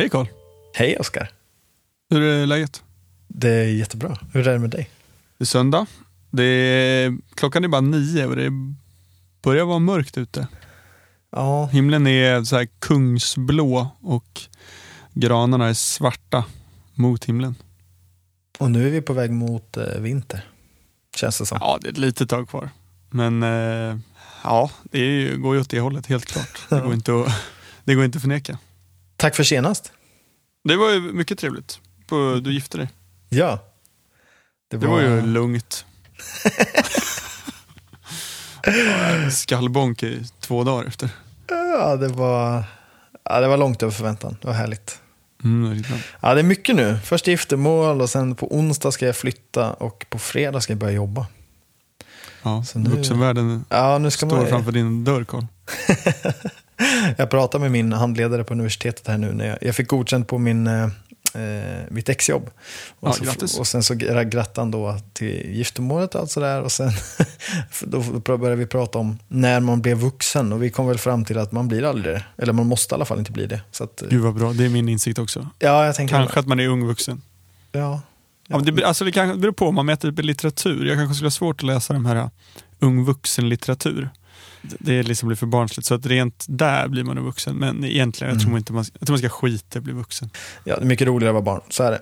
Hej 0.00 0.08
Karl. 0.08 0.26
Hej 0.74 0.96
Oskar. 0.96 1.30
Hur 2.10 2.22
är 2.22 2.46
läget? 2.46 2.82
Det 3.28 3.50
är 3.50 3.64
jättebra. 3.64 4.18
Hur 4.32 4.48
är 4.48 4.52
det 4.52 4.58
med 4.58 4.70
dig? 4.70 4.90
Det 5.38 5.44
är 5.44 5.46
söndag. 5.46 5.86
Det 6.30 6.44
är, 6.44 7.18
klockan 7.34 7.64
är 7.64 7.68
bara 7.68 7.80
nio 7.80 8.26
och 8.26 8.36
det 8.36 8.50
börjar 9.42 9.64
vara 9.64 9.78
mörkt 9.78 10.18
ute. 10.18 10.48
Ja, 11.32 11.66
Himlen 11.66 12.06
är 12.06 12.44
så 12.44 12.56
här 12.56 12.68
kungsblå 12.78 13.88
och 14.00 14.40
granarna 15.14 15.68
är 15.68 15.74
svarta 15.74 16.44
mot 16.94 17.24
himlen. 17.24 17.54
och 18.58 18.70
nu 18.70 18.86
är 18.86 18.90
vi 18.90 19.00
på 19.00 19.12
väg 19.12 19.30
mot 19.30 19.76
eh, 19.76 20.00
vinter. 20.00 20.48
Känns 21.16 21.38
det 21.38 21.46
som. 21.46 21.58
Ja, 21.60 21.78
det 21.80 21.88
är 21.88 21.92
ett 21.92 21.98
litet 21.98 22.28
tag 22.28 22.48
kvar. 22.48 22.70
Men 23.10 23.42
eh, 23.42 23.98
ja, 24.44 24.70
det 24.82 24.98
är 24.98 25.04
ju, 25.04 25.38
går 25.38 25.54
ju 25.54 25.60
åt 25.60 25.70
det 25.70 25.80
hållet 25.80 26.06
helt 26.06 26.26
klart. 26.26 26.60
Det 26.68 26.80
går 26.84 26.94
inte 26.94 27.20
att, 27.20 27.32
det 27.84 27.94
går 27.94 28.04
inte 28.04 28.16
att 28.18 28.22
förneka. 28.22 28.58
Tack 29.20 29.36
för 29.36 29.44
senast. 29.44 29.92
Det 30.64 30.76
var 30.76 30.90
ju 30.90 31.00
mycket 31.00 31.38
trevligt. 31.38 31.80
Du 32.42 32.52
gifte 32.52 32.78
dig. 32.78 32.88
Ja. 33.28 33.58
Det 34.70 34.76
var 34.76 35.00
ju 35.00 35.20
lugnt. 35.26 35.84
Skallbonk 39.32 40.02
i 40.02 40.24
två 40.40 40.64
dagar 40.64 40.84
efter. 40.86 41.08
Ja, 41.48 41.96
det 41.96 42.08
var... 42.08 42.64
Ja, 43.24 43.40
det 43.40 43.48
var 43.48 43.56
långt 43.56 43.82
över 43.82 43.92
förväntan. 43.92 44.36
Det 44.40 44.46
var 44.46 44.54
härligt. 44.54 44.98
Mm. 45.44 45.82
Ja, 46.20 46.34
det 46.34 46.40
är 46.40 46.44
mycket 46.44 46.76
nu. 46.76 46.98
Först 47.04 47.26
giftermål 47.26 48.00
och 48.00 48.10
sen 48.10 48.34
på 48.34 48.54
onsdag 48.56 48.92
ska 48.92 49.06
jag 49.06 49.16
flytta 49.16 49.72
och 49.72 50.06
på 50.10 50.18
fredag 50.18 50.60
ska 50.60 50.72
jag 50.72 50.78
börja 50.78 50.92
jobba. 50.94 51.26
ja, 52.42 52.64
Så 52.64 52.78
nu- 52.78 52.90
vuxenvärlden 52.90 53.64
Ja, 53.68 53.98
nu 53.98 54.10
ska 54.10 54.26
står 54.26 54.36
man... 54.36 54.46
framför 54.46 54.72
din 54.72 55.04
dörr 55.04 55.24
Carl. 55.24 55.44
Jag 57.16 57.30
pratade 57.30 57.62
med 57.62 57.70
min 57.70 57.92
handledare 57.92 58.44
på 58.44 58.52
universitetet 58.54 59.06
här 59.08 59.18
nu 59.18 59.32
när 59.32 59.46
jag, 59.46 59.58
jag 59.60 59.74
fick 59.76 59.88
godkänt 59.88 60.28
på 60.28 60.38
min, 60.38 60.66
eh, 60.66 60.82
eh, 61.34 61.80
mitt 61.90 62.08
exjobb. 62.08 62.50
Och, 63.00 63.08
Ja, 63.08 63.12
så, 63.12 63.24
grattis. 63.24 63.58
och 63.58 63.66
sen 63.66 63.82
så 63.82 63.94
grattade 63.94 64.60
han 64.60 64.70
då 64.70 64.96
till 65.12 65.50
giftermålet 65.56 66.14
och 66.14 66.20
allt 66.20 66.30
sådär. 66.30 66.62
Och 66.62 66.72
sen 66.72 66.90
då 67.84 68.00
började 68.38 68.56
vi 68.56 68.66
prata 68.66 68.98
om 68.98 69.18
när 69.28 69.60
man 69.60 69.80
blev 69.82 69.98
vuxen 69.98 70.52
och 70.52 70.62
vi 70.62 70.70
kom 70.70 70.86
väl 70.86 70.98
fram 70.98 71.24
till 71.24 71.38
att 71.38 71.52
man 71.52 71.68
blir 71.68 71.84
aldrig 71.84 72.14
det. 72.14 72.24
Eller 72.36 72.52
man 72.52 72.66
måste 72.66 72.94
i 72.94 72.96
alla 72.96 73.04
fall 73.04 73.18
inte 73.18 73.32
bli 73.32 73.46
det. 73.46 73.60
Så 73.70 73.84
att, 73.84 74.02
eh, 74.02 74.08
Gud 74.08 74.20
vad 74.22 74.34
bra, 74.34 74.52
det 74.52 74.64
är 74.64 74.68
min 74.68 74.88
insikt 74.88 75.18
också. 75.18 75.48
ja, 75.58 75.86
jag 75.86 75.94
tänker... 75.94 76.14
Kanske 76.14 76.40
att 76.40 76.46
man 76.46 76.60
är 76.60 76.68
ung 76.68 76.86
vuxen. 76.86 77.22
Ja, 77.72 78.00
Ja. 78.52 78.58
det, 78.58 78.84
alltså 78.84 79.04
det 79.04 79.12
kan, 79.12 79.40
beror 79.40 79.52
på 79.52 79.68
om 79.68 79.74
man 79.74 79.86
mäter 79.86 80.12
litteratur. 80.12 80.86
Jag 80.86 80.96
kanske 80.96 81.14
skulle 81.14 81.26
ha 81.26 81.30
svårt 81.30 81.60
att 81.60 81.66
läsa 81.66 81.92
de 81.92 82.06
här 82.06 82.16
uh, 82.16 82.28
ung 82.78 83.04
vuxen-litteratur. 83.04 84.10
Det, 84.62 85.02
liksom 85.02 85.28
blir 85.28 85.36
för 85.36 85.46
barnsligt, 85.46 85.86
så 85.86 85.94
att 85.94 86.06
rent 86.06 86.44
där 86.48 86.88
blir 86.88 87.04
man 87.04 87.18
en 87.18 87.24
vuxen. 87.24 87.56
Men 87.56 87.84
egentligen, 87.84 88.32
jag, 88.34 88.42
tror 88.42 88.56
inte 88.58 88.72
man, 88.72 88.84
jag 88.98 89.06
tror 89.06 89.12
man 89.14 89.18
ska 89.18 89.28
skita 89.28 89.76
i 89.76 89.78
att 89.78 89.84
bli 89.84 89.92
vuxen. 89.92 90.30
ja, 90.64 90.76
det 90.76 90.82
är 90.82 90.86
mycket 90.86 91.06
roligare 91.06 91.30
att 91.38 91.44
vara 91.44 91.56
barn. 91.56 91.60
Så 91.68 91.82
är 91.82 91.90
det. 91.90 92.00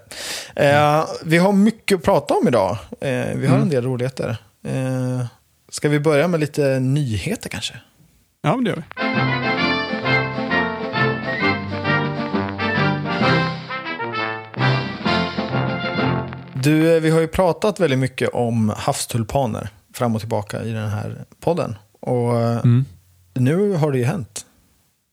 Eh, 0.70 1.04
vi 1.24 1.38
har 1.38 1.52
mycket 1.52 1.98
att 1.98 2.04
prata 2.04 2.34
om 2.34 2.48
idag. 2.48 2.78
Eh, 3.00 3.08
vi 3.10 3.46
har 3.46 3.54
Mm. 3.54 3.62
en 3.62 3.68
del 3.68 3.84
roligheter. 3.84 4.36
Eh, 4.66 5.26
ska 5.68 5.88
vi 5.88 6.00
börja 6.00 6.28
med 6.28 6.40
lite 6.40 6.80
nyheter 6.80 7.48
kanske? 7.48 7.74
Ja, 8.42 8.54
men 8.56 8.64
det 8.64 8.70
gör 8.70 8.76
vi. 8.76 8.82
Du, 16.54 16.94
eh, 16.96 17.00
vi 17.00 17.10
har 17.10 17.20
ju 17.20 17.28
pratat 17.28 17.80
väldigt 17.80 17.98
mycket 17.98 18.28
om 18.28 18.72
havstulpaner 18.76 19.68
fram 19.94 20.14
och 20.14 20.20
tillbaka 20.20 20.62
i 20.62 20.70
den 20.72 20.88
här 20.88 21.24
podden. 21.40 21.76
Och 22.00 22.40
eh, 22.40 22.58
Mm. 22.58 22.84
nu 23.34 23.72
har 23.72 23.92
det 23.92 23.98
ju 23.98 24.04
hänt. 24.04 24.46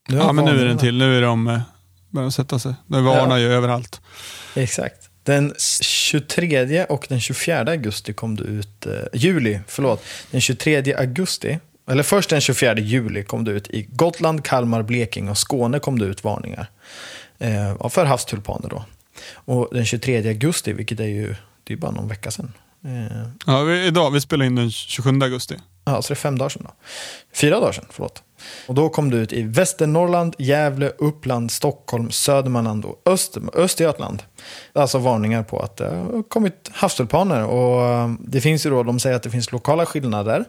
Nu 0.10 0.18
Ja, 0.18 0.32
men 0.32 0.46
nu 0.46 0.62
är 0.62 0.66
den 0.66 0.78
till. 0.78 0.98
Nu 0.98 1.18
är 1.18 1.22
de 1.22 1.48
eh, 1.48 1.60
börjar 2.10 2.30
sätta 2.30 2.60
sig. 2.60 2.74
De 2.88 3.06
varnar 3.06 3.38
ju 3.38 3.48
överallt. 3.54 4.02
Exakt. 4.56 5.10
Den 5.24 5.54
23 5.82 6.86
och 6.86 7.06
den 7.10 7.20
24 7.22 7.60
augusti 7.72 8.14
kom 8.14 8.36
det 8.36 8.44
ut, 8.44 8.86
eh, 8.86 8.92
juli, 9.14 9.60
förlåt. 9.68 10.04
Den 10.32 10.42
23 10.42 10.94
augusti, 10.96 11.60
eller 11.90 12.04
först 12.04 12.30
den 12.30 12.42
24 12.42 12.80
juli 12.80 13.24
kom 13.24 13.44
det 13.44 13.52
ut 13.52 13.68
i 13.70 13.82
Gotland, 13.90 14.44
Kalmar, 14.46 14.84
Blekinge 14.84 15.30
och 15.32 15.38
Skåne 15.38 15.80
kom 15.80 16.00
det 16.00 16.06
ut 16.06 16.24
varningar. 16.24 16.68
Eh, 17.40 17.90
för 17.90 18.06
havstulpaner 18.06 18.70
då. 18.70 18.86
Och 19.34 19.70
den 19.72 19.86
23 19.86 20.28
augusti, 20.28 20.74
vilket 20.74 21.00
är 21.00 21.04
ju, 21.06 21.36
det 21.64 21.74
är 21.74 21.78
bara 21.78 21.92
någon 21.92 22.08
vecka 22.08 22.32
sedan. 22.32 22.54
Eh, 22.86 23.28
Ja, 23.46 23.62
vi, 23.64 23.86
idag, 23.86 24.12
vi 24.12 24.22
spelar 24.22 24.46
in 24.46 24.56
den 24.56 24.72
27 24.72 25.10
augusti. 25.22 25.56
Ja, 25.86 26.02
så 26.02 26.08
det 26.08 26.14
är 26.14 26.16
fem 26.16 26.38
dagar 26.38 26.50
sedan 26.50 26.62
då. 26.66 26.72
Fyra 27.34 27.60
dagar 27.60 27.72
sedan, 27.72 27.86
förlåt. 27.90 28.24
Och 28.68 28.76
då 28.76 28.90
kom 28.90 29.12
det 29.12 29.18
ut 29.18 29.34
i 29.34 29.44
Västernorrland, 29.44 30.36
Gävle, 30.38 30.92
Uppland, 30.98 31.52
Stockholm, 31.52 32.12
Södermanland 32.12 32.86
och 32.86 33.02
Öster, 33.06 33.42
Östergötland. 33.54 34.24
Alltså 34.74 34.98
varningar 34.98 35.44
på 35.44 35.60
att 35.60 35.78
det 35.78 35.88
har 35.88 36.24
kommit 36.24 36.70
havstulpaner. 36.74 37.46
Och 37.46 37.86
eh, 37.86 38.14
det 38.20 38.42
finns 38.42 38.66
ju 38.66 38.70
då, 38.70 38.84
de 38.84 39.00
säger 39.00 39.16
att 39.16 39.24
det 39.24 39.30
finns 39.30 39.52
lokala 39.52 39.86
skillnader. 39.86 40.46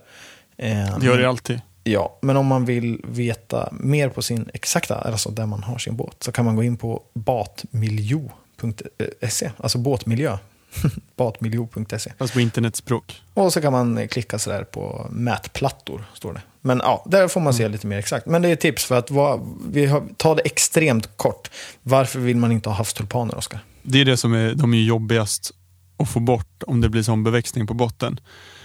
Eh, 0.57 0.99
Det 0.99 1.07
gör 1.07 1.19
det 1.19 1.29
alltid. 1.29 1.61
Ja, 1.85 2.19
men 2.23 2.37
om 2.37 2.47
man 2.47 2.65
vill 2.65 3.01
veta 3.05 3.69
mer 3.73 4.09
på 4.09 4.23
sin 4.23 4.51
exakta, 4.55 4.95
alltså 4.95 5.31
där 5.31 5.47
man 5.47 5.63
har 5.63 5.79
sin 5.79 5.97
båt, 5.97 6.17
så 6.21 6.33
kan 6.33 6.45
man 6.45 6.57
gå 6.57 6.63
in 6.63 6.77
på 6.77 7.03
batmiljo.se, 7.15 9.51
alltså 9.59 9.79
båtmiljö. 9.79 10.39
batmiljo.se. 11.17 12.13
Fast 12.19 12.33
på 12.33 12.41
internetspråk. 12.41 13.23
Och 13.35 13.53
så 13.53 13.61
kan 13.61 13.73
man 13.73 13.99
eh, 13.99 14.09
klicka 14.09 14.39
sådär 14.39 14.65
på 14.65 15.07
mätplattor, 15.11 16.05
står 16.15 16.33
det. 16.33 16.43
Men 16.61 16.81
ja, 16.85 17.05
där 17.07 17.29
får 17.29 17.41
man 17.41 17.55
se 17.55 17.69
lite 17.69 17.87
mer 17.87 17.99
exakt. 17.99 18.27
Men 18.27 18.43
det 18.43 18.49
är 18.49 18.57
tips 18.57 18.85
för 18.85 18.99
att 18.99 19.11
vara, 19.11 19.41
vi 19.71 19.87
har, 19.87 20.05
ta 20.17 20.35
det 20.35 20.43
extremt 20.43 21.17
kort. 21.17 21.51
Varför 21.83 22.19
vill 22.19 22.37
man 22.37 22.53
inte 22.53 22.69
ha 22.69 22.77
havstulpaner, 22.77 23.37
Oskar? 23.37 23.61
Det 23.83 24.01
är 24.01 24.05
det 24.05 24.17
som 24.17 24.35
är, 24.35 24.55
de 24.55 24.75
är 24.75 24.83
jobbigast 24.83 25.53
att 25.97 26.09
få 26.09 26.21
bort 26.21 26.63
om 26.67 26.81
det 26.81 26.89
blir 26.89 27.03
sån 27.03 27.25
beväxning 27.25 27.67
på 27.67 27.75
botten. 27.75 28.21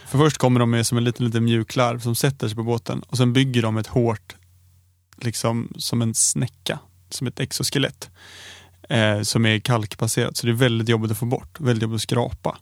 För 0.08 0.18
först 0.18 0.38
kommer 0.38 0.60
de 0.60 0.70
med 0.70 0.88
som 0.88 0.98
en 0.98 1.04
liten, 1.04 1.26
liten 1.26 1.44
mjuk 1.44 1.76
larv 1.76 2.00
som 2.00 2.16
sätter 2.16 2.48
sig 2.48 2.56
på 2.56 2.64
båten 2.64 3.02
och 3.08 3.18
sen 3.18 3.34
bygger 3.34 3.62
de 3.62 3.78
ett 3.78 3.88
hårt, 3.88 4.36
liksom 5.22 5.74
som 5.78 6.02
en 6.02 6.14
snäcka, 6.14 6.80
som 7.10 7.28
ett 7.28 7.40
exoskelett. 7.40 8.10
Eh, 8.92 9.22
som 9.22 9.46
är 9.46 9.60
kalkbaserat. 9.60 10.38
Så 10.38 10.46
det 10.46 10.52
är 10.52 10.56
väldigt 10.56 10.90
jobbigt 10.90 11.12
att 11.12 11.18
få 11.18 11.26
bort, 11.26 11.60
väldigt 11.60 11.82
jobbigt 11.84 11.96
att 11.96 12.02
skrapa 12.02 12.58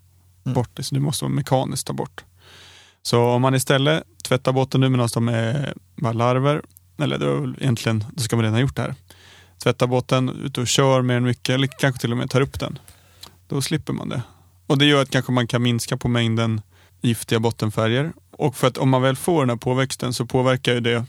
Mm. 0.46 0.54
bort 0.54 0.70
det. 0.74 0.84
Så 0.84 0.96
det 0.96 1.02
måste 1.02 1.26
man 1.26 1.32
mekaniskt 1.32 1.88
ta 1.88 1.94
bort. 1.94 2.24
Så 3.02 3.24
om 3.24 3.42
man 3.42 3.56
istället 3.56 4.04
tvättar 4.24 4.52
båten 4.52 4.82
nu 4.82 4.90
medan 4.90 5.10
de 5.14 5.28
är 5.30 5.74
bara 5.96 6.14
larver, 6.14 6.62
eller 7.02 7.18
det 7.18 7.26
är 7.26 7.36
väl 7.36 7.56
egentligen, 7.60 8.06
då 8.14 8.24
ska 8.24 8.36
man 8.36 8.44
redan 8.44 8.54
ha 8.54 8.62
gjort 8.62 8.76
det 8.76 8.82
här. 8.82 8.96
Tvätta 9.64 9.88
båten, 9.88 10.30
ut 10.30 10.58
och 10.58 10.68
kör 10.68 11.02
mer 11.02 11.16
än 11.16 11.24
mycket, 11.24 11.50
eller 11.50 11.68
kanske 11.68 12.02
till 12.02 12.12
och 12.12 12.18
med 12.18 12.30
tar 12.30 12.42
upp 12.42 12.60
den. 12.60 12.80
Då 13.48 13.62
slipper 13.62 13.94
man 13.94 14.10
det. 14.10 14.22
Och 14.68 14.78
det 14.78 14.86
gör 14.86 15.02
att 15.02 15.10
kanske 15.10 15.32
man 15.32 15.48
kan 15.48 15.62
minska 15.62 15.98
på 15.98 16.08
mängden 16.08 16.62
giftiga 17.02 17.40
bottenfärger. 17.40 18.14
Och 18.32 18.56
för 18.56 18.68
att 18.68 18.78
om 18.78 18.90
man 18.90 19.02
väl 19.02 19.16
får 19.16 19.42
den 19.42 19.50
här 19.50 19.58
påväxten 19.58 20.14
så 20.14 20.26
påverkar 20.26 20.74
ju 20.74 20.80
det 20.80 21.06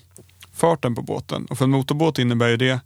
farten 0.53 0.95
på 0.95 1.03
båten. 1.03 1.47
Och 1.47 1.59
för 1.59 1.65
en 1.65 1.71
motorbåt 1.71 2.19
innebär 2.19 2.49
ju 2.49 2.57
det 2.57 2.81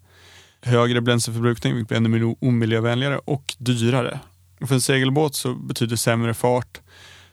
högre 0.64 1.00
bränsleförbrukning, 1.00 1.74
vilket 1.74 1.88
blir 1.88 1.96
ännu 1.96 2.08
mer 2.08 2.34
omiljövänligare 2.40 3.18
och 3.24 3.54
dyrare. 3.58 4.20
Och 4.60 4.68
för 4.68 4.74
en 4.74 4.80
segelbåt 4.80 5.34
så 5.34 5.54
betyder 5.54 5.96
sämre 5.96 6.34
fart, 6.34 6.80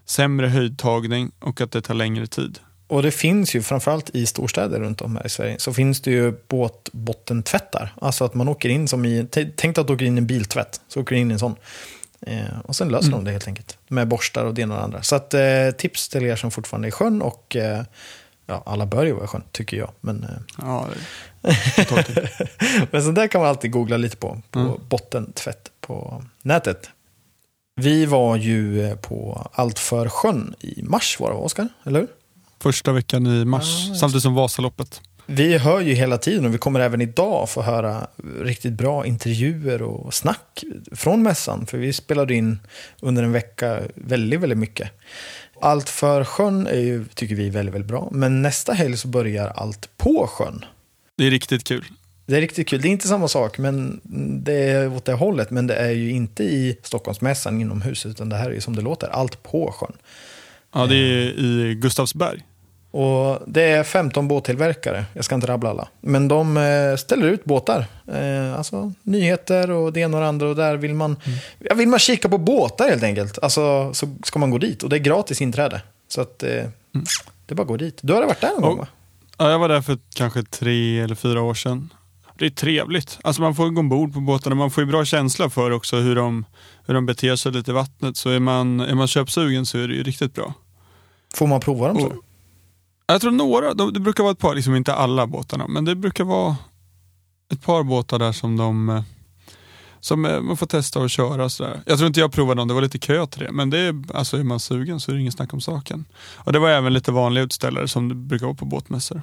sämre 0.05 0.47
höjdtagning 0.47 1.31
och 1.39 1.61
att 1.61 1.71
det 1.71 1.81
tar 1.81 1.93
längre 1.93 2.27
tid. 2.27 2.59
Och 2.87 3.03
det 3.03 3.11
finns 3.11 3.55
ju, 3.55 3.61
framförallt 3.61 4.09
i 4.09 4.25
storstäder 4.25 4.79
runt 4.79 5.01
om 5.01 5.15
här 5.15 5.25
i 5.25 5.29
Sverige, 5.29 5.55
så 5.59 5.73
finns 5.73 6.01
det 6.01 6.11
ju 6.11 6.33
båtbottentvättar. 6.47 7.93
Alltså 8.01 8.25
att 8.25 8.33
man 8.33 8.47
åker 8.47 8.69
in 8.69 8.87
som 8.87 9.05
i, 9.05 9.27
tänk 9.31 9.57
dig 9.57 9.81
att 9.81 9.87
du 9.87 9.93
åker 9.93 10.05
in 10.05 10.15
i 10.15 10.17
en 10.17 10.27
biltvätt, 10.27 10.81
så 10.87 11.01
åker 11.01 11.15
du 11.15 11.21
in 11.21 11.31
i 11.31 11.33
en 11.33 11.39
sån. 11.39 11.55
Eh, 12.27 12.59
och 12.63 12.75
sen 12.75 12.89
löser 12.89 13.11
de 13.11 13.23
det 13.23 13.31
helt 13.31 13.47
enkelt. 13.47 13.77
Med 13.87 14.07
borstar 14.07 14.45
och 14.45 14.53
det 14.53 14.61
ena 14.61 14.73
och 14.73 14.79
det 14.79 14.83
andra. 14.83 15.03
Så 15.03 15.15
att, 15.15 15.33
eh, 15.33 15.71
tips 15.77 16.09
till 16.09 16.23
er 16.23 16.35
som 16.35 16.51
fortfarande 16.51 16.87
är 16.87 16.89
i 16.89 16.91
sjön 16.91 17.21
och 17.21 17.55
eh, 17.55 17.83
ja, 18.51 18.63
alla 18.65 18.85
bör 18.85 19.05
ju 19.05 19.13
vara 19.13 19.23
i 19.23 19.27
sjön, 19.27 19.43
tycker 19.51 19.77
jag. 19.77 19.91
Men, 20.01 20.23
eh, 20.23 20.29
Ja, 20.57 20.87
men 22.91 23.03
så 23.03 23.11
där 23.11 23.27
kan 23.27 23.41
man 23.41 23.49
alltid 23.49 23.71
googla 23.71 23.97
lite 23.97 24.17
på, 24.17 24.41
på 24.51 24.59
Mm. 24.59 24.73
bottentvätt 24.89 25.71
på 25.81 26.23
nätet. 26.41 26.89
Vi 27.75 28.05
var 28.05 28.35
ju 28.35 28.85
eh, 28.85 28.95
på 28.95 29.47
Allt 29.53 29.79
för 29.79 30.09
sjön 30.09 30.55
i 30.59 30.83
mars 30.83 31.17
var 31.19 31.29
det, 31.29 31.35
Oskar? 31.35 31.67
Eller 31.83 31.99
hur? 31.99 32.07
Första 32.59 32.91
veckan 32.91 33.27
i 33.27 33.45
mars, 33.45 33.85
Ja, 33.89 33.95
samtidigt 33.95 34.23
som 34.23 34.35
Vasaloppet. 34.35 35.01
Vi 35.25 35.57
hör 35.57 35.79
ju 35.81 35.93
hela 35.93 36.17
tiden 36.17 36.45
och 36.45 36.53
vi 36.53 36.57
kommer 36.57 36.79
även 36.79 37.01
idag 37.01 37.49
få 37.49 37.61
höra 37.61 38.07
riktigt 38.41 38.73
bra 38.73 39.05
intervjuer 39.05 39.81
och 39.81 40.13
snack 40.13 40.63
från 40.91 41.23
mässan. 41.23 41.65
För 41.65 41.77
vi 41.77 41.93
spelade 41.93 42.33
in 42.33 42.59
under 42.99 43.23
en 43.23 43.31
vecka 43.31 43.79
väldigt, 43.95 44.39
väldigt 44.39 44.57
mycket. 44.57 44.89
Allt 45.61 45.89
för 45.89 46.23
sjön 46.23 46.67
är 46.67 46.79
ju, 46.79 47.05
tycker 47.05 47.35
vi, 47.35 47.49
väldigt, 47.49 47.75
väldigt 47.75 47.87
bra. 47.87 48.09
Men 48.11 48.41
nästa 48.41 48.73
helg 48.73 48.97
så 48.97 49.07
börjar 49.07 49.47
allt 49.47 49.97
på 49.97 50.27
sjön. 50.27 50.65
Det 51.17 51.27
är 51.27 51.31
riktigt 51.31 51.63
kul. 51.63 51.85
Det 52.25 52.37
är 52.37 52.41
riktigt 52.41 52.67
kul. 52.67 52.81
Det 52.81 52.87
är 52.87 52.91
inte 52.91 53.07
samma 53.07 53.27
sak, 53.27 53.57
men 53.57 54.01
det 54.43 54.53
är 54.53 54.95
åt 54.95 55.05
det 55.05 55.13
hållet. 55.13 55.51
Men 55.51 55.67
det 55.67 55.75
är 55.75 55.91
ju 55.91 56.11
inte 56.11 56.43
i 56.43 56.77
Stockholmsmässan 56.83 57.61
inomhus, 57.61 58.05
utan 58.05 58.29
det 58.29 58.35
här 58.35 58.49
är 58.49 58.53
ju 58.53 58.61
som 58.61 58.75
det 58.75 58.81
låter, 58.81 59.07
allt 59.07 59.43
på 59.43 59.71
sjön. 59.71 59.93
Ja, 60.73 60.85
det 60.85 60.95
är 60.95 61.39
i 61.39 61.75
Gustavsberg. 61.75 62.43
Och 62.91 63.39
det 63.47 63.63
är 63.63 63.83
15 63.83 64.27
båttillverkare, 64.27 65.05
jag 65.13 65.25
ska 65.25 65.35
inte 65.35 65.47
rabbla 65.47 65.69
alla. 65.69 65.87
Men 66.01 66.27
de 66.27 66.57
eh, 66.57 66.95
ställer 66.97 67.27
ut 67.27 67.43
båtar. 67.45 67.85
Eh, 68.13 68.57
alltså 68.57 68.93
nyheter 69.03 69.71
och 69.71 69.93
det 69.93 69.99
ena 69.99 70.17
och 70.17 70.21
det 70.23 70.27
andra. 70.29 70.47
Och 70.49 70.55
där 70.55 70.77
vill 70.77 70.93
man, 70.93 71.15
Mm. 71.59 71.77
vill 71.77 71.87
man 71.87 71.99
kika 71.99 72.29
på 72.29 72.37
båtar 72.37 72.89
helt 72.89 73.03
enkelt, 73.03 73.39
alltså, 73.41 73.93
så 73.93 74.15
ska 74.23 74.39
man 74.39 74.49
gå 74.51 74.57
dit. 74.57 74.83
Och 74.83 74.89
det 74.89 74.95
är 74.95 74.99
gratis 74.99 75.41
inträde. 75.41 75.81
Så 76.07 76.21
att, 76.21 76.43
eh, 76.43 76.49
det 77.45 77.53
är 77.53 77.55
bara 77.55 77.61
att 77.61 77.67
gå 77.67 77.77
dit. 77.77 77.99
Du 78.01 78.13
har 78.13 78.25
varit 78.25 78.41
där 78.41 78.49
någon 78.49 78.63
Och- 78.63 78.69
gång 78.69 78.77
va? 78.79 78.87
Ja, 79.37 79.51
jag 79.51 79.59
var 79.59 79.69
där 79.69 79.81
för 79.81 79.97
kanske 80.15 80.43
tre 80.43 80.99
eller 80.99 81.15
fyra 81.15 81.41
år 81.41 81.53
sedan. 81.53 81.93
Det 82.37 82.45
är 82.45 82.49
trevligt. 82.49 83.19
Alltså 83.21 83.41
man 83.41 83.55
får 83.55 83.69
gå 83.69 83.79
ombord 83.79 84.13
på 84.13 84.19
båtarna. 84.19 84.55
Man 84.55 84.71
får 84.71 84.83
ju 84.83 84.89
bra 84.89 85.05
känsla 85.05 85.49
för 85.49 85.71
också 85.71 85.95
hur 85.97 86.15
de, 86.15 86.45
hur 86.87 86.93
de 86.93 87.05
beter 87.05 87.35
sig 87.35 87.51
lite 87.51 87.71
i 87.71 87.73
vattnet. 87.73 88.17
Så 88.17 88.29
är 88.29 88.39
man, 88.39 88.79
är 88.79 88.95
man 88.95 89.07
köpsugen 89.07 89.65
så 89.65 89.77
är 89.77 89.87
det 89.87 89.93
ju 89.93 90.03
riktigt 90.03 90.33
bra. 90.33 90.53
Får 91.35 91.47
man 91.47 91.59
prova 91.59 91.87
dem? 91.87 91.97
tror 91.97 92.07
Och- 92.09 92.13
du? 92.15 92.21
Jag 93.11 93.21
tror 93.21 93.31
några, 93.31 93.73
de- 93.73 93.93
det 93.93 93.99
brukar 93.99 94.23
vara 94.23 94.31
ett 94.31 94.39
par, 94.39 94.55
liksom 94.55 94.75
inte 94.75 94.93
alla 94.93 95.27
båtarna, 95.27 95.67
men 95.67 95.85
det 95.85 95.95
brukar 95.95 96.23
vara 96.23 96.55
ett 97.53 97.61
par 97.63 97.83
båtar 97.83 98.19
där 98.19 98.31
som 98.31 98.57
de 98.57 98.89
eh, 98.89 99.01
som 99.99 100.25
eh, 100.25 100.41
man 100.41 100.57
får 100.57 100.65
testa 100.67 100.99
att 101.03 101.11
köra. 101.11 101.49
Sådär. 101.49 101.81
Jag 101.85 101.97
tror 101.97 102.07
inte 102.07 102.19
jag 102.19 102.31
provade 102.31 102.61
dem, 102.61 102.67
det 102.67 102.73
var 102.73 102.81
lite 102.81 102.99
kö 102.99 103.25
till 103.27 103.43
det. 103.43 103.51
Men 103.51 103.69
det 103.69 103.79
är, 103.79 103.95
alltså 104.13 104.37
är 104.37 104.43
man 104.43 104.59
sugen 104.59 104.99
så 104.99 105.11
är 105.11 105.15
det 105.15 105.21
ingen 105.21 105.31
snack 105.31 105.53
om 105.53 105.61
saken. 105.61 106.05
Och 106.35 106.53
Det 106.53 106.59
var 106.59 106.69
även 106.69 106.93
lite 106.93 107.11
vanliga 107.11 107.43
utställare 107.43 107.87
som 107.87 108.09
det 108.09 108.15
brukar 108.15 108.45
vara 108.45 108.55
på 108.55 108.65
båtmässor. 108.65 109.21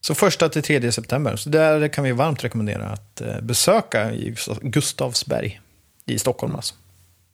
Så 0.00 0.14
första 0.14 0.48
till 0.48 0.62
tredje 0.62 0.92
september. 0.92 1.36
Så 1.36 1.48
där 1.48 1.88
kan 1.88 2.04
vi 2.04 2.12
varmt 2.12 2.44
rekommendera 2.44 2.86
att 2.88 3.20
eh, 3.20 3.40
besöka 3.42 4.12
i 4.12 4.34
Gustavsberg 4.62 5.60
i 6.06 6.18
Stockholm. 6.18 6.54
Alltså. 6.56 6.74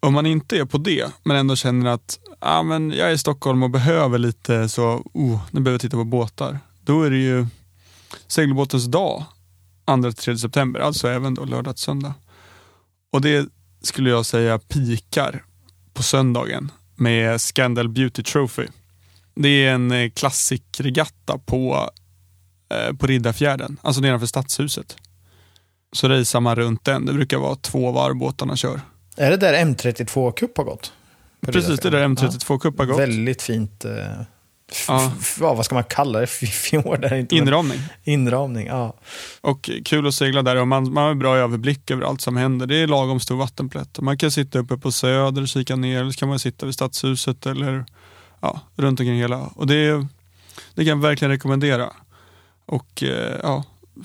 Om 0.07 0.15
man 0.15 0.27
inte 0.27 0.59
är 0.59 0.65
på 0.65 0.79
det, 0.79 1.13
men 1.23 1.37
ändå 1.37 1.57
känner 1.57 1.91
att 1.91 2.19
ah, 2.39 2.63
men 2.63 2.91
jag 2.91 3.09
är 3.09 3.13
i 3.13 3.19
Stockholm 3.19 3.63
och 3.63 3.71
behöver 3.71 4.19
lite 4.19 4.69
så, 4.69 5.11
oh, 5.15 5.41
nu 5.51 5.61
behöver 5.61 5.75
jag 5.75 5.81
titta 5.81 5.97
på 5.97 6.05
båtar. 6.05 6.59
Då 6.81 7.03
är 7.03 7.11
det 7.11 7.19
ju 7.19 7.47
segelbåtens 8.27 8.85
dag, 8.85 9.25
2-3 9.87 10.37
september, 10.37 10.81
alltså 10.81 11.09
även 11.09 11.35
då 11.35 11.45
lördag 11.45 11.77
till 11.77 11.85
söndag. 11.85 12.15
Och 13.13 13.21
det 13.21 13.49
skulle 13.83 14.11
jag 14.11 14.27
säga 14.27 14.59
pikar 14.59 15.45
på 15.95 16.03
söndagen 16.03 16.71
med 16.97 17.41
Scandal 17.41 17.89
Beauty 17.89 18.23
Trophy. 18.23 18.67
Det 19.35 19.49
är 19.49 19.75
en 19.75 19.91
eh, 19.91 20.11
klassisk 20.11 20.63
klassikregatta 20.73 21.39
på, 21.39 21.91
eh, 22.75 22.97
på 22.97 23.07
Riddarfjärden, 23.07 23.81
alltså 23.83 24.01
nedanför 24.01 24.27
Stadshuset. 24.27 24.97
Så 25.93 26.09
rejsar 26.09 26.41
man 26.41 26.57
runt 26.57 26.85
den, 26.85 27.07
det 27.07 27.13
brukar 27.13 27.39
vara 27.39 27.57
två 27.57 27.93
varv 27.93 28.17
båtarna 28.17 28.57
kör. 28.57 28.81
Är 29.17 29.31
det 29.31 29.37
där 29.37 29.55
M32 29.64 30.32
Cup 30.32 30.56
har 30.56 30.64
gått? 30.64 30.93
Precis, 31.47 31.67
det 31.81 31.88
Riddarfjärden? 31.88 32.14
där 32.14 32.29
M32 32.29 32.59
Cup 32.59 32.79
har 32.79 32.87
gått. 32.87 32.99
Väldigt 33.00 33.43
fint. 33.43 33.85
Eh, 33.85 33.93
Ja. 34.88 35.12
vad 35.38 35.64
ska 35.64 35.75
man 35.75 35.85
kalla 35.85 36.20
det? 36.20 36.26
Fjord? 36.26 37.05
Är 37.05 37.14
inte 37.14 37.35
men- 37.35 37.43
Inramning. 37.44 37.79
Inramning, 38.05 38.67
ja. 38.67 38.97
Och 39.41 39.70
kul 39.85 40.06
att 40.06 40.14
segla 40.14 40.43
där 40.43 40.56
och 40.56 40.69
man, 40.69 40.93
man 40.93 41.05
har 41.05 41.14
bra 41.14 41.37
överblick 41.37 41.91
över 41.91 42.03
allt 42.03 42.20
som 42.20 42.37
händer. 42.37 42.67
Det 42.67 42.76
är 42.76 42.87
lagom 42.87 43.20
stor 43.20 43.37
vattenplätt. 43.37 44.00
Man 44.00 44.19
kan 44.19 44.31
sitta 44.31 44.59
uppe 44.59 44.76
på 44.76 44.93
Söder 44.93 45.43
och 45.43 45.49
kika 45.49 45.76
ner 45.76 46.00
eller 46.00 46.11
så 46.11 46.19
kan 46.19 46.29
man 46.29 46.38
sitta 46.38 46.67
vid 46.67 46.75
Stadshuset 46.75 47.47
eller 47.47 47.85
ja, 48.41 48.61
runt 48.76 49.00
omkring 49.00 49.19
hela. 49.19 49.38
Och 49.38 49.67
det, 49.67 49.91
det 50.75 50.85
kan 50.85 50.87
jag 50.87 50.97
verkligen 51.03 51.31
rekommendera. 51.32 51.93
Och 52.67 53.03
eh, 53.03 53.38
ja, 53.43 53.65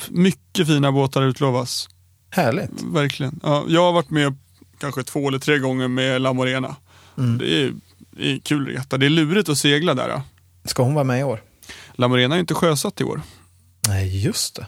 mycket 0.09 0.67
fina 0.67 0.91
båtar 0.91 1.21
utlovas. 1.21 1.89
Härligt. 2.29 2.81
Verkligen. 2.83 3.39
Ja, 3.43 3.63
jag 3.67 3.81
har 3.83 3.93
varit 3.93 4.09
med 4.09 4.35
kanske 4.79 5.03
två 5.03 5.27
eller 5.27 5.39
tre 5.39 5.57
gånger 5.59 5.87
med 5.87 6.21
La 6.21 6.33
Morena. 6.33 6.75
Mm. 7.17 7.37
Det, 7.37 7.63
är, 7.63 7.73
det 8.11 8.31
är 8.31 8.39
kul 8.39 8.65
regatta. 8.67 8.97
Det 8.97 9.05
är 9.05 9.09
lurigt 9.09 9.49
att 9.49 9.57
segla 9.57 9.93
där. 9.93 10.21
Ska 10.65 10.83
hon 10.83 10.93
vara 10.93 11.03
med 11.03 11.19
i 11.19 11.23
år? 11.23 11.41
La 11.93 12.07
Morena 12.07 12.35
är 12.35 12.39
inte 12.39 12.53
sjösatt 12.53 13.01
i 13.01 13.03
år. 13.03 13.21
Nej, 13.87 14.23
just 14.25 14.55
det. 14.55 14.67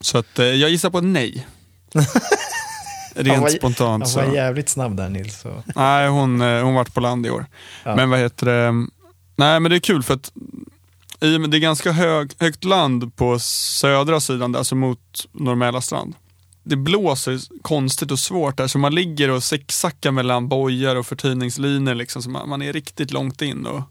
Så 0.00 0.18
att, 0.18 0.38
eh, 0.38 0.46
jag 0.46 0.70
gissar 0.70 0.90
på 0.90 1.00
nej. 1.00 1.46
Han 3.16 3.24
Rent 3.26 3.42
var- 3.42 3.48
spontant. 3.48 4.02
Han 4.04 4.08
Så. 4.10 4.18
var 4.20 4.34
jävligt 4.34 4.68
snabb 4.68 4.96
där 4.96 5.08
Nils. 5.08 5.40
Så. 5.40 5.62
Nej, 5.76 6.08
hon, 6.08 6.40
eh, 6.40 6.62
hon 6.64 6.74
vart 6.74 6.94
på 6.94 7.00
land 7.00 7.26
i 7.26 7.30
år. 7.30 7.46
Ja. 7.84 7.96
Men 7.96 8.10
vad 8.10 8.18
heter 8.18 8.46
det? 8.46 8.72
Nej, 9.36 9.60
men 9.60 9.70
det 9.70 9.76
är 9.76 9.80
kul 9.80 10.02
för 10.02 10.14
att 10.14 10.32
i 11.20 11.38
det 11.38 11.56
är 11.56 11.60
ganska 11.60 11.92
hög, 11.92 12.32
högt 12.38 12.64
land 12.64 13.16
på 13.16 13.38
södra 13.38 14.20
sidan, 14.20 14.56
alltså 14.56 14.74
mot 14.74 15.28
Norr 15.32 15.80
strand. 15.80 16.14
Det 16.68 16.76
blåser 16.76 17.62
konstigt 17.62 18.10
och 18.10 18.18
svårt 18.18 18.56
där, 18.56 18.66
så 18.66 18.78
man 18.78 18.94
ligger 18.94 19.30
och 19.30 19.44
zigzaggar 19.44 20.10
mellan 20.10 20.48
bojar 20.48 20.96
och 20.96 21.06
förtöjningslinjer. 21.06 21.94
Liksom, 21.94 22.22
så 22.22 22.30
man, 22.30 22.48
man 22.48 22.62
är 22.62 22.72
riktigt 22.72 23.10
långt 23.12 23.42
in. 23.42 23.66
Och, 23.66 23.82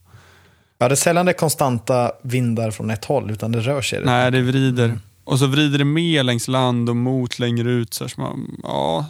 Ja, 0.80 0.88
det 0.88 0.94
är 0.94 0.96
sällan 0.96 1.26
det 1.26 1.32
är 1.32 1.38
konstanta 1.38 2.12
vindar 2.22 2.72
från 2.72 2.90
ett 2.90 3.06
håll, 3.06 3.32
utan 3.32 3.52
det 3.52 3.60
rör 3.60 3.82
sig. 3.82 4.02
nej, 4.06 4.32
det 4.32 4.42
vrider. 4.42 5.00
Och 5.24 5.40
så 5.40 5.48
vrider 5.48 5.78
det 5.78 5.86
med 5.86 6.26
längs 6.26 6.48
land 6.48 6.90
och 6.90 6.96
mot 6.96 7.40
längre 7.40 7.72
ut. 7.72 7.94
Så, 7.94 8.04
här, 8.04 8.10
så 8.10 8.22
man, 8.22 8.60
ja, 8.64 9.06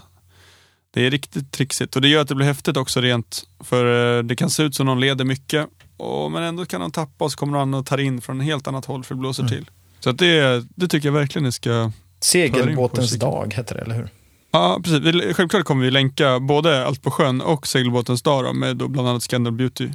det 0.94 1.06
är 1.06 1.12
riktigt 1.12 1.52
trixigt. 1.52 1.96
Och 1.96 2.02
det 2.02 2.08
gör 2.08 2.22
att 2.22 2.28
det 2.28 2.36
blir 2.36 2.46
häftigt 2.46 2.78
också 2.78 3.02
rent. 3.02 3.44
För 3.60 4.18
eh, 4.18 4.24
det 4.24 4.36
kan 4.36 4.50
se 4.50 4.64
ut 4.64 4.75
som 4.75 4.86
någon 4.86 5.00
leder 5.00 5.25
mycket. 5.25 5.68
Och, 5.98 6.31
men 6.31 6.44
ändå 6.44 6.66
kan 6.66 6.81
de 6.81 6.92
tappa 6.92 7.25
och 7.25 7.31
så 7.31 7.38
kommer 7.38 7.54
någon 7.54 7.74
och 7.74 7.86
tar 7.86 7.98
in 7.98 8.22
från 8.22 8.42
ett 8.42 8.46
helt 8.46 8.68
annat 8.68 8.86
håll 8.86 9.04
för 9.04 9.16
det 9.16 9.19
blåser 9.19 9.48
till. 9.48 9.69
Så 10.00 10.10
att 10.10 10.18
det, 10.18 10.66
det 10.75 10.88
tycker 10.88 11.08
jag 11.08 11.14
verkligen 11.14 11.44
ni 11.44 11.52
ska... 11.52 11.92
Segelbåtens 12.22 13.12
dag 13.19 13.54
heter 13.58 13.75
det, 13.75 13.81
eller 13.81 13.96
hur? 13.96 14.10
Ja, 14.52 14.80
precis. 14.84 15.36
Självklart 15.36 15.64
kommer 15.66 15.86
vi 15.86 15.92
länka 15.92 16.40
både 16.40 16.86
Allt 16.88 17.02
på 17.04 17.12
sjön 17.12 17.42
och 17.42 17.68
Segelbåtens 17.68 18.22
dag 18.22 18.44
då, 18.44 18.54
med 18.54 18.78
då 18.78 18.88
bland 18.88 19.08
annat 19.10 19.24
Scandal 19.24 19.54
Beauty 19.54 19.90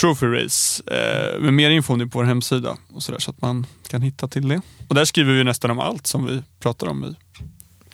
Trophy 0.00 0.26
Race. 0.26 0.82
Eh, 0.86 1.40
med 1.40 1.54
mer 1.54 1.70
info 1.70 1.92
om 1.92 1.98
det 1.98 2.06
på 2.06 2.18
vår 2.18 2.24
hemsida 2.24 2.76
och 2.94 3.02
så, 3.02 3.12
där, 3.12 3.18
så 3.18 3.30
att 3.30 3.42
man 3.42 3.66
kan 3.88 4.02
hitta 4.02 4.28
till 4.28 4.48
det. 4.48 4.60
Och 4.88 4.94
där 4.94 5.04
skriver 5.04 5.32
vi 5.32 5.44
nästan 5.44 5.70
om 5.70 5.78
allt 5.78 6.06
som 6.06 6.26
vi 6.26 6.42
pratar 6.60 6.86
om 6.86 7.04
i 7.04 7.14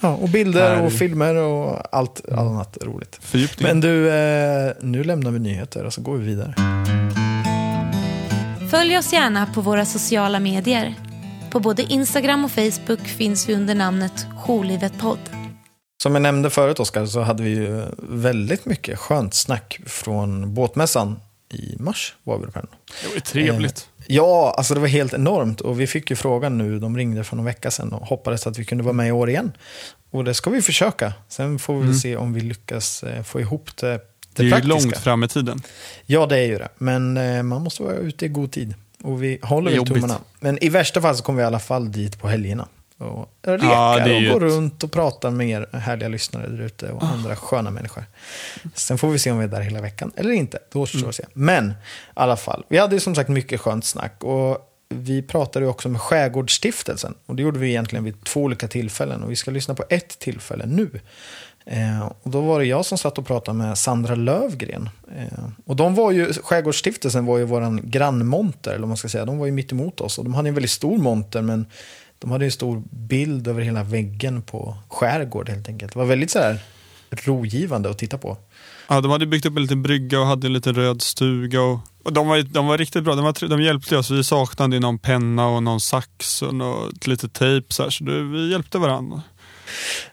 Ja, 0.00 0.14
och 0.14 0.28
bilder 0.28 0.76
Här. 0.76 0.82
och 0.86 0.92
filmer 0.92 1.34
och 1.34 1.94
allt 1.96 2.28
annat 2.32 2.78
roligt. 2.82 3.18
fördjupning. 3.22 3.68
Men 3.68 3.80
du, 3.80 4.10
eh, 4.10 4.72
nu 4.80 5.04
lämnar 5.04 5.30
vi 5.30 5.38
nyheter 5.38 5.84
och 5.84 5.92
så 5.92 6.00
går 6.00 6.16
vi 6.16 6.26
vidare. 6.26 6.54
Följ 8.70 8.98
oss 8.98 9.12
gärna 9.12 9.46
på 9.46 9.60
våra 9.60 9.84
sociala 9.84 10.40
medier. 10.40 10.94
På 11.52 11.60
både 11.60 11.82
Instagram 11.82 12.44
och 12.44 12.50
Facebook 12.50 13.00
finns 13.08 13.48
vi 13.48 13.54
under 13.54 13.74
namnet 13.74 14.26
Jourlivet 14.46 14.98
podd. 14.98 15.18
Som 16.02 16.14
jag 16.14 16.22
nämnde 16.22 16.50
förut, 16.50 16.80
Oskar, 16.80 17.06
så 17.06 17.20
hade 17.20 17.42
vi 17.42 17.50
ju 17.50 17.82
väldigt 17.98 18.64
mycket 18.66 18.98
skönt 18.98 19.34
snack 19.34 19.80
från 19.86 20.54
båtmässan 20.54 21.20
i 21.54 21.76
mars. 21.78 22.14
Var 22.24 22.38
vi 22.38 22.46
på 22.46 22.50
den. 22.52 22.66
det 23.02 23.08
var 23.08 23.14
ju 23.14 23.20
trevligt. 23.20 23.88
Ja, 24.06 24.54
alltså 24.56 24.74
det 24.74 24.80
var 24.80 24.88
helt 24.88 25.14
enormt. 25.14 25.60
Och 25.60 25.80
vi 25.80 25.86
fick 25.86 26.10
ju 26.10 26.16
frågan 26.16 26.58
nu, 26.58 26.78
de 26.78 26.96
ringde 26.96 27.24
för 27.24 27.36
någon 27.36 27.44
vecka 27.44 27.70
sedan 27.70 27.92
och 27.92 28.06
hoppades 28.06 28.46
att 28.46 28.58
vi 28.58 28.64
kunde 28.64 28.84
vara 28.84 28.92
med 28.92 29.08
i 29.08 29.12
år 29.12 29.30
igen. 29.30 29.52
Och 30.10 30.24
det 30.24 30.34
ska 30.34 30.50
vi 30.50 30.62
försöka. 30.62 31.12
Sen 31.28 31.58
får 31.58 31.78
vi 31.80 31.86
väl 31.86 31.98
se 31.98 32.16
om 32.16 32.32
vi 32.32 32.40
lyckas 32.40 33.02
eh, 33.02 33.22
få 33.22 33.40
ihop 33.40 33.76
det, 33.76 33.86
det, 33.86 33.92
Mm. 33.92 34.00
det 34.34 34.42
är 34.42 34.44
ju 34.44 34.50
praktiska. 34.50 34.88
långt 34.88 34.96
fram 35.04 35.24
i 35.24 35.28
tiden. 35.28 35.62
Ja, 36.06 36.26
det 36.26 36.38
är 36.38 36.46
ju 36.46 36.58
det. 36.58 36.68
Men 36.78 37.16
eh, 37.16 37.42
man 37.42 37.62
måste 37.62 37.82
vara 37.82 37.94
ute 37.96 38.24
i 38.24 38.28
god 38.28 38.52
tid. 38.52 38.74
Och 39.02 39.22
vi 39.22 39.38
håller 39.42 39.70
väl 39.70 39.86
tummarna. 39.86 40.18
Men 40.40 40.64
i 40.64 40.68
värsta 40.68 41.00
fall 41.00 41.16
så 41.16 41.22
kommer 41.22 41.36
vi 41.36 41.42
i 41.42 41.46
alla 41.46 41.58
fall 41.58 41.92
dit 41.92 42.18
på 42.20 42.28
helgerna. 42.28 42.68
Och 42.98 43.28
rekar 43.42 43.66
Ja, 43.66 43.94
och 43.94 44.22
går 44.22 44.36
ett- 44.46 44.52
runt 44.52 44.84
och 44.84 44.92
pratar 44.92 45.30
med 45.30 45.48
er 45.48 45.66
härliga 45.78 46.08
lyssnare 46.08 46.46
där 46.48 46.60
ute 46.64 46.90
och 46.92 47.02
andra 47.02 47.36
sköna 47.36 47.70
människor. 47.70 48.04
Sen 48.74 48.98
får 48.98 49.10
vi 49.10 49.18
se 49.18 49.30
om 49.30 49.38
vi 49.38 49.44
är 49.44 49.48
där 49.48 49.60
hela 49.60 49.80
veckan 49.80 50.12
eller 50.16 50.30
inte. 50.32 50.58
Det 50.72 50.78
återstår 50.78 50.98
Mm. 50.98 51.08
att 51.08 51.14
se. 51.14 51.24
Men 51.32 51.70
i 51.70 51.74
alla 52.14 52.36
fall, 52.36 52.64
vi 52.68 52.78
hade 52.78 52.94
ju 52.96 53.00
som 53.00 53.14
sagt 53.14 53.28
mycket 53.28 53.60
skönt 53.60 53.84
snack. 53.84 54.24
Och 54.24 54.68
vi 54.88 55.22
pratade 55.22 55.64
ju 55.64 55.70
också 55.70 55.88
med 55.88 56.00
Skärgårdsstiftelsen. 56.00 57.14
Och 57.26 57.36
det 57.36 57.42
gjorde 57.42 57.58
vi 57.58 57.68
egentligen 57.68 58.04
vid 58.04 58.24
två 58.24 58.40
olika 58.42 58.68
tillfällen. 58.68 59.22
Och 59.22 59.30
vi 59.30 59.36
ska 59.36 59.50
lyssna 59.50 59.74
på 59.74 59.84
ett 59.88 60.18
tillfälle 60.18 60.66
nu. 60.66 61.00
Eh, 61.64 62.12
och 62.22 62.30
då 62.30 62.40
var 62.40 62.60
det 62.60 62.66
jag 62.66 62.84
som 62.84 62.98
satt 62.98 63.18
och 63.18 63.26
pratade 63.26 63.58
med 63.58 63.78
Sandra 63.78 64.14
Lövgren. 64.14 64.88
Eh, 65.16 65.44
och 65.66 65.76
de 65.76 65.94
var 65.94 66.10
ju, 66.10 66.32
Skärgårdsstiftelsen 66.32 67.26
var 67.26 67.38
ju 67.38 67.44
våran 67.44 67.80
grannmonter, 67.84 68.74
eller 68.74 68.86
man 68.86 68.96
ska 68.96 69.08
säga. 69.08 69.24
De 69.24 69.38
var 69.38 69.46
ju 69.46 69.52
mitt 69.52 69.72
emot 69.72 70.00
oss. 70.00 70.18
Och 70.18 70.24
de 70.24 70.34
hade 70.34 70.48
en 70.48 70.54
väldigt 70.54 70.70
stor 70.70 70.98
monter, 70.98 71.42
men 71.42 71.66
de 72.18 72.30
hade 72.30 72.44
en 72.44 72.52
stor 72.52 72.82
bild 72.90 73.48
över 73.48 73.62
hela 73.62 73.82
väggen 73.82 74.42
på 74.42 74.76
skärgård 74.88 75.48
helt 75.48 75.68
enkelt. 75.68 75.92
Det 75.92 75.98
var 75.98 76.06
väldigt 76.06 76.30
så 76.30 76.38
här 76.38 76.58
rogivande 77.10 77.90
att 77.90 77.98
titta 77.98 78.18
på. 78.18 78.36
Ja, 78.88 79.00
de 79.00 79.10
hade 79.10 79.26
byggt 79.26 79.46
upp 79.46 79.56
en 79.56 79.62
liten 79.62 79.82
brygga 79.82 80.20
och 80.20 80.26
hade 80.26 80.46
en 80.46 80.52
liten 80.52 80.74
röd 80.74 81.02
stuga. 81.02 81.62
Och, 81.62 81.80
och 82.02 82.12
de, 82.12 82.28
var, 82.28 82.42
de 82.42 82.66
var 82.66 82.78
riktigt 82.78 83.04
bra. 83.04 83.14
De, 83.14 83.24
var, 83.24 83.48
de 83.48 83.62
hjälpte 83.62 83.96
oss. 83.96 84.10
Vi 84.10 84.24
saknade 84.24 84.80
någon 84.80 84.98
penna 84.98 85.48
och 85.48 85.62
någon 85.62 85.80
sax 85.80 86.42
och 86.42 86.54
något, 86.54 87.06
lite 87.06 87.28
tejp. 87.28 87.66
Så, 87.74 87.82
här, 87.82 87.90
så 87.90 88.04
det, 88.04 88.22
vi 88.22 88.50
hjälpte 88.50 88.78
varandra. 88.78 89.22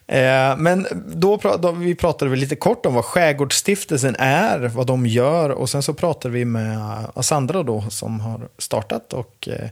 Eh, 0.07 0.57
men 0.57 0.87
då, 1.07 1.37
då 1.37 1.71
vi 1.71 1.95
pratade 1.95 2.31
vi 2.31 2.37
lite 2.37 2.55
kort 2.55 2.85
om 2.85 2.93
vad 2.93 3.05
Skärgårdsstiftelsen 3.05 4.15
är, 4.19 4.59
vad 4.59 4.87
de 4.87 5.05
gör 5.05 5.49
och 5.49 5.69
sen 5.69 5.83
så 5.83 5.93
pratade 5.93 6.33
vi 6.33 6.45
med 6.45 6.77
eh, 7.15 7.21
Sandra 7.21 7.63
då 7.63 7.85
som 7.89 8.19
har 8.19 8.47
startat 8.57 9.13
och 9.13 9.49
eh, 9.51 9.69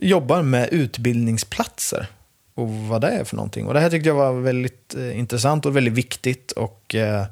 jobbar 0.00 0.42
med 0.42 0.68
utbildningsplatser 0.72 2.06
och 2.54 2.68
vad 2.68 3.00
det 3.00 3.08
är 3.08 3.24
för 3.24 3.36
någonting. 3.36 3.66
Och 3.66 3.74
det 3.74 3.80
här 3.80 3.90
tyckte 3.90 4.08
jag 4.08 4.16
var 4.16 4.32
väldigt 4.32 4.94
eh, 4.94 5.18
intressant 5.18 5.66
och 5.66 5.76
väldigt 5.76 5.94
viktigt 5.94 6.52
och 6.52 6.94
eh, 6.94 7.24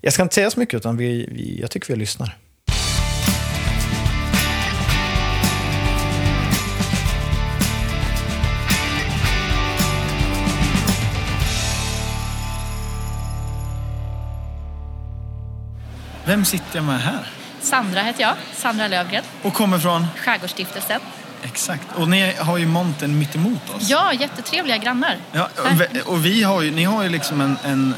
jag 0.00 0.12
ska 0.12 0.22
inte 0.22 0.34
säga 0.34 0.50
så 0.50 0.60
mycket 0.60 0.74
utan 0.74 0.96
vi, 0.96 1.28
vi, 1.32 1.60
jag 1.60 1.70
tycker 1.70 1.92
vi 1.92 1.98
lyssnar. 1.98 2.36
Vem 16.26 16.44
sitter 16.44 16.76
jag 16.76 16.84
med 16.84 17.00
här? 17.00 17.26
Sandra 17.60 18.00
heter 18.02 18.22
jag, 18.22 18.34
Sandra 18.56 18.88
Lövgren, 18.88 19.24
Och 19.42 19.54
kommer 19.54 19.78
från? 19.78 20.06
Skärgårdsstiftelsen. 20.16 21.00
Exakt. 21.42 21.86
Och 21.96 22.08
ni 22.08 22.32
har 22.38 22.58
ju 22.58 22.66
monten 22.66 23.18
mitt 23.18 23.34
emot 23.34 23.70
oss. 23.70 23.88
Ja, 23.90 24.12
jättetrevliga 24.12 24.76
grannar. 24.76 25.16
Ja, 25.32 25.48
och 26.06 26.24
vi- 26.26 26.42
har 26.42 26.62
ju, 26.62 26.70
ni 26.70 26.84
har 26.84 27.02
ju 27.02 27.08
liksom 27.08 27.40
en, 27.40 27.58
en, 27.64 27.94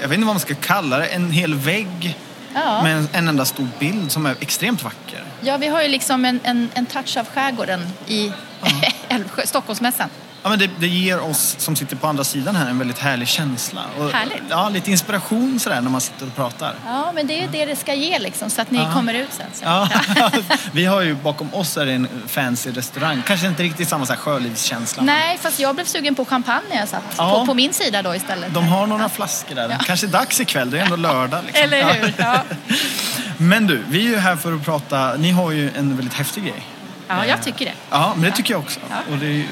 jag 0.00 0.08
vet 0.08 0.14
inte 0.16 0.26
vad 0.26 0.34
man 0.34 0.40
ska 0.40 0.54
kalla 0.54 0.98
det, 0.98 1.06
en 1.06 1.30
hel 1.30 1.54
vägg 1.54 2.18
Ja. 2.54 2.82
med 2.82 2.96
en, 2.96 3.08
en 3.12 3.28
enda 3.28 3.44
stor 3.44 3.68
bild 3.78 4.12
som 4.12 4.26
är 4.26 4.34
extremt 4.40 4.82
vacker. 4.82 5.22
Ja, 5.40 5.56
vi 5.56 5.66
har 5.68 5.82
ju 5.82 5.88
liksom 5.88 6.24
en, 6.24 6.40
en, 6.44 6.70
en 6.74 6.86
touch 6.86 7.16
av 7.16 7.26
skärgården 7.28 7.92
i 8.06 8.32
Älvsjö, 9.08 9.46
Stockholmsmässan. 9.46 10.08
Ja, 10.46 10.50
men 10.50 10.58
det, 10.58 10.70
det 10.78 10.86
ger 10.86 11.20
oss 11.20 11.56
som 11.58 11.76
sitter 11.76 11.96
på 11.96 12.06
andra 12.06 12.24
sidan 12.24 12.56
här 12.56 12.70
en 12.70 12.78
väldigt 12.78 12.98
härlig 12.98 13.28
känsla. 13.28 13.80
Och, 13.98 14.10
Härligt. 14.10 14.42
Ja, 14.50 14.68
lite 14.68 14.90
inspiration 14.90 15.60
sådär 15.60 15.80
när 15.80 15.90
man 15.90 16.00
sitter 16.00 16.26
och 16.26 16.36
pratar. 16.36 16.74
Ja, 16.86 17.12
men 17.14 17.26
det 17.26 17.38
är 17.38 17.42
ju 17.42 17.48
det 17.48 17.64
det 17.66 17.76
ska 17.76 17.94
ge 17.94 18.18
liksom, 18.18 18.50
så 18.50 18.62
att 18.62 18.70
ni 18.70 18.78
Ja. 18.78 18.92
kommer 18.92 19.14
ut 19.14 19.28
sen. 19.32 19.46
Så. 19.54 19.64
Ja, 19.64 19.88
vi 20.72 20.84
har 20.84 21.00
ju 21.02 21.14
bakom 21.14 21.54
oss 21.54 21.76
är 21.76 21.86
en 21.86 22.08
fancy 22.26 22.70
restaurang. 22.70 23.22
Kanske 23.26 23.46
inte 23.46 23.62
riktigt 23.62 23.88
samma 23.88 24.06
så 24.06 24.12
här 24.12 24.20
sjölivskänsla. 24.20 25.02
Nej, 25.02 25.38
fast 25.40 25.58
jag 25.60 25.74
blev 25.74 25.84
sugen 25.84 26.14
på 26.14 26.24
champagne 26.24 26.62
när 26.70 26.76
jag 26.76 26.88
satt 26.88 27.02
Ja. 27.18 27.30
på, 27.40 27.46
på 27.46 27.54
min 27.54 27.72
sida 27.72 28.02
då 28.02 28.14
istället. 28.14 28.54
De 28.54 28.68
har 28.68 28.86
några 28.86 29.08
flaskor 29.08 29.54
där. 29.54 29.78
Kanske 29.86 30.06
dags 30.06 30.40
ikväll, 30.40 30.70
det 30.70 30.78
är 30.78 30.82
ändå 30.84 30.96
lördag. 30.96 31.40
Liksom. 31.46 31.64
Eller 31.64 31.92
hur? 31.94 32.14
Ja. 32.18 32.42
Men 33.36 33.66
du, 33.66 33.82
vi 33.88 33.98
är 34.06 34.10
ju 34.10 34.16
här 34.18 34.36
för 34.36 34.52
att 34.54 34.64
prata, 34.64 35.14
ni 35.18 35.30
har 35.30 35.50
ju 35.50 35.70
en 35.76 35.96
väldigt 35.96 36.14
häftig 36.14 36.42
grej. 36.44 36.66
ja, 37.08 37.26
jag 37.26 37.42
tycker 37.42 37.64
det. 37.64 37.72
Ja, 37.90 38.12
men 38.16 38.30
det 38.30 38.36
tycker 38.36 38.54
jag 38.54 38.60
också. 38.60 38.80
Ja. 38.90 38.96
Och 39.12 39.18
det 39.18 39.46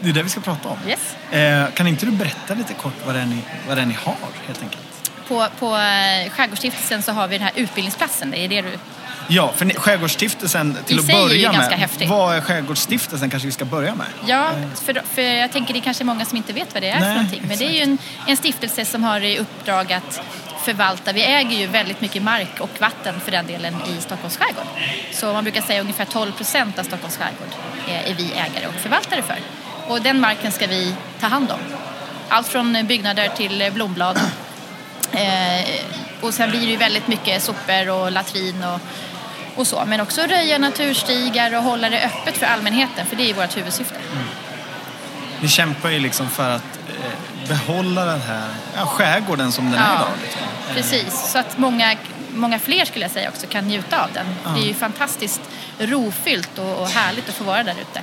det 0.00 0.08
är 0.08 0.12
det 0.12 0.22
vi 0.22 0.28
ska 0.28 0.40
prata 0.40 0.68
om. 0.68 0.78
Yes. 0.88 1.16
Eh, 1.32 1.74
kan 1.74 1.86
inte 1.86 2.06
du 2.06 2.12
berätta 2.12 2.54
lite 2.54 2.74
kort 2.74 2.94
vad 3.06 3.14
det 3.14 3.20
är 3.20 3.26
ni, 3.26 3.42
vad 3.68 3.76
det 3.76 3.82
är 3.82 3.86
ni 3.86 3.94
har 3.94 4.16
helt 4.46 4.62
enkelt? 4.62 4.82
På, 5.28 5.46
på 5.58 5.66
eh, 5.66 6.30
Skärgårdsstiftelsen 6.30 7.02
så 7.02 7.12
har 7.12 7.28
vi 7.28 7.38
den 7.38 7.46
här 7.46 7.52
utbildningsplatsen. 7.56 8.30
Det 8.30 8.38
är 8.38 8.48
det 8.48 8.62
du... 8.62 8.78
Ja, 9.28 9.52
för 9.56 9.70
Skärgårdsstiftelsen 9.70 10.76
till 10.86 10.96
I 10.96 11.00
att 11.00 11.06
börja 11.06 11.52
med. 11.52 11.72
häftig. 11.72 12.08
Vad 12.08 12.36
är 12.36 12.40
Skärgårdsstiftelsen 12.40 13.30
kanske 13.30 13.46
vi 13.46 13.52
ska 13.52 13.64
börja 13.64 13.94
med? 13.94 14.06
Ja, 14.26 14.50
för, 14.84 15.02
för 15.14 15.22
jag 15.22 15.52
tänker 15.52 15.74
det 15.74 15.80
är 15.80 15.82
kanske 15.82 16.02
är 16.02 16.06
många 16.06 16.24
som 16.24 16.36
inte 16.36 16.52
vet 16.52 16.74
vad 16.74 16.82
det 16.82 16.88
är 16.88 17.00
Nej, 17.00 17.08
för 17.08 17.14
någonting. 17.14 17.42
Men 17.48 17.58
det 17.58 17.64
är 17.64 17.72
ju 17.72 17.82
en, 17.82 17.98
en 18.26 18.36
stiftelse 18.36 18.84
som 18.84 19.04
har 19.04 19.20
i 19.20 19.38
uppdrag 19.38 19.92
att 19.92 20.20
förvalta. 20.64 21.12
Vi 21.12 21.22
äger 21.22 21.56
ju 21.56 21.66
väldigt 21.66 22.00
mycket 22.00 22.22
mark 22.22 22.60
och 22.60 22.70
vatten 22.80 23.20
för 23.20 23.30
den 23.30 23.46
delen 23.46 23.74
i 23.74 24.00
Stockholms 24.00 24.36
skärgård. 24.36 24.66
Så 25.12 25.32
man 25.32 25.44
brukar 25.44 25.62
säga 25.62 25.80
ungefär 25.80 26.04
12 26.04 26.32
procent 26.32 26.78
av 26.78 26.84
Stockholms 26.84 27.16
skärgård 27.16 27.48
är, 27.88 28.10
är 28.10 28.14
vi 28.14 28.32
ägare 28.32 28.66
och 28.66 28.74
förvaltare 28.74 29.22
för. 29.22 29.38
Och 29.88 30.02
den 30.02 30.20
marken 30.20 30.52
ska 30.52 30.66
vi 30.66 30.94
ta 31.20 31.26
hand 31.26 31.50
om. 31.50 31.58
Allt 32.28 32.46
från 32.48 32.86
byggnader 32.86 33.28
till 33.36 33.70
blomblad. 33.74 34.20
Eh, 35.12 35.64
och 36.20 36.34
sen 36.34 36.50
blir 36.50 36.60
det 36.60 36.66
ju 36.66 36.76
väldigt 36.76 37.08
mycket 37.08 37.42
sopor 37.42 37.88
och 37.88 38.12
latrin 38.12 38.64
och, 38.64 38.80
och 39.60 39.66
så. 39.66 39.82
Men 39.86 40.00
också 40.00 40.20
röja 40.22 40.58
naturstigar 40.58 41.56
och 41.56 41.62
hålla 41.62 41.90
det 41.90 42.00
öppet 42.04 42.36
för 42.36 42.46
allmänheten. 42.46 43.06
För 43.06 43.16
det 43.16 43.22
är 43.22 43.26
ju 43.26 43.32
vårt 43.32 43.56
huvudsyfte. 43.56 43.94
Ni 45.40 45.48
kämpar 45.48 45.90
ju 45.90 45.98
liksom 45.98 46.30
för 46.30 46.50
att 46.50 46.78
eh, 46.88 47.48
behålla 47.48 48.04
den 48.04 48.20
här 48.20 48.48
ja, 48.76 48.86
skärgården 48.86 49.52
som 49.52 49.70
den 49.70 49.80
är 49.80 49.88
Ja. 49.88 49.94
idag. 49.94 50.08
Liksom. 50.22 50.40
Precis, 50.74 51.30
så 51.32 51.38
att 51.38 51.58
många, 51.58 51.94
många 52.34 52.58
fler 52.58 52.84
skulle 52.84 53.04
jag 53.04 53.12
säga 53.12 53.28
också 53.28 53.46
kan 53.46 53.64
njuta 53.68 54.04
av 54.04 54.08
den. 54.12 54.26
Det 54.54 54.60
är 54.60 54.66
ju 54.66 54.74
fantastiskt 54.74 55.40
rofyllt 55.78 56.58
och, 56.58 56.80
och 56.80 56.88
härligt 56.88 57.28
att 57.28 57.34
få 57.34 57.44
vara 57.44 57.62
där 57.62 57.74
ute. 57.80 58.02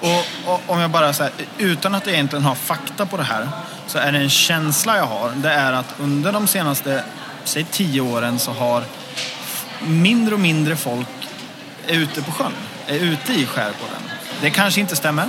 Och, 0.00 0.52
och 0.54 0.60
om 0.66 0.80
jag 0.80 0.90
bara 0.90 1.12
så 1.12 1.22
här, 1.22 1.32
utan 1.58 1.94
att 1.94 2.06
jag 2.06 2.14
egentligen 2.14 2.44
har 2.44 2.54
fakta 2.54 3.06
på 3.06 3.16
det 3.16 3.22
här, 3.22 3.48
så 3.86 3.98
är 3.98 4.12
det 4.12 4.18
en 4.18 4.30
känsla 4.30 4.96
jag 4.96 5.06
har. 5.06 5.30
Det 5.36 5.50
är 5.50 5.72
att 5.72 5.94
under 5.98 6.32
de 6.32 6.46
senaste, 6.46 7.04
säg 7.44 7.64
tio 7.64 8.00
åren 8.00 8.38
så 8.38 8.52
har 8.52 8.84
mindre 9.80 10.34
och 10.34 10.40
mindre 10.40 10.76
folk 10.76 11.08
är 11.86 11.94
ute 11.94 12.22
på 12.22 12.32
sjön, 12.32 12.52
är 12.86 12.98
ute 12.98 13.32
i 13.32 13.46
skärgården. 13.46 14.02
Det 14.40 14.50
kanske 14.50 14.80
inte 14.80 14.96
stämmer. 14.96 15.26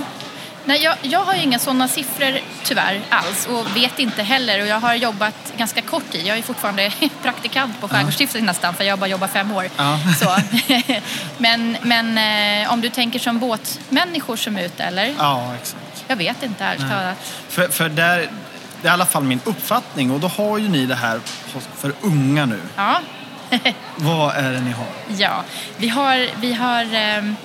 Nej, 0.64 0.82
jag, 0.82 0.96
jag 1.02 1.20
har 1.24 1.34
ju 1.34 1.42
inga 1.42 1.58
sådana 1.58 1.88
siffror 1.88 2.38
tyvärr 2.64 3.00
alls 3.08 3.46
och 3.46 3.76
vet 3.76 3.98
inte 3.98 4.22
heller. 4.22 4.60
Och 4.60 4.66
jag 4.66 4.80
har 4.80 4.94
jobbat 4.94 5.52
ganska 5.56 5.82
kort 5.82 6.10
tid. 6.10 6.26
Jag 6.26 6.38
är 6.38 6.42
fortfarande 6.42 6.92
praktikant 7.22 7.80
på 7.80 7.88
Skärgårdsstiftelsen 7.88 8.46
nästan 8.46 8.74
för 8.74 8.84
jag 8.84 8.92
har 8.92 8.98
bara 8.98 9.06
jobbat 9.06 9.30
fem 9.30 9.52
år. 9.52 9.68
Ja. 9.76 9.98
Så. 10.20 10.36
men 11.38 11.76
men 11.82 12.18
eh, 12.62 12.72
om 12.72 12.80
du 12.80 12.88
tänker 12.88 13.18
som 13.18 13.38
båtmänniskor 13.38 14.36
som 14.36 14.56
är 14.56 14.64
ute 14.64 14.84
eller? 14.84 15.14
Ja, 15.18 15.54
exakt. 15.60 16.04
Jag 16.08 16.16
vet 16.16 16.42
inte 16.42 16.64
ärligt 16.64 16.88
talat. 16.88 17.16
För, 17.48 17.68
för 17.68 17.88
där, 17.88 18.28
det 18.82 18.88
är 18.88 18.90
i 18.90 18.94
alla 18.94 19.06
fall 19.06 19.24
min 19.24 19.40
uppfattning 19.44 20.10
och 20.10 20.20
då 20.20 20.28
har 20.28 20.58
ju 20.58 20.68
ni 20.68 20.86
det 20.86 20.94
här 20.94 21.20
för 21.76 21.92
unga 22.00 22.46
nu. 22.46 22.60
Ja. 22.76 23.00
Vad 23.96 24.36
är 24.36 24.52
det 24.52 24.60
ni 24.60 24.70
har? 24.70 24.86
Ja, 25.18 25.44
vi 25.76 25.88
har, 25.88 26.28
vi 26.40 26.52
har, 26.52 26.94
ehm, 26.94 27.36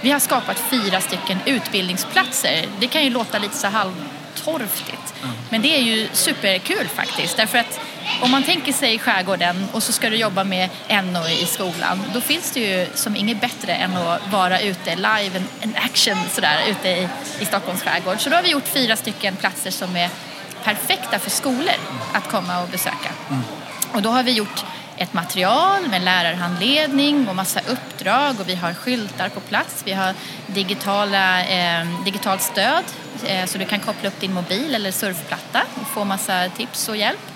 vi 0.00 0.10
har 0.10 0.18
skapat 0.18 0.58
fyra 0.58 1.00
stycken 1.00 1.38
utbildningsplatser. 1.46 2.64
Det 2.80 2.86
kan 2.86 3.04
ju 3.04 3.10
låta 3.10 3.38
lite 3.38 3.56
så 3.56 3.66
halvtorftigt. 3.66 5.14
Men 5.50 5.62
det 5.62 5.76
är 5.76 5.80
ju 5.80 6.08
superkul 6.12 6.88
faktiskt. 6.88 7.36
Därför 7.36 7.58
att 7.58 7.80
om 8.22 8.30
man 8.30 8.42
tänker 8.42 8.72
sig 8.72 8.98
skärgården 8.98 9.66
och 9.72 9.82
så 9.82 9.92
ska 9.92 10.10
du 10.10 10.16
jobba 10.16 10.44
med 10.44 10.68
NO 10.88 11.28
i 11.28 11.46
skolan. 11.46 12.02
Då 12.14 12.20
finns 12.20 12.52
det 12.52 12.60
ju 12.60 12.86
som 12.94 13.16
inget 13.16 13.40
bättre 13.40 13.72
än 13.72 13.96
att 13.96 14.32
vara 14.32 14.60
ute 14.60 14.96
live, 14.96 15.42
en, 15.60 15.74
action 15.76 16.16
sådär 16.32 16.58
ute 16.68 16.88
i, 16.88 17.08
i 17.40 17.44
Stockholms 17.44 17.82
skärgård. 17.82 18.20
Så 18.20 18.30
då 18.30 18.36
har 18.36 18.42
vi 18.42 18.50
gjort 18.50 18.68
fyra 18.68 18.96
stycken 18.96 19.36
platser 19.36 19.70
som 19.70 19.96
är 19.96 20.10
perfekta 20.64 21.18
för 21.18 21.30
skolor 21.30 21.74
att 22.12 22.28
komma 22.28 22.62
och 22.62 22.68
besöka. 22.68 23.10
Och 23.92 24.02
då 24.02 24.10
har 24.10 24.22
vi 24.22 24.32
gjort 24.32 24.64
ett 24.96 25.12
material 25.12 25.88
med 25.88 26.02
lärarhandledning 26.02 27.28
och 27.28 27.36
massa 27.36 27.60
uppdrag 27.60 28.40
och 28.40 28.48
vi 28.48 28.54
har 28.54 28.74
skyltar 28.74 29.28
på 29.28 29.40
plats. 29.40 29.82
Vi 29.84 29.92
har 29.92 30.14
digitala, 30.46 31.44
eh, 31.44 31.86
digitalt 32.04 32.42
stöd 32.42 32.84
eh, 33.26 33.46
så 33.46 33.58
du 33.58 33.64
kan 33.64 33.80
koppla 33.80 34.08
upp 34.08 34.20
din 34.20 34.32
mobil 34.32 34.74
eller 34.74 34.90
surfplatta 34.90 35.62
och 35.80 35.86
få 35.86 36.04
massa 36.04 36.48
tips 36.56 36.88
och 36.88 36.96
hjälp. 36.96 37.30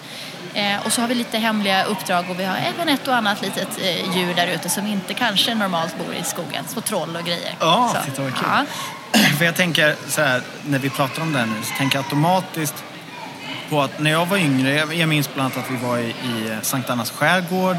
Eh, 0.55 0.87
och 0.87 0.93
så 0.93 1.01
har 1.01 1.09
vi 1.09 1.15
lite 1.15 1.39
hemliga 1.39 1.85
uppdrag 1.85 2.25
och 2.31 2.41
vi 2.41 2.45
har 2.45 2.57
även 2.57 2.89
ett 2.89 3.09
och 3.09 3.17
annat 3.17 3.43
litet 3.43 3.69
eh, 3.83 4.17
djur 4.17 4.35
där 4.35 4.47
ute 4.47 4.69
som 4.69 4.87
inte 4.87 5.15
kanske 5.15 5.55
normalt 5.55 5.99
bor 5.99 6.15
i 6.15 6.25
skogen. 6.25 6.65
Så 6.69 6.81
troll 6.81 7.17
och 7.17 7.25
grejer. 7.25 7.55
Ja, 7.61 7.95
så, 7.95 8.11
titta 8.11 8.23
vad 8.23 8.35
kul. 8.35 8.49
Ja. 8.49 8.65
För 9.39 9.45
jag 9.45 9.57
tänker 9.57 9.97
så 10.09 10.23
här, 10.23 10.43
när 10.63 10.79
vi 10.79 10.91
pratar 10.91 11.23
om 11.23 11.33
det 11.33 11.39
här 11.39 11.47
nu, 11.47 11.63
så 11.63 11.75
tänker 11.79 11.97
jag 11.97 12.05
automatiskt 12.05 12.85
på 13.71 13.83
att 13.83 13.99
när 14.01 14.11
jag 14.11 14.27
var 14.27 14.37
yngre, 14.37 14.95
jag 14.95 15.09
minns 15.09 15.35
bland 15.35 15.53
annat 15.53 15.67
att 15.67 15.71
vi 15.75 15.87
var 15.87 15.99
i, 15.99 16.09
i 16.09 16.59
Sankt 16.63 16.91
Annas 16.91 17.11
skärgård 17.11 17.77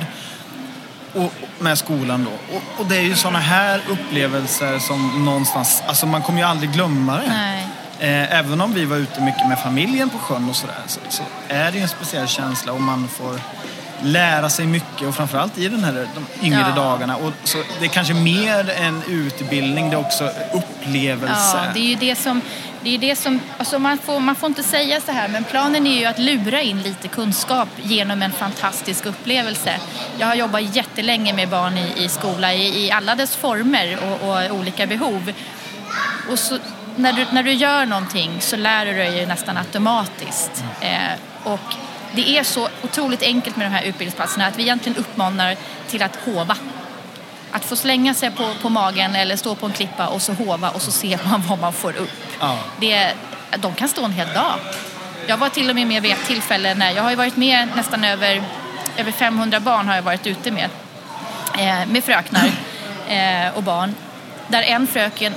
och, 1.14 1.34
med 1.60 1.78
skolan 1.78 2.24
då. 2.26 2.56
Och, 2.56 2.80
och 2.80 2.86
det 2.86 2.98
är 2.98 3.02
ju 3.02 3.16
sådana 3.16 3.40
här 3.40 3.82
upplevelser 3.90 4.80
som 4.80 5.26
någonstans, 5.26 5.84
alltså 5.88 6.06
man 6.06 6.22
kommer 6.22 6.40
ju 6.40 6.46
aldrig 6.46 6.72
glömma 6.72 7.18
det. 7.18 7.28
Nej. 7.28 7.68
Eh, 8.00 8.40
även 8.40 8.62
om 8.62 8.74
vi 8.74 8.86
var 8.86 8.98
ute 8.98 9.22
mycket 9.22 9.48
med 9.48 9.60
familjen 9.60 10.10
på 10.10 10.18
sjön 10.18 10.50
och 10.50 10.56
sådär 10.56 10.76
så, 10.88 11.00
så 11.10 11.24
är 11.48 11.72
det 11.72 11.78
ju 11.78 11.84
en 11.84 11.90
speciell 11.90 12.28
känsla 12.28 12.74
och 12.74 12.82
man 12.82 13.08
får 13.08 13.40
lära 14.04 14.50
sig 14.50 14.66
mycket 14.66 15.08
och 15.08 15.16
framförallt 15.16 15.58
i 15.58 15.68
den 15.68 15.84
här, 15.84 16.08
de 16.16 16.46
yngre 16.48 16.66
Ja. 16.76 16.76
dagarna. 16.76 17.16
Och 17.16 17.32
så 17.44 17.58
det 17.80 17.86
är 17.86 17.90
kanske 17.90 18.14
mer 18.14 18.70
än 18.70 19.02
utbildning, 19.08 19.90
det 19.90 19.96
är 19.96 20.00
också 20.00 20.30
upplevelse. 20.54 21.58
Ja, 21.58 21.64
det 21.74 21.80
är 21.80 21.88
ju 21.88 21.96
det 21.96 22.16
som... 22.16 22.42
Det 22.84 22.96
är 22.96 22.98
det 22.98 23.16
som 23.16 23.40
alltså 23.58 23.80
man, 23.80 23.98
får, 23.98 24.20
man 24.20 24.36
får 24.36 24.48
inte 24.48 24.64
säga 24.64 25.02
så 25.02 25.12
här, 25.12 25.28
men 25.28 25.44
planen 25.44 25.88
är 25.88 26.00
ju 26.00 26.06
att 26.06 26.20
lura 26.20 26.62
in 26.62 26.82
lite 26.82 27.08
kunskap 27.08 27.70
genom 27.82 28.22
en 28.22 28.32
fantastisk 28.32 29.06
upplevelse. 29.06 29.80
Jag 30.20 30.28
har 30.28 30.36
jobbat 30.36 30.76
jättelänge 30.76 31.34
med 31.34 31.50
barn 31.50 31.78
i, 31.78 32.04
i 32.04 32.10
skola 32.10 32.54
i, 32.54 32.86
i 32.86 32.92
alla 32.92 33.16
dess 33.16 33.36
former 33.36 33.98
och, 34.04 34.30
och 34.30 34.58
olika 34.60 34.88
behov. 34.88 35.34
Och 36.32 36.40
så, 36.40 36.58
när, 36.96 37.14
du, 37.14 37.26
när 37.32 37.44
du 37.44 37.54
gör 37.54 37.86
någonting 37.86 38.32
så 38.40 38.56
lär 38.56 38.86
du 38.86 38.94
dig 38.94 39.20
ju 39.20 39.26
nästan 39.26 39.58
automatiskt. 39.58 40.64
Eh, 40.82 41.14
och 41.44 41.76
det 42.16 42.38
är 42.38 42.44
så 42.44 42.68
otroligt 42.84 43.22
enkelt 43.22 43.58
med 43.58 43.66
de 43.66 43.72
här 43.72 43.84
utbildningsplatserna 43.84 44.48
att 44.48 44.58
vi 44.58 44.64
egentligen 44.64 44.98
uppmanar 44.98 45.56
till 45.88 46.04
att 46.04 46.16
hova. 46.16 46.58
Att 47.52 47.66
få 47.66 47.76
slänga 47.76 48.14
sig 48.14 48.32
på, 48.32 48.54
på 48.62 48.70
magen 48.70 49.16
eller 49.16 49.36
stå 49.36 49.56
på 49.56 49.66
en 49.66 49.72
klippa 49.72 50.08
och 50.08 50.22
så 50.22 50.34
hova 50.34 50.70
och 50.70 50.82
så 50.82 50.92
ser 50.92 51.20
man 51.30 51.44
vad 51.48 51.60
man 51.60 51.74
får 51.74 51.96
upp. 51.96 52.10
Ja. 52.40 52.58
Det, 52.80 53.14
de 53.58 53.74
kan 53.74 53.90
stå 53.90 54.06
en 54.06 54.12
hel 54.12 54.28
dag. 54.34 54.60
Jag 55.28 55.38
var 55.38 55.50
till 55.50 55.70
och 55.70 55.76
med 55.76 55.88
med 55.88 56.02
vid 56.02 56.12
ett 56.12 56.26
tillfälle 56.26 56.76
när 56.76 56.92
jag 56.92 57.04
har 57.04 57.16
varit 57.16 57.38
med 57.38 57.68
nästan 57.76 58.04
över, 58.04 58.44
över 58.98 59.12
500 59.12 59.60
barn 59.60 59.88
har 59.88 59.96
jag 59.96 60.02
varit 60.02 60.28
ute 60.28 60.52
med. 60.52 60.70
Eh, 61.58 61.88
med 61.88 62.04
fröknar 62.04 62.52
eh, 63.08 63.58
och 63.58 63.64
barn. 63.64 63.96
Där 64.48 64.62
en 64.62 64.88
fröken 64.88 65.34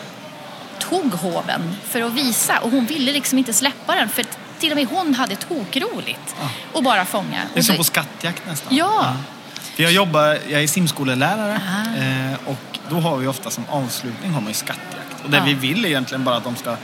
tog 0.78 1.12
hoven 1.12 1.76
för 1.85 2.02
att 2.02 2.12
visa 2.12 2.59
och 2.59 2.71
hon 2.71 2.87
ville 2.87 3.12
liksom 3.12 3.38
inte 3.38 3.52
släppa 3.52 3.94
den 3.94 4.09
för 4.09 4.25
till 4.59 4.71
och 4.73 4.76
med 4.76 4.87
hon 4.87 5.14
hade 5.14 5.37
tokroligt 5.37 6.37
och 6.73 6.83
bara 6.83 7.04
fånga. 7.04 7.40
Det 7.54 7.61
är 7.61 7.62
som 7.62 7.76
på 7.76 7.85
skattjakt 7.85 8.47
nästan. 8.47 8.76
Ja, 8.76 9.16
För 9.75 9.83
jag 9.83 9.93
jobbar, 9.93 10.38
jag 10.49 10.62
är 10.62 10.66
simskolelärare 10.66 11.54
eh, 11.99 12.49
och 12.49 12.78
då 12.90 12.97
har 12.97 13.16
vi 13.16 13.26
ofta 13.26 13.50
som 13.50 13.64
avslutning 13.69 14.31
har 14.33 14.40
man 14.40 14.49
ju 14.50 14.54
skattjakt. 14.54 15.25
Och 15.25 15.31
det 15.31 15.37
Ja. 15.37 15.45
vi 15.45 15.54
vill 15.54 15.85
är 15.85 15.88
egentligen 15.88 16.25
bara 16.25 16.37
att 16.37 16.45
de 16.45 16.57
ska 16.57 16.76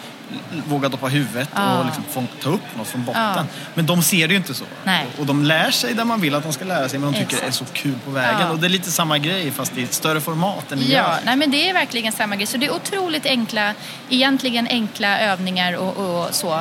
våga 0.66 0.88
doppa 0.88 1.06
huvudet 1.08 1.48
Ja. 1.54 1.78
och 1.78 1.84
liksom 1.84 2.04
få, 2.10 2.24
ta 2.42 2.48
upp 2.50 2.76
något 2.76 2.86
från 2.88 3.04
botten. 3.04 3.22
Ja. 3.36 3.44
Men 3.74 3.86
de 3.86 4.02
ser 4.02 4.28
det 4.28 4.34
ju 4.34 4.38
inte 4.38 4.54
så. 4.54 4.64
Nej. 4.84 5.06
Och 5.18 5.26
de 5.26 5.42
lär 5.44 5.70
sig 5.70 5.94
där 5.94 6.04
man 6.04 6.20
vill 6.20 6.34
att 6.34 6.42
de 6.42 6.52
ska 6.52 6.64
lära 6.64 6.88
sig 6.88 6.98
men 6.98 7.12
de 7.12 7.18
tycker 7.18 7.36
Exakt. 7.36 7.42
det 7.42 7.48
är 7.48 7.52
så 7.52 7.64
kul 7.72 7.94
på 8.04 8.10
vägen. 8.10 8.40
Ja. 8.40 8.50
Och 8.50 8.58
det 8.58 8.66
är 8.66 8.68
lite 8.68 8.90
samma 8.90 9.18
grej 9.18 9.50
fast 9.50 9.76
i 9.78 9.82
ett 9.82 9.92
större 9.94 10.20
format 10.20 10.72
än 10.72 10.78
Ja, 10.80 10.86
gör. 10.86 11.16
nej 11.24 11.36
men 11.36 11.50
det 11.50 11.68
är 11.68 11.72
verkligen 11.72 12.12
samma 12.12 12.36
grej. 12.36 12.46
Så 12.46 12.56
det 12.56 12.66
är 12.66 12.74
otroligt 12.74 13.26
enkla, 13.26 13.74
egentligen 14.08 14.66
enkla 14.70 15.20
övningar 15.20 15.72
och, 15.72 15.96
och 16.24 16.34
så. 16.34 16.60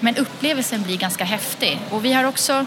Men 0.00 0.16
upplevelsen 0.16 0.82
blir 0.82 0.96
ganska 0.96 1.24
häftig. 1.24 1.80
Och 1.90 2.04
vi 2.04 2.12
har 2.12 2.24
också 2.24 2.66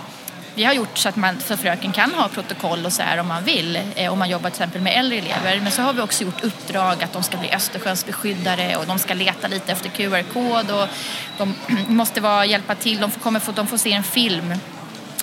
vi 0.56 0.64
har 0.64 0.74
gjort 0.74 0.98
så 0.98 1.10
att 1.10 1.16
man 1.16 1.40
så 1.40 1.58
fröken 1.58 1.92
kan 1.92 2.14
ha 2.14 2.28
protokoll 2.28 2.86
och 2.86 2.94
så 2.94 3.02
här 3.02 3.18
om 3.18 3.28
man 3.28 3.44
vill. 3.44 3.80
Eh, 3.96 4.14
om 4.14 4.20
man 4.20 4.30
jobbar 4.30 4.50
till 4.50 4.62
exempel 4.62 4.82
med 4.82 5.00
äldre 5.00 5.18
elever. 5.18 5.60
Men 5.62 5.72
så 5.72 5.82
har 5.82 5.94
vi 5.94 6.02
också 6.02 6.24
gjort 6.24 6.44
uppdrag 6.44 7.04
att 7.04 7.14
de 7.14 7.24
ska 7.24 7.38
bli 7.38 7.54
Östersjöns 7.54 8.06
beskyddare 8.06 8.76
och 8.76 8.86
de 8.86 9.00
ska 9.00 9.14
leta 9.14 9.48
lite 9.48 9.72
efter 9.72 9.90
QR-kod 9.90 10.72
och 10.72 10.88
de 11.38 11.56
måste 11.88 12.22
vara, 12.22 12.46
hjälpa 12.46 12.76
till. 12.76 13.00
De 13.00 13.12
får, 13.12 13.22
kommer 13.22 13.40
få, 13.40 13.52
de 13.52 13.68
får 13.68 13.78
se 13.78 13.94
en 13.94 14.04
film 14.04 14.54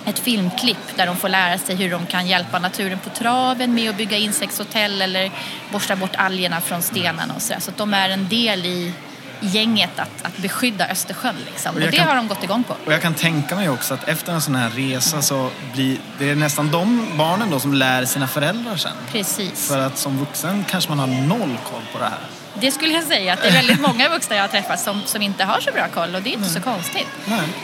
ett 0.05 0.19
filmklipp 0.19 0.97
där 0.97 1.07
de 1.07 1.17
får 1.17 1.29
lära 1.29 1.59
sig 1.59 1.77
hur 1.77 1.91
de 1.91 2.07
kan 2.07 2.27
hjälpa 2.27 2.59
naturen 2.59 2.99
på 2.99 3.11
traven 3.11 3.75
med 3.75 3.91
att 3.91 3.97
bygga 3.97 4.17
insektshotell 4.17 5.03
eller 5.03 5.31
borsta 5.73 5.97
bort 5.97 6.17
algerna 6.17 6.61
från 6.61 6.83
stenarna 6.83 7.35
och 7.35 7.43
så, 7.43 7.55
så 7.59 7.71
att 7.71 7.77
de 7.77 7.95
är 7.95 8.11
en 8.11 8.29
del 8.29 8.67
i 8.67 8.93
gänget 9.43 9.99
att, 9.99 10.23
att 10.23 10.37
beskydda 10.39 10.89
Östersjön. 10.89 11.35
Liksom. 11.47 11.71
Och 11.77 11.83
Och 11.83 11.91
det 11.91 11.97
kan- 11.97 12.09
har 12.09 12.17
de 12.17 12.29
gått 12.29 12.45
igång 12.45 12.65
på. 12.65 12.75
Och 12.87 12.93
jag 12.93 13.03
kan 13.03 13.15
tänka 13.15 13.57
mig 13.57 13.69
också 13.69 13.95
att 13.95 14.09
efter 14.09 14.33
en 14.33 14.41
sån 14.41 14.55
här 14.55 14.71
resa 14.71 15.23
så 15.23 15.51
blir 15.73 15.99
det 16.19 16.31
är 16.31 16.35
nästan 16.35 16.71
de 16.71 17.09
barnen 17.19 17.51
då 17.51 17.61
som 17.61 17.75
lär 17.75 18.05
sina 18.05 18.29
föräldrar 18.29 18.77
sen. 18.77 18.93
Precis. 19.13 19.69
För 19.69 19.79
att 19.79 19.99
som 19.99 20.19
vuxen 20.19 20.65
kanske 20.69 20.91
man 20.91 20.99
har 20.99 21.07
noll 21.07 21.57
koll 21.71 21.83
på 21.93 21.99
det 21.99 22.05
här. 22.05 22.19
Det 22.61 22.71
skulle 22.73 22.93
jag 22.93 23.05
säga 23.05 23.33
att 23.33 23.43
det 23.43 23.49
är 23.49 23.53
väldigt 23.53 23.81
många 23.89 24.09
vuxna 24.09 24.37
jag 24.37 24.43
har 24.43 24.49
träffat 24.49 24.81
som, 24.81 25.03
som 25.05 25.23
inte 25.23 25.45
har 25.45 25.61
så 25.61 25.73
bra 25.73 25.89
koll 25.95 26.15
och 26.15 26.23
det 26.23 26.31
är 26.31 26.35
inte 26.35 26.51
så 26.51 26.61
konstigt. 26.61 27.07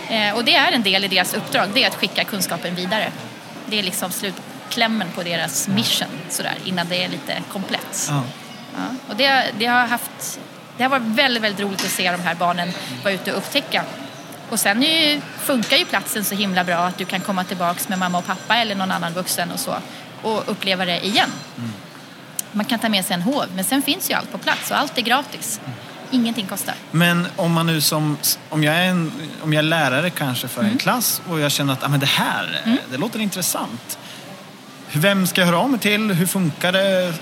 Nej. 0.08 0.28
Eh, 0.28 0.34
och 0.36 0.44
det 0.44 0.54
är 0.54 0.72
en 0.72 0.82
del 0.82 1.04
i 1.04 1.08
deras 1.08 1.34
uppdrag, 1.34 1.68
det 1.74 1.84
är 1.84 1.88
att 1.88 1.94
skicka 1.94 2.24
kunskapen 2.24 2.74
vidare. 2.74 3.12
Det 3.66 3.78
är 3.78 3.82
liksom 3.82 4.10
slutklämmen 4.10 5.08
på 5.14 5.22
deras 5.22 5.68
mission 5.68 6.08
sådär, 6.30 6.54
innan 6.64 6.88
det 6.88 7.04
är 7.04 7.08
lite 7.08 7.42
komplett. 7.52 8.06
Ja. 8.10 8.22
Ja, 8.76 8.82
och 9.08 9.16
det, 9.16 9.44
det, 9.58 9.66
har 9.66 9.86
haft, 9.86 10.40
det 10.78 10.82
har 10.84 10.90
varit 10.90 11.02
väldigt, 11.06 11.42
väldigt 11.42 11.60
roligt 11.66 11.84
att 11.84 11.90
se 11.90 12.10
de 12.12 12.20
här 12.20 12.34
barnen 12.34 12.72
vara 13.04 13.14
ute 13.14 13.32
och 13.32 13.38
upptäcka. 13.38 13.84
Och 14.50 14.60
sen 14.60 14.82
ju, 14.82 15.20
funkar 15.38 15.76
ju 15.76 15.84
platsen 15.84 16.24
så 16.24 16.34
himla 16.34 16.64
bra 16.64 16.76
att 16.76 16.98
du 16.98 17.04
kan 17.04 17.20
komma 17.20 17.44
tillbaks 17.44 17.88
med 17.88 17.98
mamma 17.98 18.18
och 18.18 18.26
pappa 18.26 18.56
eller 18.56 18.74
någon 18.74 18.90
annan 18.90 19.12
vuxen 19.12 19.50
och 19.50 19.60
så 19.60 19.76
och 20.22 20.44
uppleva 20.46 20.84
det 20.84 21.06
igen. 21.06 21.30
Man 22.52 22.64
kan 22.64 22.78
ta 22.78 22.88
med 22.88 23.04
sig 23.04 23.14
en 23.14 23.22
hov, 23.22 23.44
men 23.54 23.64
sen 23.64 23.82
finns 23.82 24.10
ju 24.10 24.14
allt 24.14 24.32
på 24.32 24.38
plats 24.38 24.70
och 24.70 24.78
allt 24.78 24.98
är 24.98 25.02
gratis. 25.02 25.60
Ingenting 26.10 26.46
kostar. 26.46 26.74
Men 26.90 27.26
om 27.36 27.52
man 27.52 27.66
nu 27.66 27.80
som, 27.80 28.18
om 28.48 28.64
jag 28.64 28.74
är, 28.74 28.84
en, 28.84 29.12
om 29.42 29.52
jag 29.52 29.58
är 29.58 29.62
lärare 29.62 30.10
kanske 30.10 30.48
för 30.48 30.60
Mm. 30.60 30.72
en 30.72 30.78
klass 30.78 31.22
och 31.28 31.40
jag 31.40 31.52
känner 31.52 31.72
att 31.72 31.84
ah, 31.84 31.88
men 31.88 32.00
det 32.00 32.06
här, 32.06 32.60
det 32.90 32.96
låter 32.96 33.18
intressant. 33.18 33.98
Vem 34.92 35.26
ska 35.26 35.40
jag 35.40 35.46
höra 35.46 35.58
av 35.58 35.70
mig 35.70 35.80
till? 35.80 36.12
Hur 36.12 36.26
funkar 36.26 36.72
det? 36.72 37.14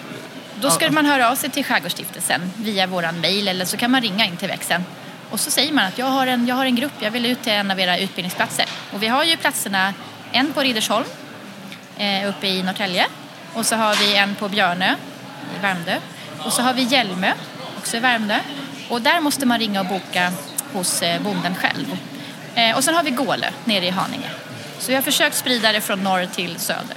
Då 0.60 0.70
ska 0.70 0.90
man 0.90 1.06
höra 1.06 1.30
av 1.30 1.34
sig 1.34 1.50
till 1.50 1.64
Skärgårdsstiftelsen 1.64 2.52
via 2.56 2.86
våran 2.86 3.20
mail 3.20 3.48
eller 3.48 3.64
så 3.64 3.76
kan 3.76 3.90
man 3.90 4.02
ringa 4.02 4.24
in 4.24 4.36
till 4.36 4.48
växeln. 4.48 4.84
Och 5.30 5.40
så 5.40 5.50
säger 5.50 5.72
man 5.72 5.84
att 5.84 5.98
jag 5.98 6.06
har, 6.06 6.26
en, 6.26 6.46
jag 6.46 6.54
har 6.54 6.64
en 6.64 6.74
grupp, 6.74 6.92
jag 7.00 7.10
vill 7.10 7.26
ut 7.26 7.42
till 7.42 7.52
en 7.52 7.70
av 7.70 7.80
era 7.80 7.98
utbildningsplatser. 7.98 8.66
Och 8.92 9.02
vi 9.02 9.06
har 9.06 9.24
ju 9.24 9.36
platserna, 9.36 9.94
en 10.32 10.52
på 10.52 10.60
Riddersholm 10.60 11.04
eh, 11.96 12.28
uppe 12.28 12.46
i 12.46 12.62
Norrtälje. 12.62 13.06
Och 13.54 13.66
så 13.66 13.76
har 13.76 13.94
vi 13.94 14.16
en 14.16 14.34
på 14.34 14.48
Björnö 14.48 14.94
i 15.56 15.62
Värmdö. 15.62 15.96
Och 16.38 16.52
så 16.52 16.62
har 16.62 16.74
vi 16.74 16.82
Hjälmö, 16.82 17.32
också 17.78 17.96
i 17.96 18.00
Värmdö. 18.00 18.38
Och 18.88 19.02
där 19.02 19.20
måste 19.20 19.46
man 19.46 19.58
ringa 19.58 19.80
och 19.80 19.86
boka 19.86 20.32
hos 20.72 21.02
eh, 21.02 21.22
bonden 21.22 21.54
själv. 21.54 21.98
Eh, 22.54 22.76
och 22.76 22.84
sen 22.84 22.94
har 22.94 23.02
vi 23.02 23.10
Gålö 23.10 23.50
nere 23.64 23.86
i 23.86 23.90
Haninge. 23.90 24.30
Så 24.78 24.88
vi 24.88 24.94
har 24.94 25.02
försökt 25.02 25.36
sprida 25.36 25.72
det 25.72 25.80
från 25.80 26.04
norr 26.04 26.26
till 26.34 26.58
söder. 26.58 26.96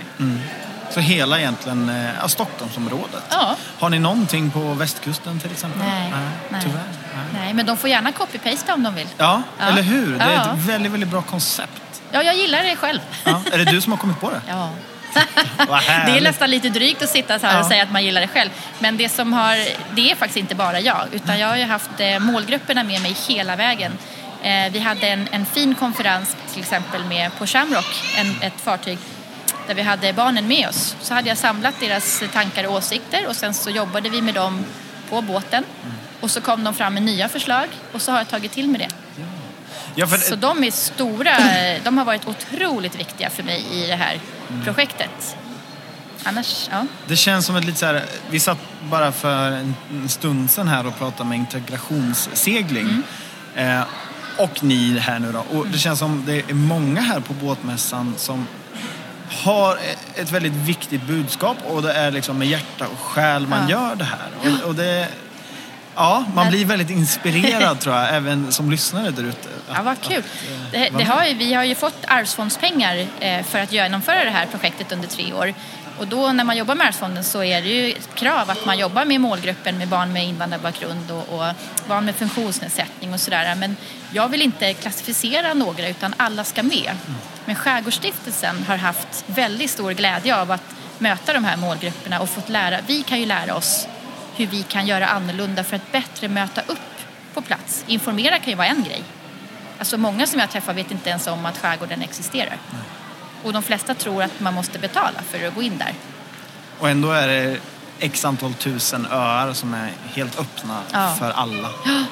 Så 0.90 1.00
hela 1.00 1.40
egentligen 1.40 1.90
eh, 1.90 2.10
ja, 2.22 2.28
Stockholmsområdet. 2.28 3.24
Ja. 3.30 3.56
Har 3.80 3.90
ni 3.90 4.00
någonting 4.00 4.52
på 4.52 4.60
västkusten 4.74 5.40
till 5.40 5.52
exempel? 5.52 5.82
Nej, 5.82 6.14
nej. 6.50 6.62
Tyvärr. 6.64 6.84
Nej. 7.16 7.26
Nej, 7.34 7.54
men 7.54 7.66
de 7.66 7.78
får 7.78 7.90
gärna 7.90 8.12
copy-pasta 8.12 8.74
om 8.74 8.84
de 8.84 8.96
vill. 8.96 9.08
Ja, 9.18 9.42
Ja. 9.60 9.66
eller 9.66 9.82
hur? 9.82 10.18
Det 10.18 10.24
är 10.24 10.54
ett 10.54 10.60
väldigt, 10.60 10.92
väldigt 10.92 11.10
bra 11.10 11.22
koncept. 11.22 12.02
Ja, 12.12 12.24
jag 12.24 12.36
gillar 12.36 12.64
det 12.64 12.76
själv. 12.76 13.00
Är 13.54 13.58
det 13.58 13.66
du 13.66 13.82
som 13.82 13.92
har 13.92 13.98
kommit 13.98 14.20
på 14.20 14.30
det? 14.32 14.42
Ja. 14.50 14.70
Det 16.06 16.18
är 16.18 16.22
nästan 16.22 16.50
lite 16.52 16.70
drygt 16.70 17.02
att 17.02 17.10
sitta 17.10 17.40
så 17.40 17.48
här 17.48 17.60
och 17.60 17.66
säga 17.66 17.84
att 17.84 17.92
man 17.92 18.04
gillar 18.04 18.22
det 18.22 18.28
själv. 18.28 18.50
Men 18.80 18.98
det 18.98 19.10
som 19.10 19.34
har, 19.34 19.56
det 19.96 20.12
är 20.12 20.16
faktiskt 20.16 20.38
inte 20.38 20.56
bara 20.56 20.80
jag, 20.80 21.08
utan 21.12 21.40
jag 21.40 21.48
har 21.48 21.56
ju 21.58 21.64
haft 21.66 21.90
eh, 21.98 22.20
målgrupperna 22.20 22.84
med 22.84 23.02
mig 23.02 23.16
hela 23.28 23.56
vägen. 23.56 23.98
Eh, 24.44 24.72
vi 24.72 24.80
hade 24.80 25.08
en, 25.08 25.28
en 25.32 25.46
fin 25.46 25.76
konferens 25.76 26.36
till 26.54 26.62
exempel 26.62 27.04
med 27.06 27.32
på 27.38 27.48
Shamrock, 27.48 28.04
en, 28.18 28.36
ett 28.42 28.62
fartyg 28.62 28.98
där 29.70 29.76
vi 29.76 29.82
hade 29.82 30.14
barnen 30.14 30.48
med 30.48 30.70
oss. 30.70 30.96
Så 31.02 31.14
hade 31.14 31.30
jag 31.30 31.38
samlat 31.38 31.76
deras 31.80 32.24
tankar 32.34 32.68
och 32.68 32.74
åsikter 32.74 33.28
och 33.28 33.36
sen 33.36 33.54
så 33.54 33.70
jobbade 33.70 34.10
vi 34.10 34.22
med 34.22 34.34
dem 34.34 34.66
på 35.10 35.22
båten. 35.22 35.64
Och 36.20 36.32
så 36.32 36.42
kom 36.42 36.64
de 36.64 36.74
fram 36.74 36.94
med 36.94 37.04
nya 37.04 37.30
förslag 37.30 37.68
och 37.92 38.02
så 38.02 38.12
har 38.12 38.18
jag 38.18 38.28
tagit 38.28 38.52
till 38.52 38.68
med 38.70 38.80
det. 38.80 38.90
Ja, 39.96 40.08
för, 40.08 40.18
Så 40.18 40.36
de 40.36 40.64
är 40.64 40.72
stora, 40.72 41.38
de 41.84 41.98
har 41.98 42.06
varit 42.06 42.28
otroligt 42.28 43.00
viktiga 43.00 43.30
för 43.30 43.44
mig 43.44 43.66
i 43.72 43.88
det 43.88 43.96
här 43.96 44.20
projektet. 44.64 45.36
Annars, 46.24 46.68
ja. 46.72 46.86
Det 47.08 47.16
känns 47.16 47.46
som 47.46 47.56
ett 47.56 47.66
lite 47.66 47.78
så 47.80 47.86
här, 47.86 48.06
vi 48.30 48.40
satt 48.40 48.60
bara 48.84 49.12
för 49.12 49.52
en 49.52 50.10
stund 50.10 50.52
sedan 50.52 50.68
här 50.68 50.88
och 50.88 50.98
pratade 50.98 51.30
med 51.30 51.38
integrationssegling. 51.38 53.04
Eh, 53.56 53.82
och 54.38 54.64
ni 54.64 55.00
här 55.00 55.20
nu 55.20 55.32
då. 55.32 55.58
Och 55.58 55.68
det 55.68 55.78
känns 55.78 56.00
som 56.00 56.24
det 56.26 56.50
är 56.50 56.54
många 56.54 57.02
här 57.02 57.20
på 57.20 57.34
båtmässan 57.34 58.14
som 58.18 58.48
har 59.30 59.80
ett 60.16 60.32
väldigt 60.32 60.54
viktigt 60.54 61.04
budskap 61.04 61.58
och 61.68 61.82
det 61.82 61.94
är 61.94 62.12
liksom 62.12 62.38
med 62.38 62.48
hjärta 62.48 62.88
och 62.88 63.00
själ 63.00 63.48
man 63.48 63.70
Ja. 63.70 63.76
gör 63.90 63.96
det 63.96 64.04
här. 64.04 64.30
Och, 64.62 64.68
och 64.68 64.76
det, 64.76 65.08
ja, 65.96 66.26
man 66.36 66.50
blir 66.50 66.66
väldigt 66.66 66.90
inspirerad 66.90 67.80
tror 67.82 67.96
jag, 67.96 68.16
även 68.16 68.52
som 68.52 68.72
lyssnare 68.72 69.12
där 69.12 69.24
ute. 69.24 69.50
Ja, 69.74 69.82
vad 69.84 70.02
kul. 70.02 70.24
Det, 70.72 70.78
vara 70.78 70.90
det 70.90 70.92
med. 70.98 71.08
har 71.08 71.26
ju, 71.26 71.34
vi 71.34 71.54
har 71.54 71.64
ju 71.64 71.76
fått 71.76 71.98
arvsfondspengar 72.08 73.06
eh, 73.20 73.44
för 73.44 73.60
att 73.60 73.72
genomföra 73.72 74.24
det 74.24 74.30
här 74.32 74.46
projektet 74.46 74.92
under 74.92 75.08
tre 75.08 75.34
år. 75.34 75.54
Och 76.00 76.08
då 76.08 76.32
när 76.32 76.44
man 76.44 76.58
jobbar 76.58 76.76
med 76.76 76.88
Arvsfonden 76.88 77.24
så 77.24 77.44
är 77.44 77.62
det 77.62 77.68
ju 77.70 77.92
ett 77.92 78.16
krav 78.16 78.50
att 78.50 78.66
man 78.66 78.78
jobbar 78.78 79.06
med 79.06 79.22
målgruppen 79.22 79.78
med 79.78 79.88
barn 79.88 80.14
med 80.14 80.26
invandrarbakgrund 80.26 81.12
och, 81.12 81.40
och 81.40 81.54
barn 81.88 82.06
med 82.06 82.16
funktionsnedsättning 82.16 83.14
och 83.14 83.20
sådär. 83.20 83.56
Men 83.56 83.76
jag 84.12 84.30
vill 84.30 84.42
inte 84.42 84.74
klassificera 84.74 85.54
några 85.54 85.88
utan 85.88 86.14
alla 86.18 86.44
ska 86.44 86.64
med. 86.64 86.92
Men 87.46 87.56
Skärgårdsstiftelsen 87.56 88.64
har 88.68 88.78
haft 88.78 89.24
väldigt 89.26 89.70
stor 89.70 89.92
glädje 89.92 90.36
av 90.36 90.52
att 90.52 90.76
möta 90.98 91.34
de 91.34 91.44
här 91.44 91.58
målgrupperna 91.58 92.20
och 92.20 92.30
fått 92.30 92.50
lära, 92.50 92.80
vi 92.88 93.04
kan 93.04 93.20
ju 93.20 93.26
lära 93.26 93.56
oss 93.56 93.88
hur 94.36 94.48
vi 94.48 94.64
kan 94.64 94.88
göra 94.88 95.08
annorlunda 95.08 95.64
för 95.64 95.76
att 95.76 95.92
bättre 95.92 96.28
möta 96.28 96.62
upp 96.62 96.80
på 97.34 97.42
plats. 97.42 97.84
Informera 97.88 98.40
kan 98.40 98.50
ju 98.50 98.56
vara 98.56 98.68
en 98.68 98.84
grej. 98.84 99.04
Alltså 99.80 99.98
många 99.98 100.28
som 100.28 100.40
jag 100.40 100.50
träffar 100.50 100.74
vet 100.74 100.92
inte 100.92 101.10
ens 101.10 101.28
om 101.28 101.46
att 101.46 101.58
skärgården 101.58 102.02
existerar. 102.02 102.58
Och 103.44 103.54
de 103.54 103.64
flesta 103.64 103.94
tror 103.96 104.24
att 104.24 104.40
man 104.40 104.54
måste 104.54 104.80
betala 104.80 105.22
för 105.30 105.48
att 105.48 105.56
gå 105.56 105.62
in 105.62 105.78
där. 105.78 105.94
Och 106.80 106.90
ändå 106.90 107.12
är 107.12 107.28
det 107.28 107.58
x 108.00 108.26
antal 108.26 108.54
tusen 108.54 109.08
öar 109.12 109.54
som 109.54 109.74
är 109.74 109.92
helt 110.14 110.40
öppna 110.40 110.80
Ja. 110.92 111.16
för 111.20 111.32
alla. 111.32 111.70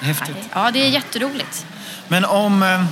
Ja. 0.00 0.06
Häftigt. 0.06 0.36
Ja, 0.54 0.70
det 0.70 0.82
är 0.82 0.88
jätteroligt. 0.88 1.66
Men 2.08 2.24
om... 2.24 2.62
Eh, 2.62 2.84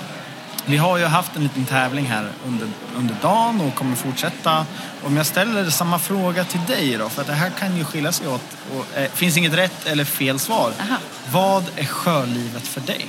vi 0.66 0.76
har 0.76 0.98
ju 0.98 1.04
haft 1.04 1.37
en 1.37 1.42
liten 1.42 1.64
tävling 1.64 2.07
här 2.07 2.28
under, 2.46 2.68
under 2.96 3.14
dagen 3.22 3.61
och 3.61 3.74
kommer 3.74 3.96
fortsätta. 3.96 4.66
Om 5.04 5.16
jag 5.16 5.26
ställer 5.26 5.70
samma 5.70 5.98
fråga 5.98 6.44
till 6.44 6.61
dig 6.66 6.96
då, 6.96 7.09
för 7.09 7.20
att 7.20 7.26
det 7.26 7.33
här 7.35 7.50
kan 7.50 7.76
ju 7.76 7.85
skilja 7.85 8.12
sig 8.12 8.28
åt. 8.28 8.40
Och, 8.74 8.98
eh, 8.98 9.11
finns 9.11 9.37
inget 9.37 9.52
rätt 9.54 9.87
eller 9.87 10.04
fel 10.04 10.38
svar. 10.38 10.72
Aha. 10.80 10.96
Vad 11.33 11.64
är 11.76 11.85
sjölivet 11.85 12.66
för 12.66 12.80
dig? 12.80 13.07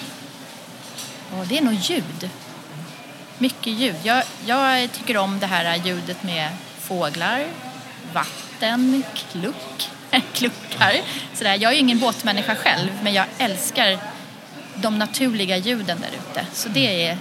Och 1.39 1.47
det 1.47 1.57
är 1.57 1.61
nog 1.61 1.73
ljud. 1.73 2.29
Mycket 3.37 3.73
ljud. 3.73 3.95
Jag, 4.03 4.23
jag 4.45 4.91
tycker 4.91 5.17
om 5.17 5.39
det 5.39 5.45
här 5.45 5.75
ljudet 5.75 6.23
med 6.23 6.49
fåglar, 6.79 7.45
vatten, 8.13 9.03
kluck, 9.31 9.89
kluckar. 10.33 10.93
Sådär. 11.33 11.57
Jag 11.61 11.71
är 11.71 11.73
ju 11.73 11.79
ingen 11.79 11.99
båtmänniska 11.99 12.55
själv, 12.55 12.89
men 13.03 13.13
jag 13.13 13.25
älskar 13.37 13.99
de 14.75 14.99
naturliga 14.99 15.57
ljuden 15.57 15.99
där 16.01 16.09
ute. 16.09 16.45
Så 16.53 16.69
det 16.69 17.07
är, 17.07 17.17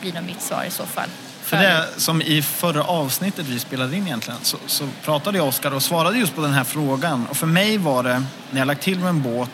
blir 0.00 0.12
nog 0.12 0.24
mitt 0.24 0.42
svar 0.42 0.64
i 0.64 0.70
så 0.70 0.86
fall. 0.86 1.08
För 1.42 1.56
det 1.56 1.88
som 1.96 2.22
i 2.22 2.42
förra 2.42 2.84
avsnittet 2.84 3.46
vi 3.46 3.58
spelade 3.58 3.96
in 3.96 4.06
egentligen 4.06 4.40
så, 4.42 4.56
så 4.66 4.88
pratade 5.04 5.38
jag 5.38 5.48
Oskar 5.48 5.74
och 5.74 5.82
svarade 5.82 6.18
just 6.18 6.34
på 6.34 6.40
den 6.40 6.52
här 6.52 6.64
frågan. 6.64 7.26
Och 7.26 7.36
för 7.36 7.46
mig 7.46 7.78
var 7.78 8.02
det, 8.02 8.22
när 8.50 8.58
jag 8.58 8.66
lagt 8.66 8.82
till 8.82 8.98
med 8.98 9.08
en 9.08 9.22
båt 9.22 9.50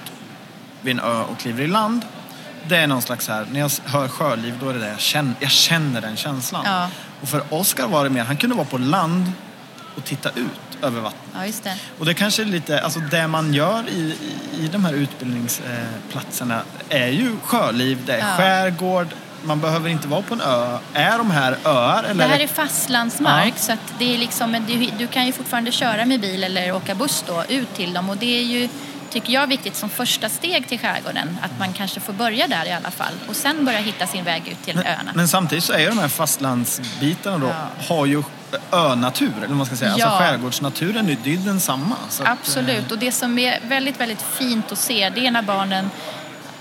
vid 0.81 0.93
en 0.93 1.01
ö 1.01 1.23
och 1.23 1.39
kliver 1.39 1.65
i 1.65 1.67
land. 1.67 2.03
Det 2.69 2.77
är 2.77 2.87
någon 2.87 3.03
slags 3.03 3.29
här, 3.29 3.47
när 3.53 3.61
jag 3.61 3.71
hör 3.85 4.09
sjöliv 4.09 4.55
då 4.61 4.69
är 4.69 4.75
det 4.75 4.81
det 4.81 4.89
jag 4.89 5.01
känner, 5.01 5.35
jag 5.41 5.51
känner 5.51 6.01
den 6.01 6.17
känslan. 6.17 6.63
Ja. 6.67 6.89
Och 7.23 7.29
för 7.29 7.43
Oskar 7.51 7.89
var 7.89 8.05
det 8.05 8.11
mer, 8.11 8.25
han 8.25 8.37
kunde 8.37 8.57
vara 8.57 8.67
på 8.67 8.79
land 8.79 9.33
och 9.97 10.05
titta 10.05 10.29
ut 10.31 10.83
över 10.85 11.01
vattnet. 11.01 11.55
Ja, 11.65 11.71
det. 11.71 11.77
Och 11.99 12.07
det 12.07 12.15
kanske 12.15 12.43
är 12.43 12.47
lite, 12.47 12.81
alltså 12.81 13.01
det 13.01 13.29
man 13.29 13.55
gör 13.55 13.89
i, 13.89 14.17
i, 14.61 14.69
de 14.73 14.85
här 14.85 14.93
utbildningsplatserna 14.93 16.61
är 16.89 17.09
ju 17.09 17.37
sjöliv, 17.45 17.99
det 18.07 18.13
är 18.13 18.19
Ja. 18.19 18.37
skärgård, 18.37 19.07
man 19.43 19.61
behöver 19.61 19.89
inte 19.89 20.09
vara 20.09 20.23
på 20.23 20.35
en 20.35 20.41
ö. 20.41 20.79
Är 20.95 21.19
de 21.19 21.31
här 21.31 21.57
öar? 21.65 22.05
Eller 22.05 22.25
Det 22.25 22.31
här 22.31 22.41
är 22.41 22.47
fastlandsmark 22.47 23.55
Ja. 23.57 23.61
så 23.63 23.73
att 23.73 23.95
det 23.99 24.15
är 24.15 24.19
liksom, 24.19 24.57
du, 24.69 24.91
du 24.99 25.07
kan 25.07 25.27
ju 25.27 25.33
fortfarande 25.33 25.73
köra 25.73 26.05
med 26.07 26.21
bil 26.21 26.45
eller 26.45 26.73
åka 26.73 26.95
buss 26.95 27.25
då 27.27 27.45
ut 27.49 27.75
till 27.75 27.93
dem 27.93 28.11
och 28.11 28.17
det 28.17 28.39
är 28.39 28.45
ju 28.45 28.69
tycker 29.15 29.33
jag 29.33 29.47
viktigt 29.47 29.77
som 29.77 29.91
första 29.91 30.29
steg 30.29 30.69
till 30.69 30.79
skärgården 30.79 31.39
att 31.43 31.59
man 31.59 31.73
kanske 31.73 32.01
får 32.01 32.13
börja 32.13 32.47
där 32.49 32.67
i 32.67 32.73
alla 32.73 32.91
fall 32.91 33.13
och 33.29 33.37
sen 33.37 33.65
börja 33.65 33.79
hitta 33.79 34.07
sin 34.07 34.25
väg 34.25 34.49
ut 34.49 34.63
till 34.65 34.79
öarna. 34.79 35.11
Men 35.15 35.29
samtidigt 35.29 35.65
så 35.65 35.73
är 35.73 35.89
de 35.89 35.99
här 35.99 36.09
fastlandsbitarna 36.09 37.39
då, 37.39 37.47
Ja. 37.47 37.87
har 37.95 38.07
ju 38.07 38.23
önatur, 38.73 39.33
eller 39.37 39.47
vad 39.47 39.57
man 39.57 39.67
ska 39.67 39.77
säga. 39.77 39.95
Ja. 39.97 40.07
Alltså 40.07 40.19
skärgårdsnaturen, 40.25 41.09
är- 41.09 41.17
ju 41.29 41.37
densamma. 41.37 41.97
Så 42.09 42.23
att, 42.23 42.29
Absolut, 42.29 42.93
och 42.93 42.99
det 42.99 43.13
som 43.13 43.39
är 43.39 43.61
väldigt, 43.63 44.01
väldigt 44.01 44.23
fint 44.23 44.73
att 44.73 44.79
se 44.79 45.11
det 45.15 45.27
är 45.27 45.31
när 45.31 45.43
barnen 45.43 45.91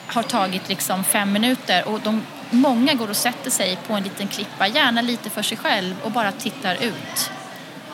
har 0.08 0.24
tagit 0.24 0.70
liksom 0.70 1.04
fem 1.04 1.32
minuter 1.32 1.88
och 1.88 2.00
de, 2.04 2.22
många 2.50 2.94
går 2.94 3.10
och 3.10 3.16
sätter 3.18 3.52
sig 3.52 3.78
på 3.88 3.94
en 3.94 4.04
liten 4.04 4.28
klippa, 4.28 4.68
gärna 4.68 5.02
lite 5.02 5.30
för 5.30 5.42
sig 5.42 5.58
själv 5.58 5.96
och 6.04 6.12
bara 6.12 6.32
tittar 6.32 6.76
ut. 6.76 7.32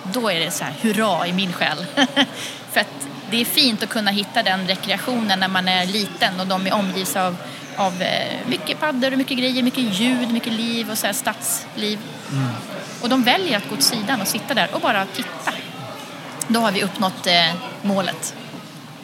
Då 0.03 0.31
är 0.31 0.39
det 0.39 0.51
så 0.51 0.63
här, 0.63 0.73
hurra 0.81 1.27
i 1.27 1.33
min 1.33 1.53
själ. 1.53 1.85
för 2.71 2.79
att 2.81 3.07
det 3.31 3.41
är 3.41 3.45
fint 3.45 3.83
att 3.83 3.89
kunna 3.89 4.11
hitta 4.11 4.43
den 4.43 4.67
rekreationen 4.67 5.39
när 5.39 5.47
man 5.47 5.67
är 5.67 5.85
liten 5.85 6.39
och 6.39 6.47
de 6.47 6.67
är 6.67 6.73
omgivs 6.73 7.15
av, 7.15 7.35
av 7.77 8.01
eh, 8.01 8.37
mycket 8.47 8.79
paddor 8.79 9.11
och 9.11 9.17
mycket 9.17 9.37
grejer, 9.37 9.63
mycket 9.63 9.83
ljud, 9.99 10.31
mycket 10.31 10.53
liv 10.53 10.91
och 10.91 10.97
så 10.97 11.05
här 11.05 11.13
stadsliv. 11.13 11.99
Och 13.01 13.09
de 13.09 13.23
väljer 13.23 13.57
att 13.57 13.69
gå 13.69 13.75
åt 13.75 13.83
sidan 13.83 14.21
och 14.21 14.27
sitta 14.27 14.53
där 14.53 14.67
och 14.73 14.81
bara 14.81 15.05
titta. 15.05 15.51
Då 16.47 16.59
har 16.59 16.71
vi 16.71 16.83
uppnått 16.83 17.27
eh, 17.27 17.53
målet. 17.81 18.33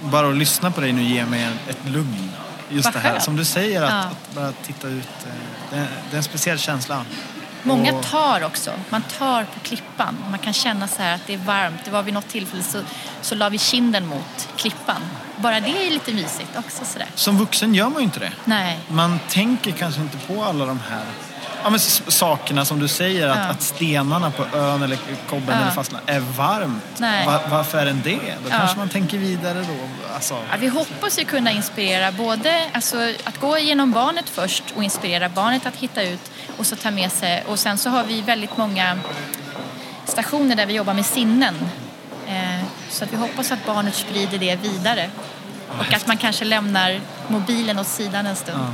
Bara 0.01 0.29
att 0.29 0.35
lyssna 0.37 0.71
på 0.71 0.81
dig 0.81 0.93
nu 0.93 1.03
ger 1.03 1.25
mig 1.25 1.47
ett 1.69 1.89
lugn. 1.89 2.31
Just 2.69 2.85
Vad 2.85 2.93
det 2.93 2.99
här 2.99 3.11
skönt. 3.11 3.23
som 3.23 3.35
du 3.35 3.45
säger, 3.45 3.81
att, 3.81 3.89
Ja. 3.91 3.97
att 3.99 4.35
bara 4.35 4.51
titta 4.51 4.87
ut. 4.87 5.07
eh, 5.25 5.31
Det, 5.69 5.87
det 6.09 6.15
är 6.15 6.17
en 6.17 6.23
speciell 6.23 6.59
känsla. 6.59 7.05
Många 7.65 7.93
tar 7.93 8.43
också. 8.43 8.71
Man 8.89 9.01
tar 9.01 9.43
på 9.43 9.59
klippan. 9.59 10.17
Man 10.29 10.39
kan 10.39 10.53
känna 10.53 10.87
så 10.87 11.01
här 11.01 11.15
att 11.15 11.27
det 11.27 11.33
är 11.33 11.37
varmt. 11.37 11.85
Det 11.85 11.91
var 11.91 12.03
vid 12.03 12.13
något 12.13 12.27
tillfälle 12.27 12.63
så, 12.63 12.79
så 13.21 13.35
la 13.35 13.49
vi 13.49 13.57
kinden 13.57 14.07
mot 14.07 14.49
klippan. 14.55 15.01
Bara 15.37 15.59
det 15.59 15.87
är 15.87 15.91
lite 15.91 16.13
mysigt 16.13 16.57
också 16.57 16.85
sådär. 16.85 17.07
Som 17.15 17.37
vuxen 17.37 17.75
gör 17.75 17.89
man 17.89 17.97
ju 17.97 18.03
inte 18.03 18.19
det. 18.19 18.31
Nej. 18.45 18.79
Man 18.87 19.19
tänker 19.29 19.71
kanske 19.71 20.01
inte 20.01 20.17
på 20.17 20.43
alla 20.43 20.65
de 20.65 20.79
här 20.89 21.05
ja, 21.65 21.69
men 21.69 21.79
sakerna 21.79 22.65
som 22.65 22.79
du 22.79 22.87
säger, 22.87 23.27
att, 23.27 23.37
Ja. 23.37 23.43
att 23.43 23.61
stenarna 23.61 24.31
på 24.31 24.57
ön 24.57 24.81
eller 24.83 24.97
kobben 25.29 25.47
Ja. 25.55 25.61
eller 25.61 25.71
fastlandet 25.71 26.09
är 26.09 26.19
varmt. 26.19 27.01
Va- 27.25 27.41
varför 27.49 27.77
är 27.77 27.85
den 27.85 28.01
det? 28.03 28.15
Då 28.15 28.49
Ja. 28.49 28.57
kanske 28.57 28.77
man 28.77 28.89
tänker 28.89 29.17
vidare 29.17 29.59
då. 29.67 30.13
Alltså, 30.15 30.37
vi 30.59 30.67
hoppas 30.67 31.19
ju 31.19 31.25
kunna 31.25 31.51
inspirera 31.51 32.11
både 32.11 32.69
alltså, 32.73 32.97
att 33.23 33.39
gå 33.39 33.57
igenom 33.57 33.91
barnet 33.91 34.29
först 34.29 34.63
och 34.75 34.83
inspirera 34.83 35.29
barnet 35.29 35.65
att 35.65 35.75
hitta 35.75 36.03
ut 36.03 36.31
och 36.57 36.65
så 36.65 36.75
ta 36.75 36.91
med 36.91 37.11
sig. 37.11 37.43
Och 37.47 37.59
sen 37.59 37.77
så 37.77 37.89
har 37.89 38.03
vi 38.03 38.21
väldigt 38.21 38.57
många 38.57 38.97
stationer 40.05 40.55
där 40.55 40.65
vi 40.65 40.73
jobbar 40.73 40.93
med 40.93 41.05
sinnen. 41.05 41.55
Eh, 42.27 42.63
så 42.89 43.03
att 43.03 43.13
vi 43.13 43.17
hoppas 43.17 43.51
att 43.51 43.65
barnet 43.65 43.95
sprider 43.95 44.37
det 44.37 44.55
vidare. 44.55 45.09
Och 45.79 45.93
att 45.93 46.07
man 46.07 46.17
kanske 46.17 46.45
lämnar 46.45 46.99
mobilen 47.27 47.79
åt 47.79 47.87
sidan 47.87 48.25
en 48.25 48.35
stund. 48.35 48.73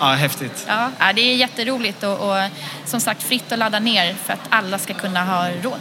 Ja, 0.00 0.06
häftigt. 0.06 0.66
Ja, 0.68 1.12
det 1.14 1.20
är 1.20 1.36
jätteroligt 1.36 2.02
och, 2.02 2.30
och 2.30 2.36
som 2.84 3.00
sagt 3.00 3.22
fritt 3.22 3.52
att 3.52 3.58
ladda 3.58 3.78
ner 3.78 4.14
för 4.14 4.32
att 4.32 4.46
alla 4.48 4.78
ska 4.78 4.94
kunna 4.94 5.24
ha 5.24 5.50
råd. 5.62 5.80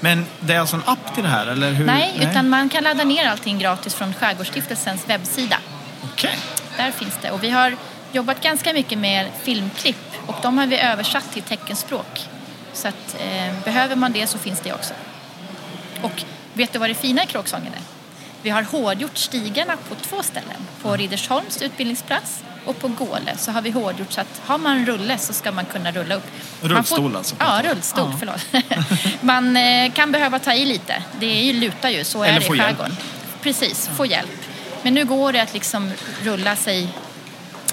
Men 0.00 0.26
det 0.40 0.54
är 0.54 0.60
alltså 0.60 0.76
en 0.76 0.82
app 0.86 1.14
till 1.14 1.22
det 1.22 1.28
här, 1.28 1.46
eller 1.46 1.72
hur? 1.72 1.86
Nej, 1.86 2.12
utan 2.20 2.48
man 2.48 2.68
kan 2.68 2.84
ladda 2.84 3.04
ner 3.04 3.28
allting 3.28 3.58
gratis 3.58 3.94
från 3.94 4.14
Skärgårdsstiftelsens 4.14 5.08
webbsida. 5.08 5.56
Okej. 6.04 6.38
Där 6.76 6.90
finns 6.90 7.18
det. 7.22 7.30
Och 7.30 7.44
vi 7.44 7.50
har 7.50 7.76
jobbat 8.12 8.42
ganska 8.42 8.72
mycket 8.72 8.98
med 8.98 9.26
filmklipp 9.42 10.14
och 10.26 10.36
de 10.42 10.58
har 10.58 10.66
vi 10.66 10.78
översatt 10.78 11.32
till 11.32 11.42
teckenspråk. 11.42 12.28
Så 12.72 12.88
att 12.88 13.16
eh, 13.20 13.64
behöver 13.64 13.96
man 13.96 14.12
det 14.12 14.26
så 14.26 14.38
finns 14.38 14.60
det 14.60 14.72
också. 14.72 14.94
Och 16.02 16.24
vet 16.52 16.72
du 16.72 16.78
vad 16.78 16.90
det 16.90 16.94
fina 16.94 17.24
i 17.24 17.26
Kråksången 17.26 17.72
är? 17.72 17.82
Vi 18.42 18.50
har 18.50 18.62
hårdgjort 18.62 19.16
stigarna 19.16 19.76
på 19.88 19.94
två 19.94 20.22
ställen. 20.22 20.66
På 20.82 20.96
Riddersholms 20.96 21.62
utbildningsplats 21.62 22.42
och 22.64 22.78
på 22.78 22.88
Gåle 22.88 23.36
så 23.38 23.52
har 23.52 23.62
vi 23.62 23.70
hårdgjort 23.70 24.12
så 24.12 24.20
att 24.20 24.40
har 24.44 24.58
man 24.58 24.86
rulle 24.86 25.18
så 25.18 25.32
ska 25.32 25.52
man 25.52 25.64
kunna 25.64 25.92
rulla 25.92 26.14
upp. 26.14 26.26
Rullstol 26.62 27.10
får, 27.10 27.18
alltså? 27.18 27.36
Ja, 27.38 27.62
rullstol, 27.64 28.12
förlåt. 28.18 28.64
man 29.20 29.56
eh, 29.56 29.92
kan 29.92 30.12
behöva 30.12 30.38
ta 30.38 30.52
i 30.52 30.64
lite. 30.64 31.02
Det 31.20 31.26
är 31.26 31.44
ju, 31.44 31.52
lutar 31.52 31.88
ju, 31.88 32.04
så 32.04 32.24
Eller 32.24 32.36
är 32.36 32.40
det 32.50 32.56
i 32.56 32.58
skärgården. 32.58 32.96
Precis, 33.42 33.90
få 33.96 34.06
hjälp. 34.06 34.30
Men 34.82 34.94
nu 34.94 35.04
går 35.04 35.32
det 35.32 35.42
att 35.42 35.54
liksom 35.54 35.92
rulla 36.22 36.56
sig 36.56 36.88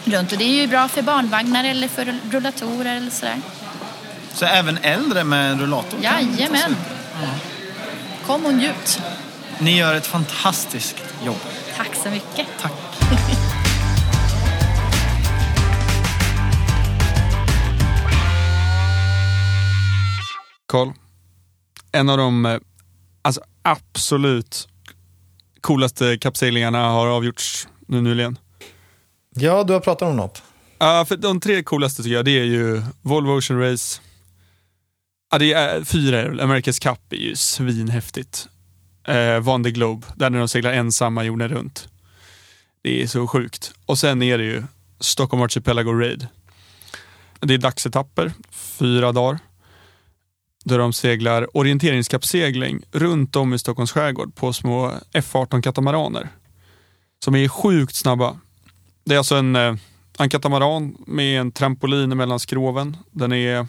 runt 0.04 0.32
och 0.32 0.38
det 0.38 0.44
är 0.44 0.62
ju 0.62 0.68
bra 0.68 0.88
för 0.88 1.02
barnvagnar 1.02 1.64
eller 1.64 1.88
för 1.88 2.16
rullatorer 2.32 2.96
eller 2.96 3.12
sådär. 3.12 3.42
Så 4.34 4.46
även 4.46 4.78
äldre 4.78 5.24
med 5.24 5.52
en 5.52 5.60
rullator 5.60 6.00
Jajamän. 6.02 6.72
ut. 6.72 6.78
Kom 8.26 8.46
och 8.46 8.54
njut. 8.54 9.02
Ni 9.60 9.78
gör 9.78 9.96
ett 9.96 10.08
fantastiskt 10.08 10.96
jobb. 11.26 11.40
Tack 11.78 11.96
så 12.04 12.10
mycket. 12.10 12.48
Tack. 12.62 12.87
Karl, 20.68 20.92
en 21.92 22.10
av 22.10 22.18
de 22.18 22.46
eh, 22.46 22.58
alltså, 23.22 23.42
absolut 23.62 24.68
coolaste 25.62 26.18
kappseglingarna 26.18 26.90
har 26.90 27.08
avgjorts 27.08 27.68
nu 27.88 28.02
nyligen. 28.02 28.38
Ja, 29.36 29.64
du 29.64 29.74
har 29.74 29.80
pratat 29.80 30.10
om 30.10 30.16
något. 30.16 30.44
Ja, 30.80 31.06
för 31.08 31.18
de 31.18 31.40
tre 31.40 31.64
coolaste 31.64 32.04
tycker 32.04 32.16
jag, 32.16 32.26
det 32.26 32.40
är 32.40 32.44
ju 32.44 32.82
Volvo 33.02 33.38
Ocean 33.38 33.60
Race. 33.60 34.02
Ja, 35.32 35.38
det 35.38 35.54
är 35.54 35.84
fyra. 35.84 36.24
America's 36.24 36.84
Cup 36.84 37.14
är 37.14 37.18
ju 37.18 37.36
svinhäftigt. 37.36 38.48
Eh, 39.08 39.40
Van 39.40 39.64
Globe, 39.64 40.08
där 40.16 40.30
när 40.30 40.40
de 40.40 40.48
seglar 40.48 40.74
ensamma 40.74 41.24
jorden 41.24 41.50
runt. 41.50 41.88
Det 42.82 43.04
är 43.04 43.08
så 43.08 43.28
sjukt. 43.28 43.74
Och 43.86 44.00
sen 44.00 44.22
är 44.22 44.38
det 44.38 44.44
ju 44.44 44.64
Stockholm 45.00 45.44
Archipelago 45.44 45.92
Raid. 45.92 46.28
Det 47.40 47.54
är 47.54 47.58
dagsetapper, 47.58 48.34
fyra 48.52 49.12
dagar. 49.12 49.40
Där 50.68 50.78
de 50.78 50.94
seglar 50.94 51.58
orienteringskappsegling 51.58 52.82
runt 52.92 53.36
om 53.36 53.54
i 53.54 53.60
Stockholms 53.60 53.92
skärgård 53.92 54.36
på 54.36 54.54
små 54.54 54.92
F18 55.14 55.62
katamaraner. 55.62 56.30
Som 57.26 57.36
är 57.36 57.48
sjukt 57.48 57.96
snabba. 57.96 58.38
Det 59.06 59.14
är 59.14 59.18
alltså 59.18 59.36
en, 59.36 59.56
eh, 59.56 59.76
en 60.20 60.30
katamaran 60.30 60.96
med 61.08 61.40
en 61.42 61.52
trampolin 61.52 62.18
mellan 62.18 62.40
skroven. 62.40 62.98
Den 63.12 63.34
är, 63.34 63.68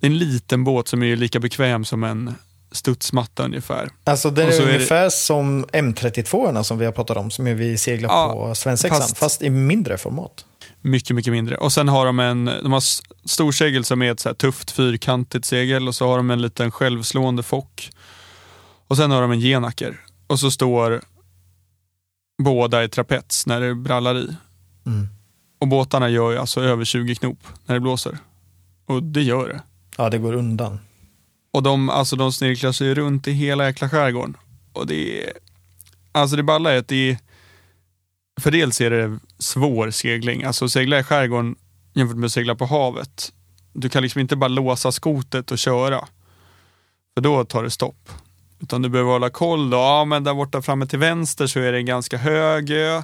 det 0.00 0.06
en 0.06 0.18
liten 0.18 0.64
båt 0.64 0.88
som 0.88 1.02
är 1.02 1.16
lika 1.16 1.40
bekväm 1.40 1.84
som 1.84 2.04
en 2.04 2.34
studsmatta 2.72 3.44
ungefär. 3.44 3.88
Alltså 4.04 4.30
det 4.30 4.52
så 4.52 4.62
är 4.62 4.66
är 4.66 4.66
det- 4.66 4.74
ungefär 4.74 5.10
som 5.10 5.64
M32 5.64 6.62
som 6.62 6.78
vi 6.78 6.84
har 6.84 6.92
pratat 6.92 7.16
om, 7.16 7.30
som 7.30 7.44
vi 7.44 7.78
seglar 7.78 8.08
Ja, 8.10 8.32
på 8.32 8.54
svensexan, 8.54 9.00
fast- 9.00 9.18
fast... 9.18 9.42
i 9.42 9.50
mindre 9.50 9.98
format. 9.98 10.44
Mycket, 10.82 11.16
mycket 11.16 11.32
mindre. 11.32 11.56
Och 11.56 11.72
sen 11.72 11.88
har 11.88 12.06
de 12.06 12.18
en 12.20 12.44
de 12.44 12.72
har 12.72 12.82
storsegel 13.28 13.84
som 13.84 14.02
är 14.02 14.12
ett 14.12 14.20
så 14.20 14.28
här 14.28 14.34
tufft 14.34 14.70
fyrkantigt 14.70 15.44
segel 15.44 15.88
och 15.88 15.94
så 15.94 16.08
har 16.08 16.16
de 16.16 16.30
en 16.30 16.42
liten 16.42 16.70
självslående 16.70 17.42
fock. 17.42 17.90
Och 18.88 18.96
sen 18.96 19.10
har 19.10 19.22
de 19.22 19.30
en 19.30 19.40
genacker. 19.40 20.00
Och 20.26 20.40
så 20.40 20.50
står 20.50 21.02
båda 22.42 22.84
i 22.84 22.88
trapets 22.88 23.46
när 23.46 23.60
det 23.60 23.74
brallar 23.74 24.18
i. 24.18 24.36
Mm. 24.86 25.08
Och 25.60 25.68
båtarna 25.68 26.08
gör 26.08 26.30
ju 26.30 26.38
alltså 26.38 26.60
över 26.60 26.84
20 26.84 27.14
knop 27.14 27.38
när 27.66 27.74
det 27.74 27.80
blåser. 27.80 28.18
Och 28.86 29.02
det 29.02 29.22
gör 29.22 29.48
det. 29.48 29.62
Ja, 29.96 30.10
det 30.10 30.18
går 30.18 30.32
undan. 30.32 30.78
Och 31.52 31.62
de, 31.62 31.88
alltså 31.90 32.16
de 32.16 32.32
snirklar 32.32 32.72
sig 32.72 32.94
runt 32.94 33.28
i 33.28 33.32
hela 33.32 33.66
jäkla 33.66 33.88
skärgården. 33.88 34.36
Och 34.72 34.86
det 34.86 35.24
är, 35.24 35.32
alltså 36.12 36.36
det 36.36 36.42
balla 36.42 36.72
är 36.72 36.78
att 36.78 36.88
det 36.88 37.10
är, 37.10 37.18
för 38.40 38.50
dels 38.50 38.80
är 38.80 38.90
det 38.90 39.18
svår 39.42 39.90
segling. 39.90 40.44
Alltså 40.44 40.68
segla 40.68 40.98
i 40.98 41.02
skärgården 41.02 41.56
jämfört 41.94 42.16
med 42.16 42.26
att 42.26 42.32
segla 42.32 42.54
på 42.54 42.66
havet. 42.66 43.32
Du 43.72 43.88
kan 43.88 44.02
liksom 44.02 44.20
inte 44.20 44.36
bara 44.36 44.48
låsa 44.48 44.92
skotet 44.92 45.50
och 45.50 45.58
köra. 45.58 46.08
För 47.14 47.20
då 47.20 47.44
tar 47.44 47.62
det 47.62 47.70
stopp. 47.70 48.08
Utan 48.60 48.82
du 48.82 48.88
behöver 48.88 49.10
hålla 49.10 49.30
koll. 49.30 49.70
Då. 49.70 49.76
Ja, 49.76 50.04
men 50.04 50.24
där 50.24 50.34
borta 50.34 50.62
framme 50.62 50.86
till 50.86 50.98
vänster 50.98 51.46
så 51.46 51.60
är 51.60 51.72
det 51.72 51.78
en 51.78 51.86
ganska 51.86 52.16
hög 52.16 52.70
ö. 52.70 53.02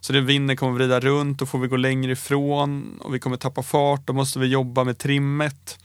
Så 0.00 0.12
det 0.12 0.20
vinden 0.20 0.56
kommer 0.56 0.72
vrida 0.72 1.00
runt, 1.00 1.38
då 1.38 1.46
får 1.46 1.58
vi 1.58 1.68
gå 1.68 1.76
längre 1.76 2.12
ifrån 2.12 2.98
och 3.00 3.14
vi 3.14 3.18
kommer 3.18 3.36
tappa 3.36 3.62
fart. 3.62 4.06
Då 4.06 4.12
måste 4.12 4.38
vi 4.38 4.46
jobba 4.46 4.84
med 4.84 4.98
trimmet 4.98 5.78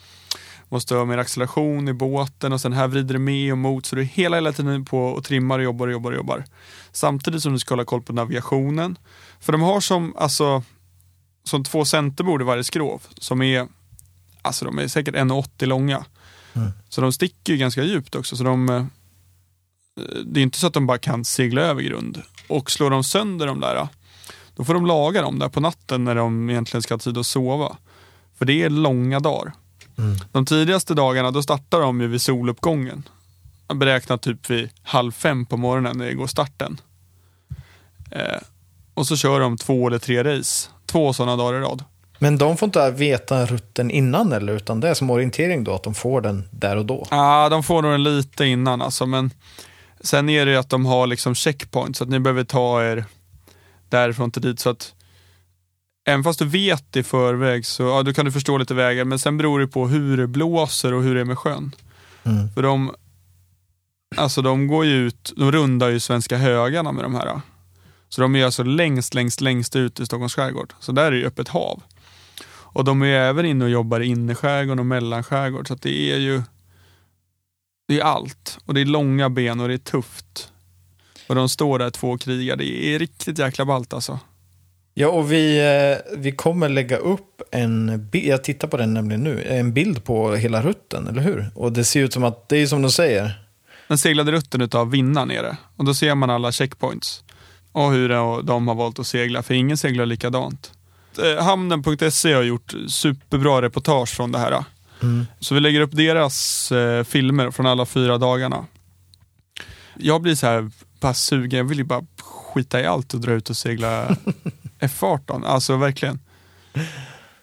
måste 0.69 0.95
ha 0.95 1.05
mer 1.05 1.17
acceleration 1.17 1.87
i 1.87 1.93
båten 1.93 2.53
och 2.53 2.61
sen 2.61 2.73
här 2.73 2.87
vrider 2.87 3.13
det 3.13 3.19
med 3.19 3.51
och 3.51 3.57
mot 3.57 3.85
så 3.85 3.95
du 3.95 4.01
är 4.01 4.05
hela, 4.05 4.37
hela 4.37 4.51
tiden 4.51 4.85
på 4.85 4.99
och 4.99 5.23
trimmar 5.23 5.59
och 5.59 5.63
jobbar 5.63 5.87
och 5.87 5.93
jobbar 5.93 6.11
och 6.11 6.17
jobbar. 6.17 6.45
Samtidigt 6.91 7.41
som 7.41 7.53
du 7.53 7.59
ska 7.59 7.73
hålla 7.73 7.85
koll 7.85 8.01
på 8.01 8.13
navigationen. 8.13 8.97
För 9.39 9.51
de 9.51 9.61
har 9.61 9.79
som, 9.79 10.15
alltså, 10.17 10.63
som 11.43 11.63
två 11.63 11.85
centerbord 11.85 12.41
i 12.41 12.45
varje 12.45 12.63
skrov 12.63 13.01
som 13.17 13.41
är, 13.41 13.67
alltså 14.41 14.65
de 14.65 14.79
är 14.79 14.87
säkert 14.87 15.15
1,80 15.15 15.65
långa. 15.65 16.05
Så 16.89 17.01
de 17.01 17.13
sticker 17.13 17.53
ju 17.53 17.59
ganska 17.59 17.83
djupt 17.83 18.15
också. 18.15 18.37
Så 18.37 18.43
de, 18.43 18.69
eh, 18.69 18.85
det 20.25 20.39
är 20.39 20.43
inte 20.43 20.59
så 20.59 20.67
att 20.67 20.73
de 20.73 20.87
bara 20.87 20.97
kan 20.97 21.25
segla 21.25 21.61
över 21.61 21.81
grund. 21.81 22.21
Och 22.47 22.71
slår 22.71 22.89
de 22.89 23.03
sönder 23.03 23.47
de 23.47 23.59
där, 23.59 23.87
då 24.55 24.63
får 24.63 24.73
de 24.73 24.85
laga 24.85 25.21
dem 25.21 25.39
där 25.39 25.49
på 25.49 25.59
natten 25.59 26.03
när 26.03 26.15
de 26.15 26.49
egentligen 26.49 26.81
ska 26.81 26.93
ha 26.93 26.99
tid 26.99 27.17
att 27.17 27.25
sova. 27.25 27.77
För 28.37 28.45
det 28.45 28.63
är 28.63 28.69
långa 28.69 29.19
dagar. 29.19 29.53
De 30.31 30.45
tidigaste 30.45 30.93
dagarna 30.93 31.31
då 31.31 31.43
startar 31.43 31.81
de 31.81 32.01
ju 32.01 32.07
vid 32.07 32.21
soluppgången. 32.21 33.03
Jag 33.67 33.77
beräknar 33.77 34.17
typ 34.17 34.49
vid 34.49 34.69
halv 34.83 35.11
fem 35.11 35.45
på 35.45 35.57
morgonen 35.57 35.97
när 35.97 36.05
det 36.05 36.13
går 36.13 36.27
starten. 36.27 36.81
Eh, 38.11 38.41
och 38.95 39.07
så 39.07 39.17
kör 39.17 39.39
de 39.39 39.57
två 39.57 39.87
eller 39.87 39.99
tre 39.99 40.23
race. 40.23 40.69
Två 40.85 41.13
sådana 41.13 41.35
dagar 41.35 41.59
i 41.59 41.61
rad. 41.61 41.83
Men 42.19 42.37
de 42.37 42.57
får 42.57 42.65
inte 42.65 42.91
veta 42.91 43.45
rutten 43.45 43.91
innan 43.91 44.31
eller? 44.31 44.53
Utan 44.53 44.79
det 44.79 44.89
är 44.89 44.93
som 44.93 45.09
orientering 45.09 45.63
då, 45.63 45.75
att 45.75 45.83
de 45.83 45.93
får 45.93 46.21
den 46.21 46.49
där 46.51 46.75
och 46.75 46.85
då? 46.85 47.07
Ja, 47.11 47.49
de 47.49 47.63
får 47.63 47.81
nog 47.81 47.91
den 47.91 48.03
lite 48.03 48.45
innan 48.45 48.81
alltså, 48.81 49.05
men 49.05 49.31
sen 50.01 50.29
är 50.29 50.45
det 50.45 50.51
ju 50.51 50.57
att 50.57 50.69
de 50.69 50.85
har 50.85 51.07
liksom 51.07 51.35
checkpoints, 51.35 51.97
så 51.97 52.03
att 52.03 52.09
ni 52.09 52.19
behöver 52.19 52.43
ta 52.43 52.83
er 52.83 53.05
därifrån 53.89 54.31
till 54.31 54.41
dit. 54.41 54.59
Så 54.59 54.69
att 54.69 54.93
även 56.07 56.23
fast 56.23 56.39
du 56.39 56.45
vet 56.45 56.95
i 56.95 57.03
förväg 57.03 57.65
så 57.65 57.83
ja, 57.83 58.03
då 58.03 58.13
kan 58.13 58.25
du 58.25 58.31
förstå 58.31 58.57
lite 58.57 58.73
vägar, 58.73 59.05
men 59.05 59.19
sen 59.19 59.37
beror 59.37 59.59
det 59.59 59.67
på 59.67 59.87
hur 59.87 60.17
det 60.17 60.27
blåser 60.27 60.93
och 60.93 61.03
hur 61.03 61.15
det 61.15 61.21
är 61.21 61.25
med 61.25 61.37
sjön. 61.37 61.75
Mm. 62.23 62.49
För 62.49 62.61
de, 62.61 62.95
alltså 64.17 64.41
de 64.41 64.67
går 64.67 64.85
ju 64.85 64.93
ut, 64.93 65.33
de 65.37 65.51
rundar 65.51 65.89
ju 65.89 65.99
svenska 65.99 66.37
högarna 66.37 66.91
med 66.91 67.03
de 67.03 67.15
här. 67.15 67.41
Så 68.09 68.21
de 68.21 68.35
är 68.35 68.45
alltså 68.45 68.63
längst, 68.63 69.13
längst, 69.13 69.41
längst 69.41 69.75
ut 69.75 69.99
i 69.99 70.05
Stockholms 70.05 70.35
skärgård. 70.35 70.73
Så 70.79 70.91
där 70.91 71.11
är 71.11 71.11
det 71.11 71.27
öppet 71.27 71.47
hav. 71.47 71.83
Och 72.47 72.83
de 72.83 73.01
är 73.01 73.07
även 73.07 73.45
inne 73.45 73.65
och 73.65 73.71
jobbar 73.71 73.99
i 73.99 74.05
innerskärgården 74.05 74.79
och 74.79 74.85
mellanskärgård. 74.85 75.67
Så 75.67 75.75
det 75.75 76.11
är 76.11 76.17
ju 76.17 76.41
det 77.87 77.99
är 77.99 78.03
allt. 78.03 78.57
Och 78.65 78.73
det 78.73 78.81
är 78.81 78.85
långa 78.85 79.29
ben 79.29 79.59
och 79.59 79.67
det 79.67 79.73
är 79.73 79.77
tufft. 79.77 80.51
Och 81.27 81.35
de 81.35 81.49
står 81.49 81.79
där 81.79 81.89
två 81.89 82.17
krigar. 82.17 82.55
Det 82.55 82.95
är 82.95 82.99
riktigt 82.99 83.39
jäkla 83.39 83.65
ballt 83.65 83.93
alltså. 83.93 84.19
Ja, 84.93 85.07
och 85.07 85.31
vi, 85.31 85.59
eh, 85.59 86.17
vi 86.17 86.31
kommer 86.31 86.69
lägga 86.69 86.97
upp 86.97 87.41
en 87.51 88.07
bild, 88.09 88.25
jag 88.25 88.43
tittar 88.43 88.67
på 88.67 88.77
den 88.77 88.93
nämligen 88.93 89.23
nu, 89.23 89.43
en 89.43 89.73
bild 89.73 90.03
på 90.03 90.35
hela 90.35 90.61
rutten, 90.61 91.07
eller 91.07 91.21
hur? 91.21 91.51
Och 91.55 91.71
det 91.71 91.83
ser 91.83 92.03
ut 92.03 92.13
som 92.13 92.23
att, 92.23 92.49
det 92.49 92.57
är 92.57 92.67
som 92.67 92.81
de 92.81 92.91
säger, 92.91 93.45
Den 93.87 93.97
seglade 93.97 94.31
rutten 94.31 94.61
utav 94.61 94.91
Vinna 94.91 95.25
nere. 95.25 95.57
Och 95.75 95.85
då 95.85 95.93
ser 95.93 96.15
man 96.15 96.29
alla 96.29 96.51
checkpoints. 96.51 97.23
Och 97.75 97.91
hur 97.91 98.09
de 98.43 98.67
har 98.67 98.75
valt 98.75 98.99
att 98.99 99.07
segla, 99.07 99.43
för 99.43 99.53
ingen 99.53 99.77
seglar 99.77 100.05
likadant. 100.05 100.71
Eh, 101.23 101.43
Hamnen.se 101.43 102.33
har 102.33 102.43
gjort 102.43 102.73
superbra 102.87 103.61
reportage 103.61 104.09
från 104.09 104.31
det 104.31 104.39
här. 104.39 104.63
Så 105.39 105.53
vi 105.55 105.59
lägger 105.61 105.81
upp 105.81 105.91
deras 105.91 106.71
eh, 106.71 107.03
filmer 107.03 107.51
från 107.51 107.65
alla 107.65 107.85
fyra 107.85 108.17
dagarna. 108.17 108.65
Jag 109.97 110.21
blir 110.21 110.35
så 110.35 110.47
här 110.47 110.71
bara 110.99 111.13
sugen, 111.13 111.57
jag 111.57 111.65
vill 111.65 111.77
ju 111.77 111.83
bara 111.83 112.05
skita 112.53 112.81
i 112.81 112.85
allt 112.85 113.13
och 113.13 113.19
dra 113.19 113.31
ut 113.31 113.49
och 113.49 113.57
segla 113.57 114.07
F18. 114.79 115.45
Alltså 115.45 115.77
verkligen. 115.77 116.19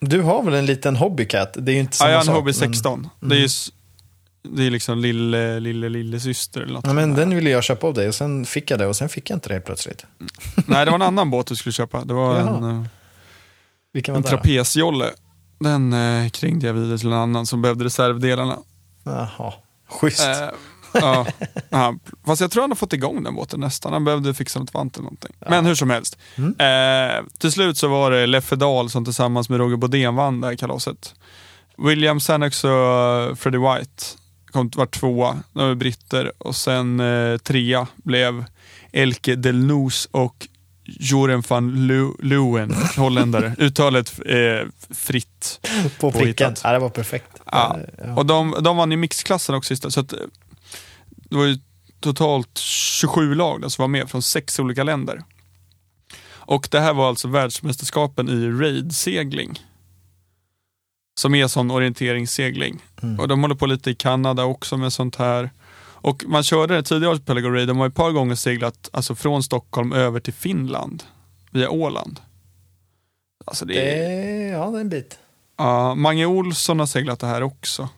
du 0.01 0.21
har 0.23 0.43
väl 0.43 0.55
en 0.55 0.67
liten 0.67 0.97
hobbycat? 0.97 1.57
Det 1.59 1.73
är 1.73 1.75
ju 1.75 1.81
inte 1.81 1.95
Ja, 1.95 1.99
samma 1.99 2.11
jag 2.11 2.17
har 2.17 2.21
en 2.21 2.27
sak, 2.27 2.35
Hobby 2.35 2.47
men- 2.47 2.55
16. 2.55 3.09
Det 3.21 3.37
är 3.41 3.45
s- 3.45 3.71
det 4.49 4.67
är 4.67 4.71
liksom 4.71 4.99
lille, 4.99 5.61
lille, 5.61 5.89
lille 5.89 6.21
syster 6.21 6.61
eller 6.61 6.73
något. 6.73 6.87
Ja, 6.87 6.93
men 6.93 7.15
den 7.15 7.35
ville 7.35 7.51
jag 7.51 7.65
köpa 7.65 7.87
av 7.87 7.95
dig 7.95 8.09
och 8.09 8.15
sen 8.15 8.45
fick 8.45 8.71
jag 8.71 8.79
det 8.79 8.87
och 8.87 8.97
sen 8.97 9.09
fick 9.09 9.31
jag 9.31 9.37
inte 9.37 9.49
det 9.49 9.55
helt 9.55 9.65
plötsligt. 9.65 10.07
Nej, 10.67 10.85
det 10.85 10.91
var 10.91 10.99
en 10.99 11.03
annan 11.03 11.31
båt 11.31 11.47
du 11.47 11.57
skulle 11.57 11.73
köpa. 11.73 12.05
Det 12.05 12.15
var 12.15 12.39
Jaha. 12.39 12.57
en, 12.57 12.65
eh, 12.81 12.85
Vilken 13.93 14.15
en 14.15 14.23
det? 14.23 14.31
då? 14.31 14.37
trapesjolle. 14.37 15.11
Den 15.61 15.93
eh, 15.93 16.29
kringde 16.29 16.67
jag 16.67 16.75
vidare 16.75 16.99
till 16.99 17.09
en 17.09 17.19
annan 17.19 17.47
som 17.47 17.63
behövde 17.63 17.85
reservdelarna. 17.85 18.59
Jaha, 19.05 19.53
schysst. 19.89 20.27
Eh, 20.27 20.49
ja, 20.93 21.27
ja, 21.71 21.95
fast 22.27 22.41
jag 22.41 22.51
tror 22.51 22.61
han 22.63 22.71
har 22.71 22.77
fått 22.77 22.93
igång 22.93 23.23
den 23.23 23.35
båten 23.35 23.61
nästan. 23.61 23.93
Han 23.93 24.05
behövde 24.05 24.35
fixa 24.35 24.59
något 24.61 24.75
vant 24.75 24.97
eller 24.97 25.05
någonting. 25.05 25.33
Men 25.49 25.67
hur 25.67 25.75
som 25.75 25.91
helst. 25.91 26.19
Mm. 26.37 26.51
Eh, 26.59 27.25
till 27.39 27.53
slut 27.53 27.79
så 27.79 27.89
var 27.89 28.11
det 28.11 28.27
Leffe 28.27 28.57
Dahl 28.57 28.91
som 28.91 29.05
tillsammans 29.05 29.49
med 29.49 29.59
Roger 29.59 29.77
Bodén 29.77 30.15
vann 30.15 30.41
det 30.41 30.47
här 30.47 30.55
kalaset. 30.55 31.15
William 31.79 32.21
Sannox 32.21 32.65
och 32.65 32.71
eh, 32.71 33.35
Freddie 33.35 33.59
White 33.59 34.05
kom 34.53 34.71
var 34.75 34.87
tvåa, 34.87 35.43
de 35.53 35.69
var 35.69 35.75
britter. 35.75 36.33
Och 36.39 36.57
sen 36.57 37.01
eh, 37.01 37.37
trea 37.39 37.87
blev 37.97 38.45
Elke 38.93 39.35
Delnoos 39.35 40.09
och 40.11 40.49
Joren 40.85 41.43
van 41.49 41.71
Lu- 41.75 42.17
Leeuwen, 42.23 42.75
holländare. 42.97 43.55
Uttalet 43.59 44.21
eh, 44.27 44.69
fritt. 44.91 45.61
på 46.01 46.13
pricken. 46.13 46.55
Ja, 46.65 46.73
det 46.73 46.79
var 46.79 46.89
perfekt. 46.91 47.29
Ja. 47.53 47.79
Ja. 47.99 48.15
Och 48.17 48.27
de, 48.27 48.57
de 48.61 48.77
vann 48.77 48.93
i 48.93 48.97
mixklassen 48.97 49.55
också 49.55 49.75
istället. 49.75 49.95
Så 49.95 50.01
att, 50.01 50.13
eh, 50.13 50.19
det 51.11 51.37
var 51.37 51.45
ju 51.45 51.59
totalt 52.01 52.59
27 52.59 53.35
lag 53.35 53.61
där 53.61 53.69
som 53.69 53.83
var 53.83 53.89
med 53.89 54.11
från 54.11 54.23
sex 54.23 54.59
olika 54.59 54.85
länder. 54.85 55.23
Och 56.45 56.69
det 56.71 56.81
här 56.81 56.93
var 56.95 57.09
alltså 57.09 57.29
världsmästerskapen 57.29 58.29
i 58.29 58.51
raidsegling. 58.51 59.61
Som 61.21 61.35
är 61.35 61.47
sån 61.47 61.71
orienteringssegling. 61.71 62.83
Och 63.19 63.29
de 63.29 63.43
håller 63.43 63.55
på 63.55 63.67
lite 63.67 63.91
i 63.91 63.95
Kanada 63.95 64.45
också 64.45 64.77
med 64.77 64.93
sånt 64.93 65.17
här. 65.17 65.51
Och 66.05 66.25
man 66.27 66.43
körde 66.43 66.75
det 66.75 66.83
tidigare 66.83 67.17
på 67.17 67.23
Pelago 67.23 67.49
Raid, 67.51 67.69
de 67.69 67.79
har 67.79 67.87
ett 67.87 67.95
par 67.95 68.11
gånger 68.11 68.35
seglat 68.35 68.89
alltså 68.93 69.15
från 69.15 69.43
Stockholm 69.43 69.93
över 69.93 70.21
till 70.21 70.33
Finland 70.35 71.03
via 71.51 71.71
Åland. 71.71 72.21
Alltså 73.45 73.65
det 73.65 73.75
Det, 73.75 74.05
är, 74.05 74.53
ja, 74.53 74.67
det 74.71 74.77
är 74.77 74.81
en 74.81 74.89
bit. 74.89 75.19
Ja, 75.59 75.95
Mange 75.95 76.27
Olsson 76.27 76.79
har 76.79 76.87
seglat 76.87 77.21
det 77.21 77.27
här 77.27 77.43
också. 77.43 77.89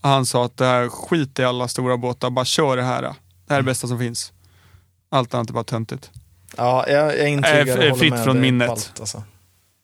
Han 0.00 0.26
sa 0.26 0.44
att 0.44 0.56
det 0.56 0.64
här 0.66 0.88
skit 0.88 1.38
i 1.38 1.44
alla 1.44 1.68
stora 1.68 1.96
båtar, 1.96 2.30
bara 2.30 2.44
kör 2.44 2.76
det 2.76 2.82
här. 2.82 3.02
Det 3.02 3.08
här 3.48 3.56
är 3.56 3.62
det 3.62 3.66
bästa 3.66 3.86
som 3.88 3.98
finns. 3.98 4.32
Allt 5.08 5.34
annat 5.34 5.48
är 5.50 5.54
bara 5.54 5.64
töntigt. 5.64 6.10
Ja, 6.56 6.88
jag, 6.88 7.18
jag 7.18 7.32
Äh, 7.32 7.38
och 7.38 7.44
f- 7.46 7.68
håller 7.76 7.94
fritt 7.94 8.24
från 8.24 8.34
Det 8.36 8.40
är 8.40 8.42
minnet. 8.42 8.68
ballt, 8.68 8.92
alltså. 9.00 9.22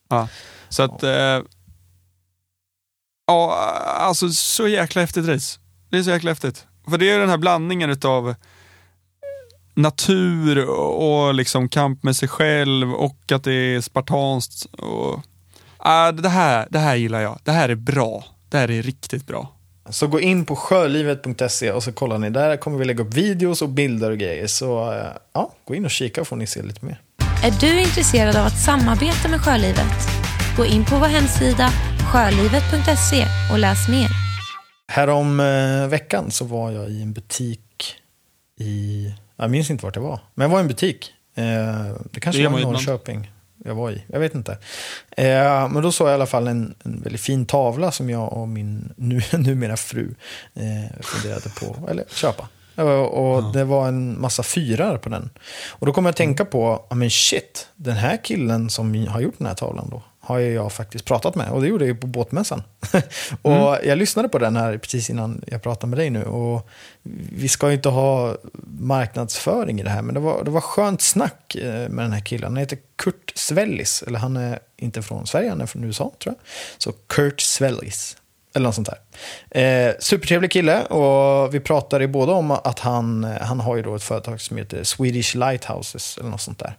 Ja. 0.08 0.28
Så 0.68 0.82
att, 0.82 1.02
eh, 1.02 1.38
ja, 3.28 3.54
alltså 3.84 4.28
så 4.28 4.68
jäkla 4.68 5.00
häftigt 5.00 5.28
race. 5.28 5.58
Det 5.90 5.98
är 5.98 6.02
så 6.02 6.10
jäkla 6.10 6.30
häftigt. 6.30 6.66
För 6.90 6.98
det 6.98 7.10
är 7.10 7.18
den 7.18 7.28
här 7.28 7.38
blandningen 7.38 7.90
utav 7.90 8.34
natur 9.74 10.68
och 10.68 11.34
liksom 11.34 11.68
kamp 11.68 12.02
med 12.02 12.16
sig 12.16 12.28
själv 12.28 12.92
och 12.92 13.32
att 13.32 13.44
det 13.44 13.52
är 13.52 13.80
spartanskt. 13.80 14.64
Och, 14.64 15.20
ah, 15.76 16.12
det, 16.12 16.28
här, 16.28 16.66
det 16.70 16.78
här 16.78 16.96
gillar 16.96 17.20
jag. 17.20 17.38
Det 17.44 17.52
här 17.52 17.68
är 17.68 17.74
bra. 17.74 18.24
Det 18.48 18.58
här 18.58 18.70
är 18.70 18.82
riktigt 18.82 19.26
bra. 19.26 19.54
Så 19.90 20.06
gå 20.06 20.20
in 20.20 20.44
på 20.44 20.56
sjölivet.se 20.56 21.72
och 21.72 21.82
så 21.82 21.92
kollar 21.92 22.18
ni. 22.18 22.30
Där 22.30 22.56
kommer 22.56 22.78
vi 22.78 22.84
lägga 22.84 23.04
upp 23.04 23.14
videos 23.14 23.62
och 23.62 23.68
bilder 23.68 24.10
och 24.10 24.18
grejer. 24.18 24.46
Så 24.46 24.92
eh, 24.92 25.06
ja, 25.32 25.52
gå 25.64 25.74
in 25.74 25.84
och 25.84 25.90
kika 25.90 26.24
får 26.24 26.36
ni 26.36 26.46
se 26.46 26.62
lite 26.62 26.84
mer. 26.84 27.00
Är 27.44 27.50
du 27.60 27.80
intresserad 27.80 28.36
av 28.36 28.46
att 28.46 28.58
samarbeta 28.58 29.28
med 29.28 29.40
Sjölivet? 29.40 30.08
Gå 30.56 30.66
in 30.66 30.84
på 30.84 30.96
vår 30.96 31.06
hemsida 31.06 31.70
sjölivet.se 32.12 33.26
och 33.52 33.58
läs 33.58 33.88
mer. 33.88 34.08
Härom 34.88 35.40
eh, 35.40 35.86
veckan 35.88 36.30
så 36.30 36.44
var 36.44 36.70
jag 36.70 36.90
i 36.90 37.02
en 37.02 37.12
butik 37.12 37.94
i... 38.60 39.14
Jag 39.36 39.50
minns 39.50 39.70
inte 39.70 39.84
vart 39.84 39.94
det 39.94 40.00
var. 40.00 40.20
Men 40.34 40.44
jag 40.44 40.50
var 40.50 40.58
i 40.58 40.60
en 40.60 40.68
butik. 40.68 41.12
Eh, 41.34 41.44
det 42.10 42.20
kanske 42.20 42.42
Det 42.42 42.48
var 42.48 42.58
i 42.58 42.62
Norrköping. 42.62 43.32
Jag 43.64 43.74
var 43.74 43.90
i. 43.90 44.04
Jag 44.06 44.20
vet 44.20 44.34
inte. 44.34 44.52
Eh, 45.10 45.68
men 45.68 45.82
då 45.82 45.92
såg 45.92 46.06
jag 46.06 46.12
i 46.12 46.14
alla 46.14 46.26
fall 46.26 46.48
en, 46.48 46.74
en 46.84 47.02
väldigt 47.02 47.20
fin 47.20 47.46
tavla 47.46 47.92
som 47.92 48.10
jag 48.10 48.32
och 48.32 48.48
min 48.48 48.92
nu, 48.96 49.22
numera 49.38 49.76
fru 49.76 50.14
eh, 50.54 51.00
funderade 51.00 51.48
på. 51.60 51.88
Eller 51.90 52.04
köpa. 52.14 52.48
Och 53.10 53.52
det 53.52 53.64
var 53.64 53.88
en 53.88 54.20
massa 54.20 54.42
fyrar 54.42 54.98
på 54.98 55.08
den. 55.08 55.30
Och 55.68 55.86
då 55.86 55.92
kom 55.92 56.04
jag 56.04 56.10
att 56.10 56.16
tänka 56.16 56.44
på, 56.44 56.86
ja 56.90 56.96
men 56.96 57.10
shit, 57.10 57.68
den 57.76 57.96
här 57.96 58.24
killen 58.24 58.70
som 58.70 59.06
har 59.06 59.20
gjort 59.20 59.34
den 59.38 59.46
här 59.46 59.54
tavlan 59.54 59.88
då, 59.90 60.02
har 60.28 60.38
jag 60.38 60.72
faktiskt 60.72 61.04
pratat 61.04 61.34
med. 61.34 61.50
Och 61.50 61.60
det 61.60 61.68
gjorde 61.68 61.84
jag 61.84 61.94
ju 61.94 62.00
på 62.00 62.06
båtmässan. 62.06 62.62
och 63.42 63.76
jag 63.84 63.98
lyssnade 63.98 64.28
på 64.28 64.38
den 64.38 64.56
här 64.56 64.78
precis 64.78 65.10
innan 65.10 65.44
jag 65.46 65.62
pratade 65.62 65.90
med 65.90 65.98
dig 65.98 66.10
nu. 66.10 66.24
Och 66.24 66.68
vi 67.32 67.48
ska 67.48 67.68
ju 67.68 67.74
inte 67.74 67.88
ha 67.88 68.36
marknadsföring 68.80 69.80
i 69.80 69.82
det 69.82 69.90
här, 69.90 70.02
men 70.02 70.14
det 70.14 70.20
var, 70.20 70.44
det 70.44 70.50
var 70.50 70.60
skönt 70.60 71.02
snack 71.02 71.54
eh, 71.54 71.88
med 71.88 72.04
den 72.04 72.12
här 72.12 72.20
killen. 72.20 72.44
Han 72.44 72.56
heter 72.56 72.78
Kurt 72.96 73.32
Svellis, 73.34 74.02
eller 74.06 74.18
han 74.18 74.36
är 74.36 74.58
inte 74.76 75.02
från 75.02 75.26
Sverige, 75.26 75.50
han 75.50 75.60
är 75.60 75.66
från 75.66 75.84
USA 75.84 76.12
tror 76.22 76.34
jag. 76.34 76.46
Så 76.78 76.92
Kurt 76.92 77.40
Svellis. 77.40 78.16
Eller 78.54 78.66
något 78.66 78.74
sånt 78.74 78.88
där. 79.50 79.88
Eh, 79.88 79.94
supertrevlig 79.98 80.50
kille 80.50 80.84
och 80.84 81.54
vi 81.54 81.60
pratade 81.60 82.04
ju 82.04 82.08
båda 82.08 82.32
om 82.32 82.50
att 82.50 82.78
han, 82.78 83.24
eh, 83.24 83.40
han 83.40 83.60
har 83.60 83.76
ju 83.76 83.82
då 83.82 83.94
ett 83.94 84.02
företag 84.02 84.40
som 84.40 84.56
heter 84.56 84.84
Swedish 84.84 85.34
Lighthouses 85.34 86.18
eller 86.18 86.30
något 86.30 86.40
sånt 86.40 86.58
där. 86.58 86.76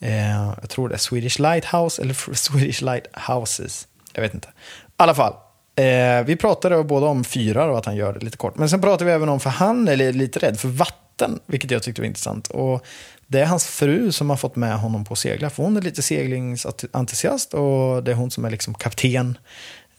Eh, 0.00 0.52
jag 0.60 0.70
tror 0.70 0.88
det 0.88 0.94
är 0.94 0.98
Swedish 0.98 1.38
Lighthouse 1.38 2.02
eller 2.02 2.14
Swedish 2.34 2.82
Lighthouses. 2.82 3.86
Jag 4.12 4.22
vet 4.22 4.34
inte. 4.34 4.48
I 4.48 4.52
alla 4.96 5.14
fall. 5.14 5.34
Eh, 5.76 6.24
vi 6.24 6.36
pratade 6.36 6.84
båda 6.84 7.06
om 7.06 7.24
fyrar 7.24 7.68
och 7.68 7.78
att 7.78 7.86
han 7.86 7.96
gör 7.96 8.12
det 8.12 8.24
lite 8.24 8.36
kort. 8.36 8.56
Men 8.56 8.68
sen 8.68 8.80
pratade 8.80 9.04
vi 9.04 9.10
även 9.12 9.28
om, 9.28 9.40
för 9.40 9.50
han 9.50 9.88
är 9.88 10.12
lite 10.12 10.38
rädd 10.38 10.60
för 10.60 10.68
vatten, 10.68 11.40
vilket 11.46 11.70
jag 11.70 11.82
tyckte 11.82 12.00
var 12.02 12.06
intressant. 12.06 12.48
Och 12.48 12.86
det 13.26 13.40
är 13.40 13.46
hans 13.46 13.66
fru 13.66 14.12
som 14.12 14.30
har 14.30 14.36
fått 14.36 14.56
med 14.56 14.78
honom 14.78 15.04
på 15.04 15.12
att 15.12 15.18
segla, 15.18 15.50
för 15.50 15.62
hon 15.62 15.76
är 15.76 15.82
lite 15.82 16.02
seglingsentusiast 16.02 17.54
och 17.54 18.04
det 18.04 18.10
är 18.10 18.14
hon 18.14 18.30
som 18.30 18.44
är 18.44 18.50
liksom 18.50 18.74
kapten. 18.74 19.38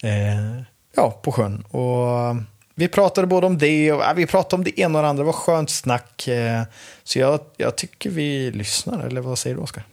Eh, 0.04 0.62
ja, 0.95 1.19
på 1.23 1.31
sjön. 1.31 1.62
Och 1.62 2.36
vi 2.75 2.88
pratade 2.88 3.27
både 3.27 3.47
om 3.47 3.58
det 3.58 3.91
och 3.91 4.01
ja, 4.01 4.13
vi 4.15 4.25
pratade 4.25 4.55
om 4.55 4.63
det 4.63 4.79
ena 4.79 4.99
och 4.99 5.03
det 5.03 5.10
andra. 5.10 5.23
Det 5.23 5.25
var 5.25 5.34
skönt 5.34 5.69
snack. 5.69 6.27
eh, 6.27 6.62
Så 7.03 7.19
jag, 7.19 7.39
jag 7.58 7.75
tycker 7.75 8.10
vi 8.10 8.51
lyssnar, 8.51 8.99
eller 9.08 9.21
vad 9.21 9.38
säger 9.38 9.55
du 9.55 9.62
Oskar? 9.62 9.84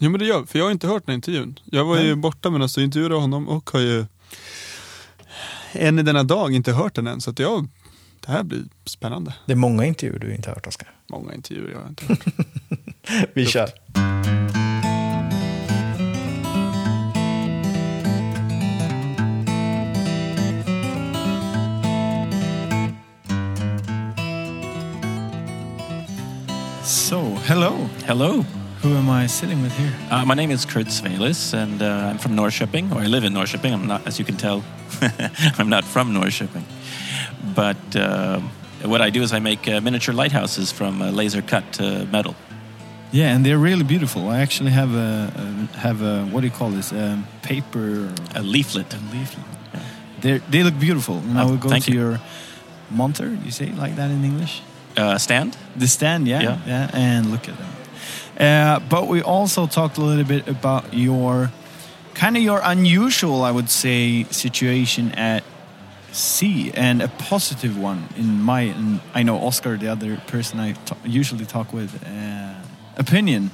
Jo 0.00 0.10
men 0.10 0.20
det 0.20 0.26
gör 0.26 0.44
för 0.44 0.58
jag 0.58 0.66
har 0.66 0.72
inte 0.72 0.86
hört 0.86 1.06
den 1.06 1.12
här 1.12 1.14
intervjun. 1.16 1.58
Jag 1.64 1.84
var 1.84 1.96
ju 1.96 2.02
Nej. 2.04 2.14
borta 2.14 2.50
medan 2.50 2.68
du 2.74 2.84
intervjuade 2.84 3.14
honom 3.14 3.48
och 3.48 3.70
har 3.70 3.80
ju 3.80 4.06
än 5.72 5.98
i 5.98 6.02
denna 6.02 6.22
dag 6.22 6.54
inte 6.54 6.72
hört 6.72 6.94
den 6.94 7.06
än. 7.06 7.20
Så 7.20 7.30
att 7.30 7.38
jag, 7.38 7.68
det 8.26 8.32
här 8.32 8.42
blir 8.42 8.62
spännande. 8.84 9.34
Det 9.46 9.52
är 9.52 9.56
många 9.56 9.84
intervjuer 9.86 10.18
du 10.18 10.34
inte 10.34 10.50
har 10.50 10.54
hört 10.54 10.66
Oskar. 10.66 10.90
Många 11.10 11.34
intervjuer 11.34 11.70
jag 11.72 11.80
har 11.80 11.88
inte 11.88 12.04
hört. 12.06 12.24
Vi 13.34 13.46
kör. 13.46 13.68
So, 26.88 27.20
hello. 27.46 27.72
Hello. 28.06 28.42
Who 28.82 28.94
am 28.96 29.10
I 29.10 29.26
sitting 29.26 29.60
with 29.62 29.72
here? 29.76 29.92
Uh, 30.10 30.24
my 30.24 30.34
name 30.34 30.50
is 30.50 30.64
Kurt 30.64 30.86
Svelis, 30.86 31.52
and 31.52 31.82
uh, 31.82 32.08
I'm 32.10 32.18
from 32.18 32.34
Norrköping, 32.34 32.92
or 32.94 33.00
I 33.00 33.06
live 33.06 33.24
in 33.24 33.34
Norrköping. 33.34 33.72
I'm 33.74 33.86
not, 33.86 34.06
as 34.06 34.18
you 34.18 34.24
can 34.24 34.36
tell, 34.38 34.64
I'm 35.58 35.68
not 35.68 35.84
from 35.84 36.14
Norrköping. 36.14 36.62
But 37.54 37.76
uh, 37.96 38.40
what 38.84 39.02
I 39.02 39.10
do 39.10 39.22
is 39.22 39.32
I 39.34 39.38
make 39.38 39.68
uh, 39.68 39.80
miniature 39.82 40.14
lighthouses 40.14 40.72
from 40.72 41.02
uh, 41.02 41.10
laser 41.10 41.42
cut 41.42 41.78
uh, 41.78 42.06
metal. 42.10 42.34
Yeah, 43.12 43.34
and 43.34 43.44
they're 43.44 43.58
really 43.58 43.84
beautiful. 43.84 44.28
I 44.30 44.40
actually 44.40 44.70
have 44.70 44.94
a, 44.94 45.32
a 45.74 45.76
have 45.78 46.00
a 46.02 46.24
what 46.26 46.40
do 46.40 46.46
you 46.46 46.52
call 46.52 46.70
this? 46.70 46.92
Um, 46.92 47.26
paper 47.42 48.12
A 48.34 48.42
leaflet. 48.42 48.94
a 48.94 48.98
leaflet. 49.12 49.46
They 50.20 50.38
they 50.50 50.62
look 50.62 50.78
beautiful. 50.78 51.20
Now 51.20 51.48
Oh, 51.48 51.52
we 51.52 51.56
go 51.58 51.68
to 51.78 51.90
you. 51.92 51.98
your 51.98 52.20
monter. 52.90 53.28
You 53.44 53.50
say 53.50 53.66
like 53.72 53.96
that 53.96 54.10
in 54.10 54.24
English? 54.24 54.62
Uh, 54.98 55.16
stand? 55.18 55.56
The 55.76 55.86
stand, 55.86 56.26
yeah, 56.26 56.42
yeah, 56.42 56.58
Yeah. 56.66 56.90
and 56.92 57.30
look 57.30 57.48
at 57.48 57.56
them. 57.56 57.68
Uh, 58.40 58.80
but 58.88 59.06
we 59.06 59.22
also 59.22 59.66
talked 59.66 59.98
a 59.98 60.00
little 60.00 60.24
bit 60.24 60.48
about 60.48 60.92
your 60.92 61.50
kind 62.14 62.36
of 62.36 62.42
your 62.42 62.60
unusual, 62.64 63.42
I 63.44 63.50
would 63.52 63.70
say, 63.70 64.26
situation 64.30 65.12
at 65.12 65.42
sea, 66.12 66.72
and 66.74 67.02
a 67.02 67.08
positive 67.08 67.78
one 67.78 68.08
in 68.16 68.42
my. 68.42 68.62
And 68.62 69.00
I 69.14 69.22
know 69.22 69.36
Oscar, 69.46 69.76
the 69.76 69.88
other 69.88 70.16
person 70.26 70.58
I 70.60 70.74
usually 71.04 71.46
talk 71.46 71.72
with, 71.72 71.90
uh, 72.04 72.54
opinion. 72.96 73.50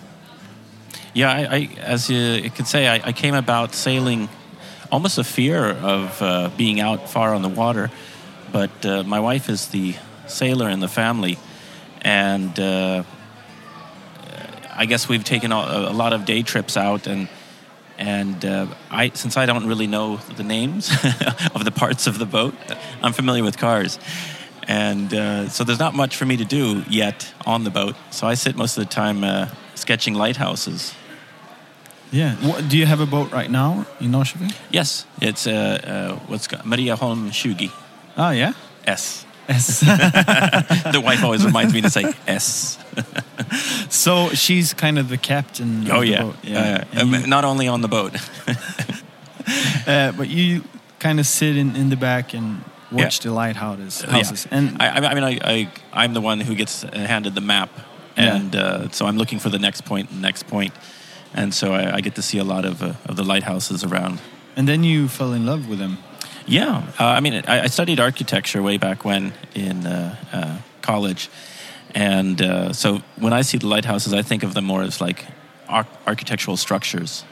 Yeah, 1.14 1.30
I, 1.30 1.56
I 1.56 1.68
as 1.94 2.08
you, 2.10 2.18
you 2.18 2.50
could 2.50 2.66
say, 2.66 2.88
I, 2.88 3.08
I 3.08 3.12
came 3.12 3.34
about 3.34 3.74
sailing 3.74 4.28
almost 4.90 5.18
a 5.18 5.24
fear 5.24 5.64
of 5.82 6.22
uh, 6.22 6.50
being 6.56 6.80
out 6.80 7.10
far 7.10 7.34
on 7.34 7.42
the 7.42 7.48
water. 7.48 7.90
But 8.52 8.86
uh, 8.86 9.02
my 9.02 9.20
wife 9.20 9.48
is 9.52 9.68
the 9.68 9.94
sailor 10.26 10.68
in 10.68 10.80
the 10.80 10.88
family, 10.88 11.38
and 12.02 12.58
uh, 12.58 13.02
I 14.74 14.86
guess 14.86 15.08
we've 15.08 15.24
taken 15.24 15.52
a, 15.52 15.56
a 15.56 15.92
lot 15.92 16.12
of 16.12 16.24
day 16.24 16.42
trips 16.42 16.76
out, 16.76 17.06
and 17.06 17.28
and 17.98 18.44
uh, 18.44 18.66
I 18.90 19.10
since 19.10 19.36
I 19.36 19.46
don't 19.46 19.66
really 19.66 19.86
know 19.86 20.16
the 20.36 20.42
names 20.42 20.90
of 21.54 21.64
the 21.64 21.70
parts 21.70 22.06
of 22.06 22.18
the 22.18 22.26
boat, 22.26 22.54
I'm 23.02 23.12
familiar 23.12 23.44
with 23.44 23.58
cars. 23.58 23.98
And 24.66 25.12
uh, 25.12 25.48
so 25.50 25.62
there's 25.62 25.78
not 25.78 25.94
much 25.94 26.16
for 26.16 26.24
me 26.24 26.38
to 26.38 26.44
do 26.44 26.84
yet 26.88 27.34
on 27.44 27.64
the 27.64 27.70
boat. 27.70 27.96
So 28.10 28.26
I 28.26 28.34
sit 28.34 28.56
most 28.56 28.78
of 28.78 28.84
the 28.84 28.90
time 28.90 29.22
uh, 29.22 29.48
sketching 29.74 30.14
lighthouses. 30.14 30.94
Yeah. 32.10 32.36
What, 32.36 32.68
do 32.68 32.78
you 32.78 32.86
have 32.86 33.00
a 33.00 33.06
boat 33.06 33.32
right 33.32 33.50
now 33.50 33.86
in 34.00 34.12
Norrköping? 34.12 34.54
Yes, 34.70 35.04
it's 35.20 35.46
uh, 35.46 35.50
uh, 35.50 36.16
what's 36.26 36.48
Maria 36.64 36.96
Holm 36.96 37.30
Shugi. 37.30 37.70
Oh 38.16 38.30
yeah. 38.30 38.52
S. 39.48 39.80
The 40.92 41.00
wife 41.04 41.22
always 41.24 41.44
reminds 41.44 41.72
me 41.74 41.80
to 41.82 41.90
say 41.90 42.12
S. 42.26 42.78
so 43.90 44.28
she's 44.30 44.74
kind 44.74 44.98
of 44.98 45.08
the 45.08 45.18
captain. 45.18 45.90
Oh 45.90 45.96
of 45.96 46.00
the 46.00 46.06
yeah, 46.06 46.22
boat. 46.22 46.36
yeah. 46.42 46.84
Um, 46.96 47.14
you- 47.14 47.26
not 47.26 47.44
only 47.44 47.68
on 47.68 47.80
the 47.80 47.88
boat. 47.88 48.16
Uh, 49.86 50.12
but 50.12 50.28
you 50.28 50.62
kind 50.98 51.20
of 51.20 51.26
sit 51.26 51.54
in, 51.56 51.76
in 51.76 51.90
the 51.90 51.96
back 51.96 52.32
and 52.34 52.64
watch 52.90 53.18
Yeah. 53.22 53.28
the 53.30 53.34
lighthouses. 53.34 54.02
Yeah. 54.02 54.10
Houses. 54.12 54.46
And 54.50 54.80
I, 54.80 54.88
I 55.10 55.14
mean, 55.14 55.22
I, 55.24 55.38
I, 55.44 55.68
I'm 55.92 56.14
the 56.14 56.22
one 56.22 56.40
who 56.40 56.54
gets 56.54 56.82
handed 56.82 57.34
the 57.34 57.42
map, 57.42 57.68
Yeah. 58.16 58.36
and 58.36 58.56
uh, 58.56 58.88
so 58.90 59.04
I'm 59.06 59.18
looking 59.18 59.38
for 59.40 59.50
the 59.50 59.58
next 59.58 59.84
point, 59.84 60.10
next 60.12 60.46
point, 60.46 60.72
and 61.34 61.52
so 61.52 61.74
I, 61.74 61.96
I 61.96 62.00
get 62.00 62.14
to 62.14 62.22
see 62.22 62.38
a 62.38 62.44
lot 62.44 62.64
of 62.64 62.82
uh, 62.82 62.94
of 63.04 63.16
the 63.16 63.22
lighthouses 63.24 63.84
around. 63.84 64.18
and 64.56 64.66
then 64.66 64.82
you 64.84 65.08
fell 65.08 65.34
in 65.34 65.44
love 65.44 65.68
with 65.68 65.78
them. 65.78 65.98
Yeah, 66.46 66.82
uh, 67.00 67.04
I 67.04 67.20
mean, 67.20 67.42
I, 67.48 67.62
I 67.62 67.66
studied 67.68 68.00
architecture 68.00 68.62
way 68.62 68.76
back 68.76 69.04
when 69.04 69.32
in 69.54 69.86
uh, 69.86 70.14
uh, 70.32 70.58
college, 70.82 71.30
and 71.94 72.40
uh, 72.42 72.72
so 72.72 73.00
when 73.16 73.32
I 73.32 73.42
see 73.42 73.58
the 73.58 73.66
lighthouses, 73.66 74.12
I 74.12 74.22
think 74.22 74.42
of 74.42 74.52
them 74.54 74.64
more 74.64 74.82
as 74.82 75.00
like 75.00 75.24
ar- 75.68 75.86
architectural 76.06 76.56
structures, 76.56 77.24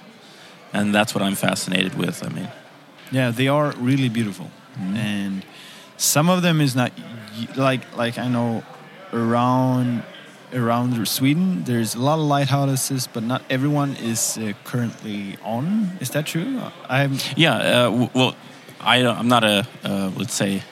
and 0.72 0.94
that's 0.94 1.14
what 1.14 1.22
I'm 1.22 1.34
fascinated 1.34 1.94
with. 1.98 2.24
I 2.24 2.28
mean, 2.30 2.48
Yeah, 3.10 3.30
they 3.32 3.48
are 3.48 3.72
really 3.78 4.08
beautiful, 4.08 4.50
and 4.94 5.44
some 5.96 6.30
of 6.30 6.42
them 6.42 6.60
is 6.60 6.74
not 6.74 6.92
like 7.56 7.80
like 7.96 8.18
I 8.18 8.28
know 8.28 8.62
around 9.12 10.02
around 10.54 11.06
Sweden. 11.08 11.64
There's 11.64 11.94
a 11.94 12.00
lot 12.00 12.18
of 12.18 12.24
lighthouses, 12.24 13.08
but 13.12 13.22
not 13.22 13.42
everyone 13.50 13.96
is 13.96 14.38
uh, 14.38 14.52
currently 14.64 15.36
on. 15.44 15.90
Is 16.00 16.10
that 16.10 16.26
true? 16.26 16.60
I'm 16.88 17.18
yeah. 17.36 17.56
Uh, 17.56 17.90
w- 17.90 18.10
well, 18.14 18.34
I, 18.82 19.06
I'm 19.06 19.28
not 19.28 19.44
a 19.44 19.66
uh, 19.84 20.10
let's 20.16 20.34
say 20.34 20.62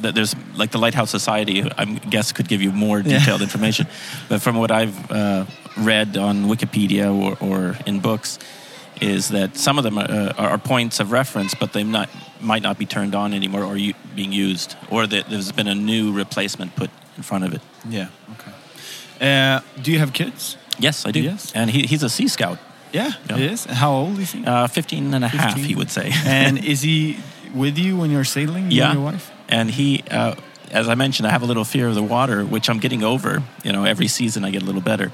that 0.00 0.14
there's 0.14 0.34
like 0.56 0.70
the 0.70 0.78
Lighthouse 0.78 1.10
Society. 1.10 1.62
I 1.78 1.84
guess 1.84 2.32
could 2.32 2.48
give 2.48 2.62
you 2.62 2.72
more 2.72 2.98
Yeah. 3.00 3.18
detailed 3.18 3.42
information, 3.42 3.86
but 4.28 4.40
from 4.42 4.56
what 4.56 4.70
I've 4.70 5.10
uh, 5.10 5.44
read 5.78 6.16
on 6.16 6.44
Wikipedia 6.48 7.06
or, 7.12 7.36
or 7.40 7.76
in 7.86 8.00
books, 8.00 8.38
is 9.00 9.28
that 9.28 9.56
some 9.56 9.78
of 9.78 9.84
them 9.84 9.98
are, 9.98 10.10
uh, 10.10 10.32
are 10.52 10.58
points 10.58 11.00
of 11.00 11.12
reference, 11.12 11.54
but 11.54 11.72
they 11.72 11.82
not 11.84 12.08
might 12.40 12.62
not 12.62 12.78
be 12.78 12.86
turned 12.86 13.14
on 13.14 13.32
anymore 13.32 13.64
or 13.64 13.76
u- 13.76 13.94
being 14.14 14.32
used, 14.32 14.76
or 14.90 15.06
that 15.06 15.28
there's 15.30 15.52
been 15.52 15.68
a 15.68 15.74
new 15.74 16.12
replacement 16.12 16.74
put 16.76 16.90
in 17.16 17.22
front 17.22 17.44
of 17.44 17.54
it. 17.54 17.60
yeah 17.88 18.08
okay. 18.32 18.52
Uh, 19.20 19.60
do 19.82 19.90
you 19.92 19.98
have 19.98 20.12
kids? 20.12 20.56
Yes, 20.78 21.06
I 21.06 21.10
do. 21.12 21.20
Yes. 21.20 21.52
and 21.54 21.70
he, 21.70 21.86
he's 21.86 22.02
a 22.02 22.08
Sea 22.10 22.28
Scout, 22.28 22.58
Yeah, 22.92 23.12
Yeah. 23.30 23.36
it 23.38 23.52
is. 23.52 23.64
How 23.64 23.90
old 23.92 24.18
is 24.18 24.32
he? 24.32 24.44
uh, 24.44 24.66
15 24.66 25.14
and 25.14 25.24
a 25.24 25.28
half, 25.28 25.56
he 25.56 25.74
would 25.74 25.90
say. 25.90 26.12
and 26.26 26.58
is 26.72 26.82
he 26.82 27.16
with 27.56 27.76
you 27.78 27.96
when 28.00 28.10
you're 28.10 28.24
sailing? 28.38 28.70
you 28.70 28.78
Yeah. 28.78 28.90
and 28.90 28.94
your 29.00 29.04
wife. 29.12 29.30
and 29.48 29.70
he 29.70 30.02
uh, 30.10 30.34
as 30.70 30.88
i 30.88 30.94
mentioned 30.94 31.26
i 31.28 31.30
have 31.30 31.42
a 31.42 31.46
little 31.46 31.64
fear 31.64 31.86
of 31.88 31.94
the 31.94 32.02
water 32.16 32.44
which 32.44 32.68
i'm 32.70 32.80
getting 32.80 33.02
over 33.04 33.42
you 33.64 33.72
know 33.72 33.84
every 33.84 34.08
season 34.08 34.44
i 34.44 34.50
get 34.50 34.62
a 34.62 34.66
little 34.66 34.82
better 34.92 35.10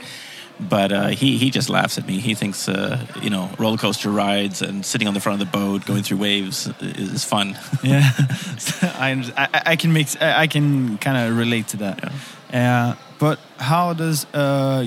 but 0.60 0.92
uh, 0.92 1.08
he, 1.08 1.38
he 1.38 1.50
just 1.50 1.68
laughs 1.70 1.98
at 1.98 2.06
me 2.06 2.20
he 2.20 2.34
thinks 2.34 2.68
uh, 2.68 2.96
you 3.22 3.30
know 3.30 3.48
roller 3.58 3.76
coaster 3.78 4.10
rides 4.10 4.62
and 4.62 4.84
sitting 4.84 5.08
on 5.08 5.14
the 5.14 5.20
front 5.20 5.40
of 5.40 5.46
the 5.46 5.58
boat 5.58 5.84
going 5.86 6.02
through 6.02 6.18
waves 6.18 6.68
is, 6.80 7.12
is 7.14 7.24
fun 7.24 7.56
Yeah, 7.82 8.02
I, 8.82 9.48
I 9.72 9.76
can 9.76 9.92
make 9.92 10.08
I 10.22 10.42
I 10.44 10.46
can 10.46 10.98
kind 10.98 11.16
of 11.18 11.36
relate 11.38 11.66
to 11.68 11.76
that. 11.78 12.12
Uh, 12.52 12.94
but 13.18 13.38
how 13.58 13.92
does 13.94 14.26
uh 14.34 14.84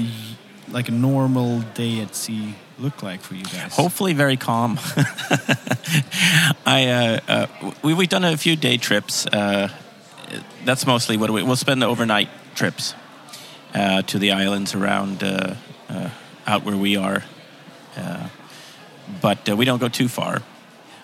like 0.72 0.88
a 0.90 0.94
normal 1.10 1.62
day 1.74 2.02
at 2.02 2.16
sea 2.16 2.56
look 2.80 3.04
like 3.04 3.22
for 3.22 3.36
you 3.36 3.44
guys? 3.46 3.76
hopefully 3.76 4.14
very 4.14 4.38
calm 4.38 4.78
i 6.66 6.88
uh, 6.88 7.20
uh, 7.28 7.72
we, 7.84 7.94
we've 7.94 8.10
done 8.10 8.26
a 8.26 8.38
few 8.38 8.56
day 8.56 8.78
trips 8.78 9.26
uh, 9.28 9.70
that's 10.66 10.86
mostly 10.86 11.18
what 11.18 11.30
we, 11.30 11.44
we'll 11.44 11.56
spend 11.56 11.82
the 11.82 11.86
overnight 11.86 12.30
trips 12.56 12.94
uh, 13.74 14.02
to 14.04 14.20
the 14.20 14.32
islands 14.32 14.74
around 14.76 15.24
uh, 15.24 15.56
uh, 15.90 16.10
out 16.48 16.64
where 16.64 16.78
we 16.78 16.98
are 16.98 17.24
uh, 17.98 18.28
but 19.22 19.50
uh, 19.50 19.56
we 19.56 19.66
don't 19.66 19.80
go 19.80 19.90
too 19.90 20.08
far 20.08 20.42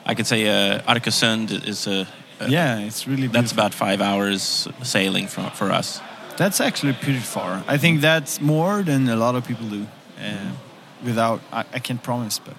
i 0.05 0.13
could 0.13 0.27
say 0.27 0.47
uh, 0.47 0.81
Arkösund 0.81 1.67
is 1.67 1.87
a, 1.87 2.07
a 2.39 2.49
yeah, 2.49 2.79
it's 2.79 3.07
really 3.07 3.27
that's 3.27 3.51
about 3.51 3.73
five 3.73 4.01
hours 4.01 4.67
sailing 4.83 5.27
for, 5.27 5.49
for 5.51 5.71
us 5.71 6.01
that's 6.37 6.59
actually 6.59 6.93
pretty 6.93 7.19
far. 7.19 7.63
I 7.67 7.77
think 7.77 8.01
that's 8.01 8.41
more 8.41 8.81
than 8.83 9.07
a 9.09 9.15
lot 9.15 9.35
of 9.35 9.45
people 9.45 9.67
do. 9.67 9.85
Uh, 10.19 10.51
without 11.03 11.41
I, 11.51 11.65
I 11.73 11.79
can't 11.79 12.01
promise, 12.03 12.39
but 12.39 12.55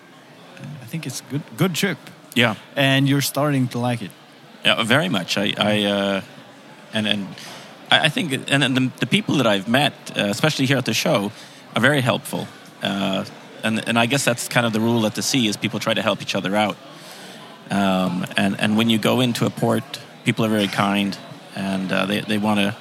I 0.83 0.87
think 0.87 1.07
it's 1.07 1.23
good 1.31 1.43
good 1.57 1.75
trip, 1.75 1.99
yeah 2.35 2.55
and 2.77 3.09
you're 3.09 3.23
starting 3.23 3.69
to 3.69 3.79
like 3.79 4.03
it. 4.03 4.11
Yeah, 4.65 4.85
very 4.85 5.09
much. 5.09 5.37
I, 5.39 5.55
I 5.59 5.85
uh, 5.85 6.21
and 6.93 7.07
and 7.07 7.27
I 7.91 8.07
I 8.07 8.09
think, 8.09 8.33
and, 8.33 8.65
and 8.65 8.77
the, 8.77 8.91
the 9.01 9.07
people 9.07 9.37
that 9.37 9.47
I've 9.47 9.69
met, 9.69 9.93
uh, 10.17 10.23
especially 10.31 10.67
here 10.67 10.79
at 10.79 10.85
the 10.85 10.95
show, 10.95 11.31
are 11.75 11.81
very 11.81 12.01
helpful. 12.01 12.47
Uh, 12.83 13.25
and 13.63 13.89
and 13.89 13.99
I 13.99 14.07
guess 14.07 14.25
that's 14.25 14.49
kind 14.49 14.67
of 14.67 14.73
the 14.73 14.81
rule 14.81 15.07
at 15.07 15.15
the 15.15 15.23
sea 15.23 15.47
is 15.49 15.57
people 15.57 15.81
try 15.81 15.95
to 15.95 16.03
help 16.03 16.23
each 16.23 16.35
other 16.35 16.57
out. 16.57 16.77
Um, 17.71 18.27
and 18.37 18.61
and 18.61 18.77
when 18.77 18.91
you 18.91 18.99
go 18.99 19.21
into 19.21 19.47
a 19.47 19.51
port, 19.51 20.01
people 20.25 20.45
are 20.45 20.49
very 20.49 20.69
kind, 20.69 21.17
and 21.55 21.93
uh, 21.93 22.07
they 22.07 22.21
they 22.21 22.39
want 22.39 22.61
to 22.61 22.77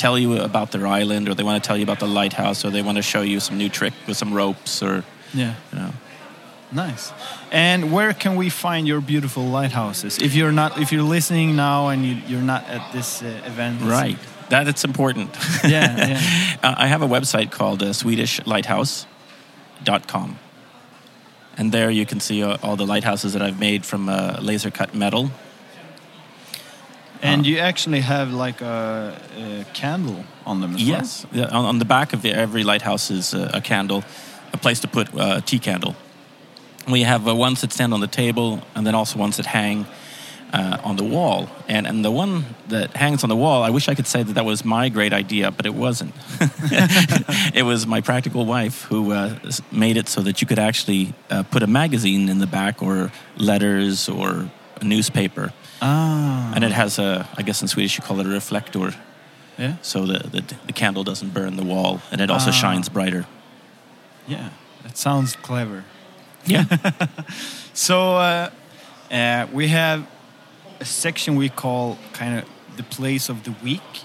tell 0.00 0.18
you 0.18 0.38
about 0.38 0.70
their 0.72 0.86
island, 0.86 1.28
or 1.28 1.34
they 1.34 1.42
want 1.44 1.62
to 1.62 1.66
tell 1.68 1.76
you 1.76 1.82
about 1.84 1.98
the 2.00 2.06
lighthouse, 2.20 2.64
or 2.64 2.70
they 2.70 2.82
want 2.82 2.96
to 2.96 3.02
show 3.02 3.20
you 3.22 3.38
some 3.40 3.56
new 3.58 3.68
trick 3.68 3.92
with 4.06 4.16
some 4.16 4.32
ropes, 4.34 4.82
or 4.82 5.04
Yeah. 5.34 5.54
you 5.72 5.78
know. 5.78 5.92
Nice. 6.72 7.12
And 7.50 7.90
where 7.92 8.12
can 8.14 8.36
we 8.36 8.48
find 8.50 8.86
your 8.86 9.00
beautiful 9.00 9.42
lighthouses? 9.42 10.18
If 10.18 10.34
you're 10.34 10.52
not, 10.52 10.78
if 10.78 10.92
you're 10.92 11.02
listening 11.16 11.56
now 11.56 11.88
and 11.88 12.04
you, 12.06 12.16
you're 12.28 12.46
not 12.54 12.62
at 12.68 12.92
this 12.92 13.22
uh, 13.22 13.26
event, 13.44 13.80
Right. 13.82 14.18
That 14.50 14.68
it's 14.68 14.84
important. 14.84 15.30
Yeah, 15.64 16.08
yeah. 16.08 16.20
Uh, 16.62 16.74
I 16.84 16.86
have 16.88 17.02
a 17.02 17.08
website 17.08 17.50
called 17.50 17.82
uh, 17.82 17.86
SwedishLighthouse.com. 17.92 20.38
And 21.56 21.72
there 21.72 21.90
you 21.90 22.06
can 22.06 22.20
see 22.20 22.42
uh, 22.42 22.56
all 22.62 22.76
the 22.76 22.86
lighthouses 22.86 23.32
that 23.32 23.42
I've 23.42 23.58
made 23.60 23.84
from 23.84 24.08
uh, 24.08 24.38
laser 24.40 24.70
cut 24.70 24.94
metal. 24.94 25.30
And 27.22 27.46
you 27.46 27.58
actually 27.58 28.00
have 28.00 28.32
like 28.32 28.60
a, 28.60 29.16
a 29.36 29.64
candle 29.74 30.24
on 30.46 30.60
them 30.60 30.74
as 30.74 30.82
Yes. 30.82 31.26
Yeah, 31.32 31.46
on, 31.46 31.64
on 31.64 31.78
the 31.78 31.84
back 31.84 32.12
of 32.12 32.22
the, 32.22 32.32
every 32.32 32.64
lighthouse 32.64 33.10
is 33.10 33.34
uh, 33.34 33.50
a 33.52 33.60
candle, 33.60 34.04
a 34.52 34.56
place 34.56 34.80
to 34.80 34.88
put 34.88 35.14
uh, 35.14 35.36
a 35.38 35.40
tea 35.40 35.58
candle. 35.58 35.94
We 36.88 37.02
have 37.02 37.28
uh, 37.28 37.34
ones 37.34 37.60
that 37.60 37.72
stand 37.72 37.92
on 37.92 38.00
the 38.00 38.06
table 38.06 38.62
and 38.74 38.86
then 38.86 38.94
also 38.94 39.18
ones 39.18 39.36
that 39.36 39.46
hang 39.46 39.86
uh, 40.52 40.78
on 40.82 40.96
the 40.96 41.04
wall. 41.04 41.48
And, 41.68 41.86
and 41.86 42.04
the 42.04 42.10
one 42.10 42.44
that 42.68 42.96
hangs 42.96 43.22
on 43.22 43.28
the 43.28 43.36
wall, 43.36 43.62
I 43.62 43.70
wish 43.70 43.88
I 43.88 43.94
could 43.94 44.06
say 44.06 44.22
that 44.22 44.32
that 44.32 44.44
was 44.44 44.64
my 44.64 44.88
great 44.88 45.12
idea, 45.12 45.50
but 45.50 45.66
it 45.66 45.74
wasn't. 45.74 46.14
it 47.54 47.64
was 47.64 47.86
my 47.86 48.00
practical 48.00 48.46
wife 48.46 48.84
who 48.84 49.12
uh, 49.12 49.38
made 49.70 49.96
it 49.96 50.08
so 50.08 50.22
that 50.22 50.40
you 50.40 50.46
could 50.46 50.58
actually 50.58 51.14
uh, 51.30 51.42
put 51.44 51.62
a 51.62 51.66
magazine 51.66 52.28
in 52.28 52.38
the 52.38 52.46
back 52.46 52.82
or 52.82 53.12
letters 53.36 54.08
or 54.08 54.50
a 54.80 54.84
newspaper. 54.84 55.52
Ah. 55.80 56.52
And 56.54 56.64
it 56.64 56.72
has 56.72 56.98
a, 56.98 57.26
I 57.36 57.42
guess 57.42 57.62
in 57.62 57.68
Swedish 57.68 57.96
you 57.98 58.02
call 58.04 58.20
it 58.20 58.26
a 58.26 58.30
reflector 58.30 58.92
Yeah. 59.58 59.76
so 59.82 60.06
the, 60.06 60.18
the, 60.28 60.42
the 60.66 60.72
candle 60.72 61.04
doesn't 61.04 61.32
burn 61.34 61.56
the 61.56 61.64
wall 61.64 62.00
and 62.10 62.20
it 62.20 62.30
also 62.30 62.50
Ah. 62.50 62.52
shines 62.52 62.88
brighter. 62.88 63.24
Yeah. 64.28 64.50
That 64.82 64.96
sounds 64.96 65.36
clever. 65.36 65.84
Yeah. 66.46 66.64
So 67.72 68.16
uh, 68.16 68.50
uh, 69.10 69.46
we 69.52 69.68
have 69.68 70.06
a 70.80 70.84
section 70.84 71.36
we 71.36 71.48
call 71.48 71.96
kind 72.12 72.38
of 72.38 72.44
the 72.76 72.82
place 72.82 73.28
of 73.32 73.42
the 73.44 73.52
week, 73.62 74.04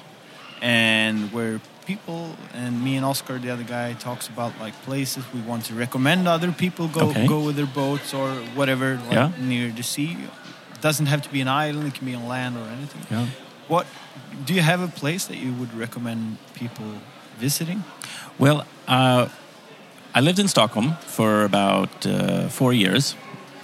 and 0.62 1.32
where 1.34 1.60
people 1.86 2.36
and 2.54 2.82
me 2.84 2.96
and 2.96 3.06
Oscar, 3.06 3.38
the 3.40 3.50
other 3.50 3.64
guy, 3.64 3.94
talks 3.94 4.28
about 4.30 4.54
like 4.62 4.74
places 4.86 5.24
we 5.34 5.42
want 5.42 5.66
to 5.66 5.74
recommend 5.74 6.28
other 6.28 6.52
people 6.52 6.88
go 6.88 7.10
Okay. 7.10 7.28
go 7.28 7.40
with 7.42 7.56
their 7.56 7.66
boats 7.68 8.14
or 8.14 8.30
whatever 8.56 8.96
like 9.08 9.14
Yeah. 9.14 9.32
near 9.42 9.72
the 9.72 9.84
sea. 9.84 10.16
Doesn't 10.86 11.08
have 11.08 11.22
to 11.22 11.30
be 11.30 11.42
an 11.42 11.48
island; 11.48 11.88
it 11.88 11.94
can 11.98 12.06
be 12.06 12.16
on 12.16 12.28
land 12.28 12.58
or 12.58 12.68
anything. 12.78 13.02
yeah. 13.10 13.28
What 13.68 13.86
do 14.46 14.54
you 14.54 14.62
have 14.62 14.82
a 14.82 14.88
place 14.88 15.26
that 15.26 15.38
you 15.38 15.52
would 15.60 15.74
recommend 15.74 16.38
people 16.54 16.86
visiting? 17.40 17.84
Well, 18.38 18.58
uh, 18.88 19.28
I 20.14 20.22
lived 20.22 20.40
in 20.40 20.48
Stockholm 20.48 20.96
for 21.08 21.44
about 21.44 22.06
uh, 22.06 22.50
four 22.50 22.74
years, 22.74 23.16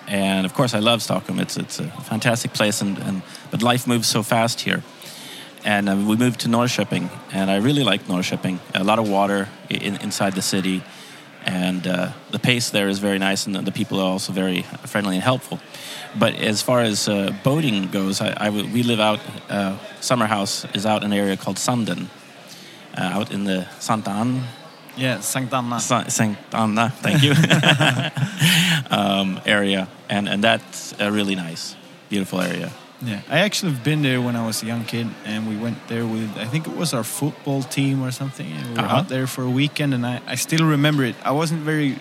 and 0.07 0.45
of 0.45 0.53
course, 0.53 0.77
I 0.77 0.79
love 0.79 1.01
Stockholm. 1.01 1.39
It's 1.39 1.57
it's 1.57 1.79
a 1.79 1.87
fantastic 2.09 2.53
place, 2.53 2.81
and, 2.81 2.97
and 2.97 3.21
but 3.51 3.61
life 3.61 3.87
moves 3.87 4.07
so 4.07 4.23
fast 4.23 4.61
here. 4.61 4.81
And 5.63 5.89
uh, 5.89 5.95
we 6.09 6.15
moved 6.15 6.39
to 6.39 6.49
Norrköping, 6.49 7.09
and 7.31 7.51
I 7.51 7.57
really 7.57 7.83
like 7.83 8.07
Norrköping. 8.07 8.57
A 8.73 8.83
lot 8.83 8.99
of 8.99 9.07
water 9.07 9.47
in, 9.69 9.95
inside 10.01 10.33
the 10.33 10.41
city, 10.41 10.81
and 11.45 11.85
uh, 11.85 12.11
the 12.31 12.39
pace 12.39 12.71
there 12.71 12.89
is 12.89 12.99
very 12.99 13.19
nice, 13.19 13.47
and 13.47 13.67
the 13.67 13.71
people 13.71 13.99
are 13.99 14.11
also 14.11 14.33
very 14.33 14.63
friendly 14.85 15.15
and 15.15 15.23
helpful. 15.23 15.59
But 16.19 16.35
as 16.35 16.61
far 16.61 16.81
as 16.81 17.07
uh, 17.07 17.31
boating 17.43 17.87
goes, 17.91 18.19
I, 18.21 18.29
I 18.37 18.45
w- 18.45 18.67
we 18.73 18.83
live 18.83 18.99
out. 18.99 19.19
Uh, 19.49 19.77
summer 20.01 20.25
house 20.27 20.65
is 20.73 20.85
out 20.85 21.03
in 21.03 21.11
an 21.13 21.17
area 21.17 21.37
called 21.37 21.57
Sanden, 21.57 22.09
uh, 22.97 23.01
out 23.17 23.31
in 23.31 23.45
the 23.45 23.65
Santa 23.79 24.09
Anna 24.11 24.43
Yeah, 24.97 25.19
Sankt 25.21 25.53
Anna. 25.53 25.79
Sa- 25.79 26.03
Anna, 26.53 26.89
thank 27.01 27.23
you, 27.23 27.31
um, 28.91 29.39
area, 29.45 29.87
and 30.09 30.27
and 30.27 30.43
that's 30.43 30.93
a 30.99 31.09
really 31.11 31.35
nice, 31.35 31.75
beautiful 32.09 32.41
area. 32.41 32.71
Yeah, 33.03 33.21
I 33.29 33.39
actually 33.39 33.71
have 33.73 33.83
been 33.83 34.01
there 34.03 34.21
when 34.21 34.35
I 34.35 34.45
was 34.45 34.61
a 34.63 34.65
young 34.65 34.85
kid, 34.85 35.07
and 35.25 35.47
we 35.47 35.55
went 35.57 35.77
there 35.87 36.05
with 36.05 36.29
I 36.37 36.45
think 36.45 36.67
it 36.67 36.75
was 36.75 36.93
our 36.93 37.03
football 37.03 37.63
team 37.63 38.03
or 38.03 38.11
something. 38.11 38.51
And 38.51 38.65
we 38.67 38.73
were 38.73 38.79
Uh-huh. 38.85 38.97
out 38.97 39.07
there 39.09 39.27
for 39.27 39.43
a 39.43 39.49
weekend, 39.49 39.93
and 39.93 40.05
I, 40.05 40.19
I 40.27 40.35
still 40.37 40.65
remember 40.67 41.03
it. 41.05 41.15
I 41.23 41.31
wasn't 41.31 41.61
very 41.65 41.95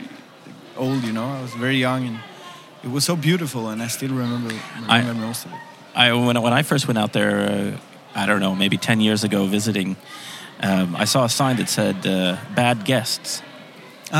old, 0.76 1.04
you 1.04 1.12
know. 1.12 1.28
I 1.38 1.40
was 1.42 1.54
very 1.54 1.76
young, 1.78 2.06
and 2.06 2.18
it 2.84 2.90
was 2.90 3.04
so 3.04 3.16
beautiful, 3.16 3.68
and 3.68 3.82
I 3.82 3.88
still 3.88 4.10
remember 4.14 4.54
remember 4.98 5.26
most 5.26 5.44
of 5.46 5.52
it. 5.52 5.58
I 5.94 6.12
when 6.12 6.36
I- 6.36 6.40
when 6.40 6.52
I 6.52 6.62
first 6.62 6.86
went 6.88 6.98
out 6.98 7.12
there, 7.12 7.40
uh, 7.50 8.20
I 8.22 8.26
don't 8.26 8.40
know, 8.40 8.54
maybe 8.54 8.76
ten 8.76 9.00
years 9.00 9.24
ago, 9.24 9.46
visiting, 9.46 9.96
um, 10.62 10.94
I 10.96 11.04
saw 11.06 11.24
a 11.24 11.28
sign 11.28 11.56
that 11.56 11.68
said 11.68 12.06
uh, 12.06 12.36
"bad 12.54 12.84
guests," 12.84 13.42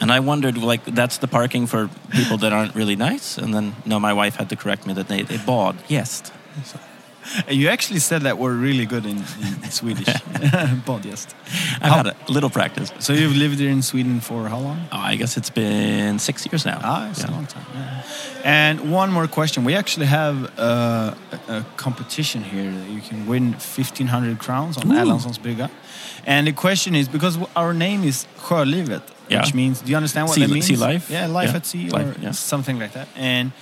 and 0.00 0.10
I 0.10 0.20
wondered 0.20 0.56
like 0.58 0.84
that's 0.84 1.18
the 1.18 1.28
parking 1.28 1.66
for 1.66 1.88
people 2.10 2.36
that 2.38 2.52
aren't 2.52 2.74
really 2.74 2.96
nice. 2.96 3.38
And 3.38 3.52
then 3.54 3.74
no, 3.84 3.98
my 4.00 4.12
wife 4.12 4.36
had 4.36 4.48
to 4.48 4.56
correct 4.56 4.86
me 4.86 4.94
that 4.94 5.08
they 5.08 5.22
they 5.22 5.38
bad 5.38 5.76
guest. 5.88 6.32
You 7.50 7.68
actually 7.68 8.00
said 8.00 8.22
that 8.22 8.38
we're 8.38 8.54
really 8.54 8.86
good 8.86 9.04
in, 9.04 9.18
in 9.18 9.70
Swedish, 9.70 10.06
Bodjest. 10.86 11.34
I've 11.82 11.92
had 11.92 12.06
a 12.06 12.14
little 12.32 12.50
practice. 12.50 12.92
So 12.98 13.12
you've 13.12 13.36
lived 13.36 13.58
here 13.58 13.70
in 13.70 13.82
Sweden 13.82 14.20
for 14.20 14.48
how 14.48 14.58
long? 14.58 14.78
Oh, 14.92 14.98
I 15.12 15.16
guess 15.16 15.36
it's 15.36 15.50
been 15.50 16.18
six 16.18 16.46
years 16.46 16.64
now. 16.64 16.78
Ah, 16.82 17.10
it's 17.10 17.20
Yeah. 17.20 17.30
a 17.30 17.32
long 17.32 17.46
time. 17.46 17.64
yeah. 17.74 18.02
And 18.44 18.92
one 18.92 19.10
more 19.12 19.28
question: 19.28 19.64
We 19.64 19.74
actually 19.76 20.06
have 20.06 20.36
uh, 20.58 21.14
a, 21.48 21.52
a 21.56 21.64
competition 21.76 22.42
here 22.42 22.70
that 22.70 22.88
you 22.88 23.00
can 23.00 23.26
win 23.26 23.54
fifteen 23.58 24.06
hundred 24.08 24.38
crowns 24.38 24.76
on. 24.76 24.84
Erlandssons 24.84 25.38
brygga. 25.38 25.68
And 26.26 26.46
the 26.46 26.52
question 26.52 26.94
is 26.94 27.08
because 27.08 27.38
our 27.54 27.72
name 27.74 28.04
is 28.04 28.26
Sjölivet, 28.38 29.02
Yeah. 29.28 29.40
which 29.40 29.54
means 29.54 29.80
do 29.82 29.90
you 29.90 29.96
understand 29.96 30.26
what 30.28 30.34
Sea- 30.34 30.46
that 30.46 30.52
means? 30.52 30.66
sea 30.66 30.76
life? 30.76 31.10
Yeah, 31.10 31.26
life 31.26 31.54
at 31.54 31.66
sea 31.66 31.88
Life, 31.90 32.16
or 32.24 32.32
something 32.32 32.78
like 32.78 32.92
that. 32.92 33.08
And 33.16 33.52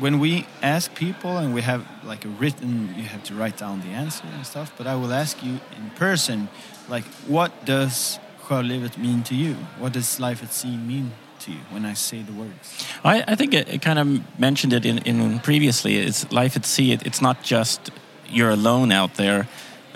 when 0.00 0.18
we 0.18 0.46
ask 0.62 0.94
people 0.94 1.36
and 1.36 1.54
we 1.54 1.60
have 1.60 1.86
like 2.04 2.24
a 2.24 2.28
written, 2.28 2.94
you 2.96 3.04
have 3.04 3.22
to 3.24 3.34
write 3.34 3.58
down 3.58 3.80
the 3.80 3.88
answer 3.88 4.24
and 4.34 4.46
stuff. 4.46 4.72
But 4.76 4.86
I 4.86 4.96
will 4.96 5.12
ask 5.12 5.42
you 5.42 5.60
in 5.76 5.90
person, 5.96 6.48
like, 6.88 7.04
what 7.28 7.64
does 7.64 8.18
Sjölivet 8.46 8.96
mean 8.96 9.22
to 9.24 9.34
you? 9.34 9.54
What 9.78 9.92
does 9.92 10.18
life 10.18 10.42
at 10.42 10.52
sea 10.52 10.76
mean 10.76 11.12
to 11.40 11.52
you 11.52 11.60
when 11.70 11.84
I 11.84 11.94
say 11.94 12.22
the 12.22 12.32
words? 12.32 12.84
I, 13.04 13.22
I 13.28 13.34
think 13.36 13.54
it, 13.54 13.68
it 13.68 13.82
kind 13.82 13.98
of 13.98 14.38
mentioned 14.38 14.72
it 14.72 14.84
in, 14.86 14.98
in 14.98 15.38
previously. 15.40 15.96
It's 15.96 16.32
life 16.32 16.56
at 16.56 16.64
sea. 16.64 16.92
It, 16.92 17.06
it's 17.06 17.20
not 17.20 17.42
just 17.42 17.90
you're 18.28 18.50
alone 18.50 18.92
out 18.92 19.14
there 19.14 19.48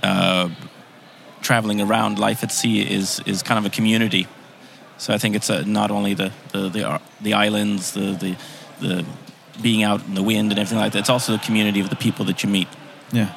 uh, 0.02 0.50
traveling 1.40 1.80
around. 1.80 2.18
Life 2.18 2.44
at 2.44 2.52
sea 2.52 2.82
is 2.82 3.20
is 3.26 3.42
kind 3.42 3.58
of 3.58 3.64
a 3.64 3.74
community. 3.74 4.26
So 4.98 5.14
I 5.14 5.18
think 5.18 5.34
it's 5.34 5.50
uh 5.50 5.64
not 5.66 5.90
only 5.90 6.14
the 6.14 6.30
the 6.52 6.68
the, 6.68 6.88
uh, 6.88 6.98
the 7.20 7.34
islands, 7.34 7.92
the, 7.92 8.12
the 8.12 8.36
the 8.80 9.04
being 9.62 9.82
out 9.82 10.06
in 10.06 10.14
the 10.14 10.22
wind 10.22 10.50
and 10.50 10.58
everything 10.58 10.78
like 10.78 10.92
that. 10.92 11.00
It's 11.00 11.10
also 11.10 11.32
the 11.32 11.38
community 11.38 11.80
of 11.80 11.90
the 11.90 11.96
people 11.96 12.24
that 12.26 12.42
you 12.42 12.50
meet. 12.50 12.68
Yeah. 13.12 13.28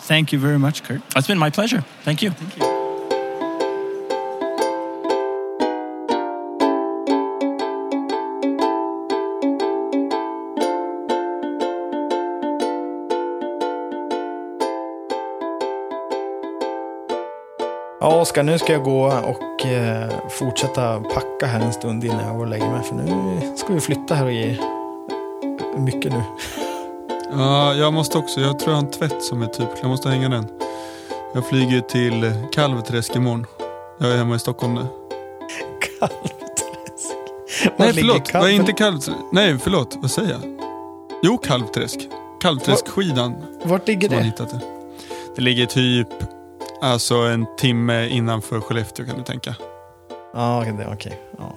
Thank 0.00 0.32
you 0.32 0.38
very 0.38 0.58
much, 0.58 0.82
Kurt. 0.82 1.02
It's 1.16 1.26
been 1.26 1.38
my 1.38 1.50
pleasure. 1.50 1.84
Thank 2.04 2.22
you. 2.22 2.30
Thank 2.30 2.58
you. 2.58 2.76
Ja, 18.00 18.20
Oskar, 18.20 18.42
nu 18.42 18.58
ska 18.58 18.72
jag 18.72 18.82
gå 18.82 19.06
och 19.06 19.66
eh, 19.66 20.10
fortsätta 20.38 21.00
packa 21.00 21.46
här 21.46 21.60
en 21.60 21.72
stund 21.72 22.04
innan 22.04 22.26
jag 22.26 22.36
går 22.36 22.44
och 22.44 22.50
lägger 22.50 22.68
mig. 22.68 22.82
För 22.82 22.94
nu 22.94 23.40
ska 23.56 23.72
vi 23.72 23.80
flytta 23.80 24.14
här 24.14 24.24
och 24.24 24.32
ge 24.32 24.56
mycket 25.80 26.12
nu. 26.12 26.22
Ja, 27.32 27.74
jag 27.74 27.92
måste 27.92 28.18
också. 28.18 28.40
Jag 28.40 28.58
tror 28.58 28.70
jag 28.74 28.76
har 28.80 28.86
en 28.86 28.90
tvätt 28.92 29.22
som 29.22 29.42
är 29.42 29.46
typ 29.46 29.68
Jag 29.80 29.88
måste 29.88 30.08
hänga 30.08 30.28
den. 30.28 30.48
Jag 31.34 31.46
flyger 31.46 31.80
till 31.80 32.32
Kalvträsk 32.52 33.16
imorgon. 33.16 33.46
Jag 33.98 34.10
är 34.10 34.16
hemma 34.16 34.34
i 34.34 34.38
Stockholm 34.38 34.74
nu. 34.74 34.86
Kalvträsk. 36.00 37.14
Nej, 37.62 37.72
Var 37.76 37.92
förlåt. 37.92 38.16
Är 38.16 38.32
Kalv- 38.32 38.48
inte 38.50 38.72
Kalvträsk? 38.72 39.18
Nej, 39.32 39.58
förlåt. 39.58 39.96
Vad 40.02 40.10
säger 40.10 40.30
jag? 40.30 40.40
Jo, 41.22 41.38
Kalvträsk. 41.38 41.98
Kalvträskskidan 42.40 43.34
Vart 43.64 43.88
ligger 43.88 44.08
det? 44.08 44.16
hittat 44.22 44.50
det. 44.50 44.60
Det 45.36 45.42
ligger 45.42 45.66
typ 45.66 46.08
alltså 46.80 47.14
en 47.14 47.46
timme 47.58 48.08
innanför 48.08 48.60
Skellefteå 48.60 49.06
kan 49.06 49.16
du 49.16 49.22
tänka. 49.22 49.54
Ja, 50.34 50.60
okej. 50.62 50.86
okej. 50.92 51.20
Ja. 51.38 51.52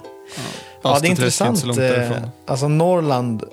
Ja, 0.82 0.98
det 1.00 1.06
är 1.06 1.10
intressant. 1.10 1.64
långt 1.64 1.78
eh. 1.78 2.10
Alltså 2.46 2.68
Norrland, 2.68 3.44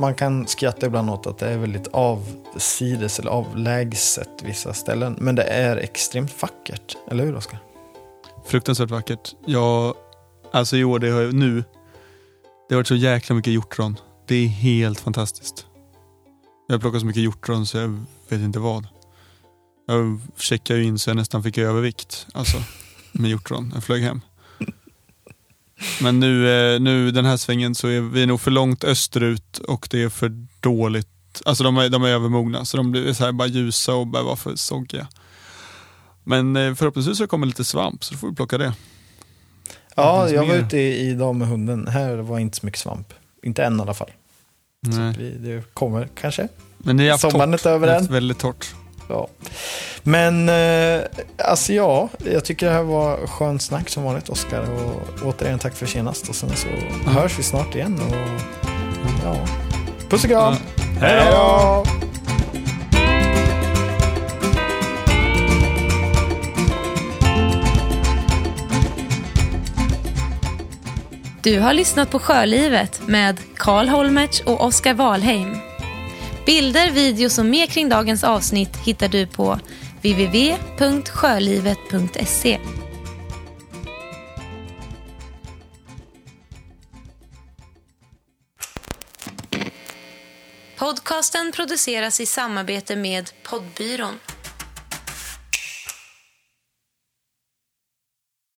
man 0.00 0.14
kan 0.14 0.46
skratta 0.46 0.86
ibland 0.86 1.10
åt 1.10 1.26
att 1.26 1.38
det 1.38 1.48
är 1.48 1.58
väldigt 1.58 1.88
avsides 1.88 3.18
eller 3.18 3.30
avlägset 3.30 4.42
vissa 4.42 4.72
ställen. 4.72 5.16
Men 5.20 5.34
det 5.34 5.42
är 5.42 5.76
extremt 5.76 6.42
vackert, 6.42 6.96
eller 7.10 7.24
hur 7.24 7.36
Oskar? 7.36 7.58
Fruktansvärt 8.46 8.90
vackert. 8.90 9.34
Ja, 9.46 9.94
alltså 10.52 10.76
i 10.76 10.84
år, 10.84 10.98
det 10.98 11.10
har, 11.10 11.32
nu, 11.32 11.64
det 12.68 12.74
har 12.74 12.76
varit 12.76 12.86
så 12.86 12.94
jäkla 12.94 13.34
mycket 13.34 13.52
hjortron. 13.52 13.96
Det 14.26 14.34
är 14.34 14.48
helt 14.48 15.00
fantastiskt. 15.00 15.66
Jag 16.68 16.74
har 16.74 16.80
plockat 16.80 17.00
så 17.00 17.06
mycket 17.06 17.22
hjortron 17.22 17.66
så 17.66 17.78
jag 17.78 18.04
vet 18.28 18.40
inte 18.40 18.58
vad. 18.58 18.88
Jag 19.86 20.20
checkade 20.36 20.78
ju 20.78 20.84
in 20.84 20.98
så 20.98 21.10
jag 21.10 21.16
nästan 21.16 21.42
fick 21.42 21.58
övervikt. 21.58 22.26
Alltså, 22.34 22.56
med 23.12 23.30
hjortron. 23.30 23.70
Jag 23.74 23.84
flög 23.84 24.02
hem. 24.02 24.20
Men 26.02 26.20
nu, 26.20 26.50
eh, 26.74 26.80
nu 26.80 27.10
den 27.10 27.24
här 27.24 27.36
svängen 27.36 27.74
så 27.74 27.88
är 27.88 28.00
vi 28.00 28.26
nog 28.26 28.40
för 28.40 28.50
långt 28.50 28.84
österut 28.84 29.58
och 29.58 29.88
det 29.90 30.02
är 30.02 30.08
för 30.08 30.46
dåligt. 30.60 31.08
Alltså 31.44 31.64
de 31.64 31.76
är, 31.76 31.88
de 31.88 32.02
är 32.04 32.08
övermogna 32.08 32.64
så 32.64 32.76
de 32.76 32.90
blir 32.90 33.12
så 33.12 33.24
här 33.24 33.32
bara 33.32 33.48
ljusa 33.48 33.94
och 33.94 34.06
bara 34.06 34.22
vara 34.22 34.36
för 34.36 34.56
soggiga. 34.56 35.08
Men 36.24 36.56
eh, 36.56 36.74
förhoppningsvis 36.74 37.18
så 37.18 37.26
kommer 37.26 37.46
lite 37.46 37.64
svamp 37.64 38.04
så 38.04 38.14
då 38.14 38.18
får 38.18 38.28
vi 38.28 38.34
plocka 38.34 38.58
det. 38.58 38.72
Ja, 39.96 40.22
finns 40.26 40.34
jag 40.36 40.46
var 40.46 40.54
mer. 40.54 40.64
ute 40.64 40.78
i- 40.78 41.08
idag 41.10 41.34
med 41.36 41.48
hunden. 41.48 41.86
Här 41.88 42.16
var 42.16 42.38
inte 42.38 42.56
så 42.58 42.66
mycket 42.66 42.80
svamp. 42.80 43.12
Inte 43.42 43.64
än 43.64 43.78
i 43.78 43.82
alla 43.82 43.94
fall. 43.94 44.10
Nej. 44.86 45.14
Vi, 45.18 45.30
det 45.30 45.74
kommer 45.74 46.08
kanske. 46.20 46.48
Men 46.78 46.96
det 46.96 47.06
är 47.06 47.10
haft 47.10 47.20
Sommaren 47.20 47.54
är 47.54 47.58
torrt. 47.58 47.60
inte 47.60 47.70
över 47.70 47.86
Det 47.86 47.92
är 47.92 47.98
än. 47.98 48.06
Väldigt 48.06 48.38
torrt. 48.38 48.74
Ja. 49.10 49.28
Men 50.02 50.48
eh, 50.48 51.04
alltså 51.44 51.72
ja, 51.72 52.08
jag 52.18 52.44
tycker 52.44 52.66
det 52.66 52.72
här 52.72 52.82
var 52.82 53.26
skönt 53.26 53.62
snack 53.62 53.88
som 53.88 54.02
vanligt 54.02 54.28
Oskar. 54.28 54.60
Och 54.60 55.26
återigen 55.28 55.58
tack 55.58 55.74
för 55.74 55.86
senast. 55.86 56.28
Och 56.28 56.34
sen 56.34 56.50
så 56.56 56.68
hörs 57.10 57.38
vi 57.38 57.42
snart 57.42 57.74
igen. 57.74 58.00
Och, 58.08 58.16
ja. 59.24 59.36
Puss 60.08 60.24
och 60.24 60.30
kram! 60.30 60.54
Ja. 60.76 60.82
Hej 61.00 61.32
då! 61.32 61.84
Du 71.42 71.60
har 71.60 71.72
lyssnat 71.72 72.10
på 72.10 72.18
Sjölivet 72.18 73.00
med 73.06 73.40
Karl 73.56 73.88
Holmertz 73.88 74.40
och 74.40 74.60
Oskar 74.64 74.94
Wahlheim. 74.94 75.69
Bilder, 76.50 76.90
videos 76.90 77.38
och 77.38 77.46
mer 77.46 77.66
kring 77.66 77.88
dagens 77.88 78.24
avsnitt 78.24 78.76
hittar 78.76 79.08
du 79.08 79.26
på 79.26 79.58
www.sjölivet.se. 80.02 82.60
Podcasten 90.78 91.52
produceras 91.52 92.20
i 92.20 92.26
samarbete 92.26 92.96
med 92.96 93.30
Poddbyrån. 93.42 94.14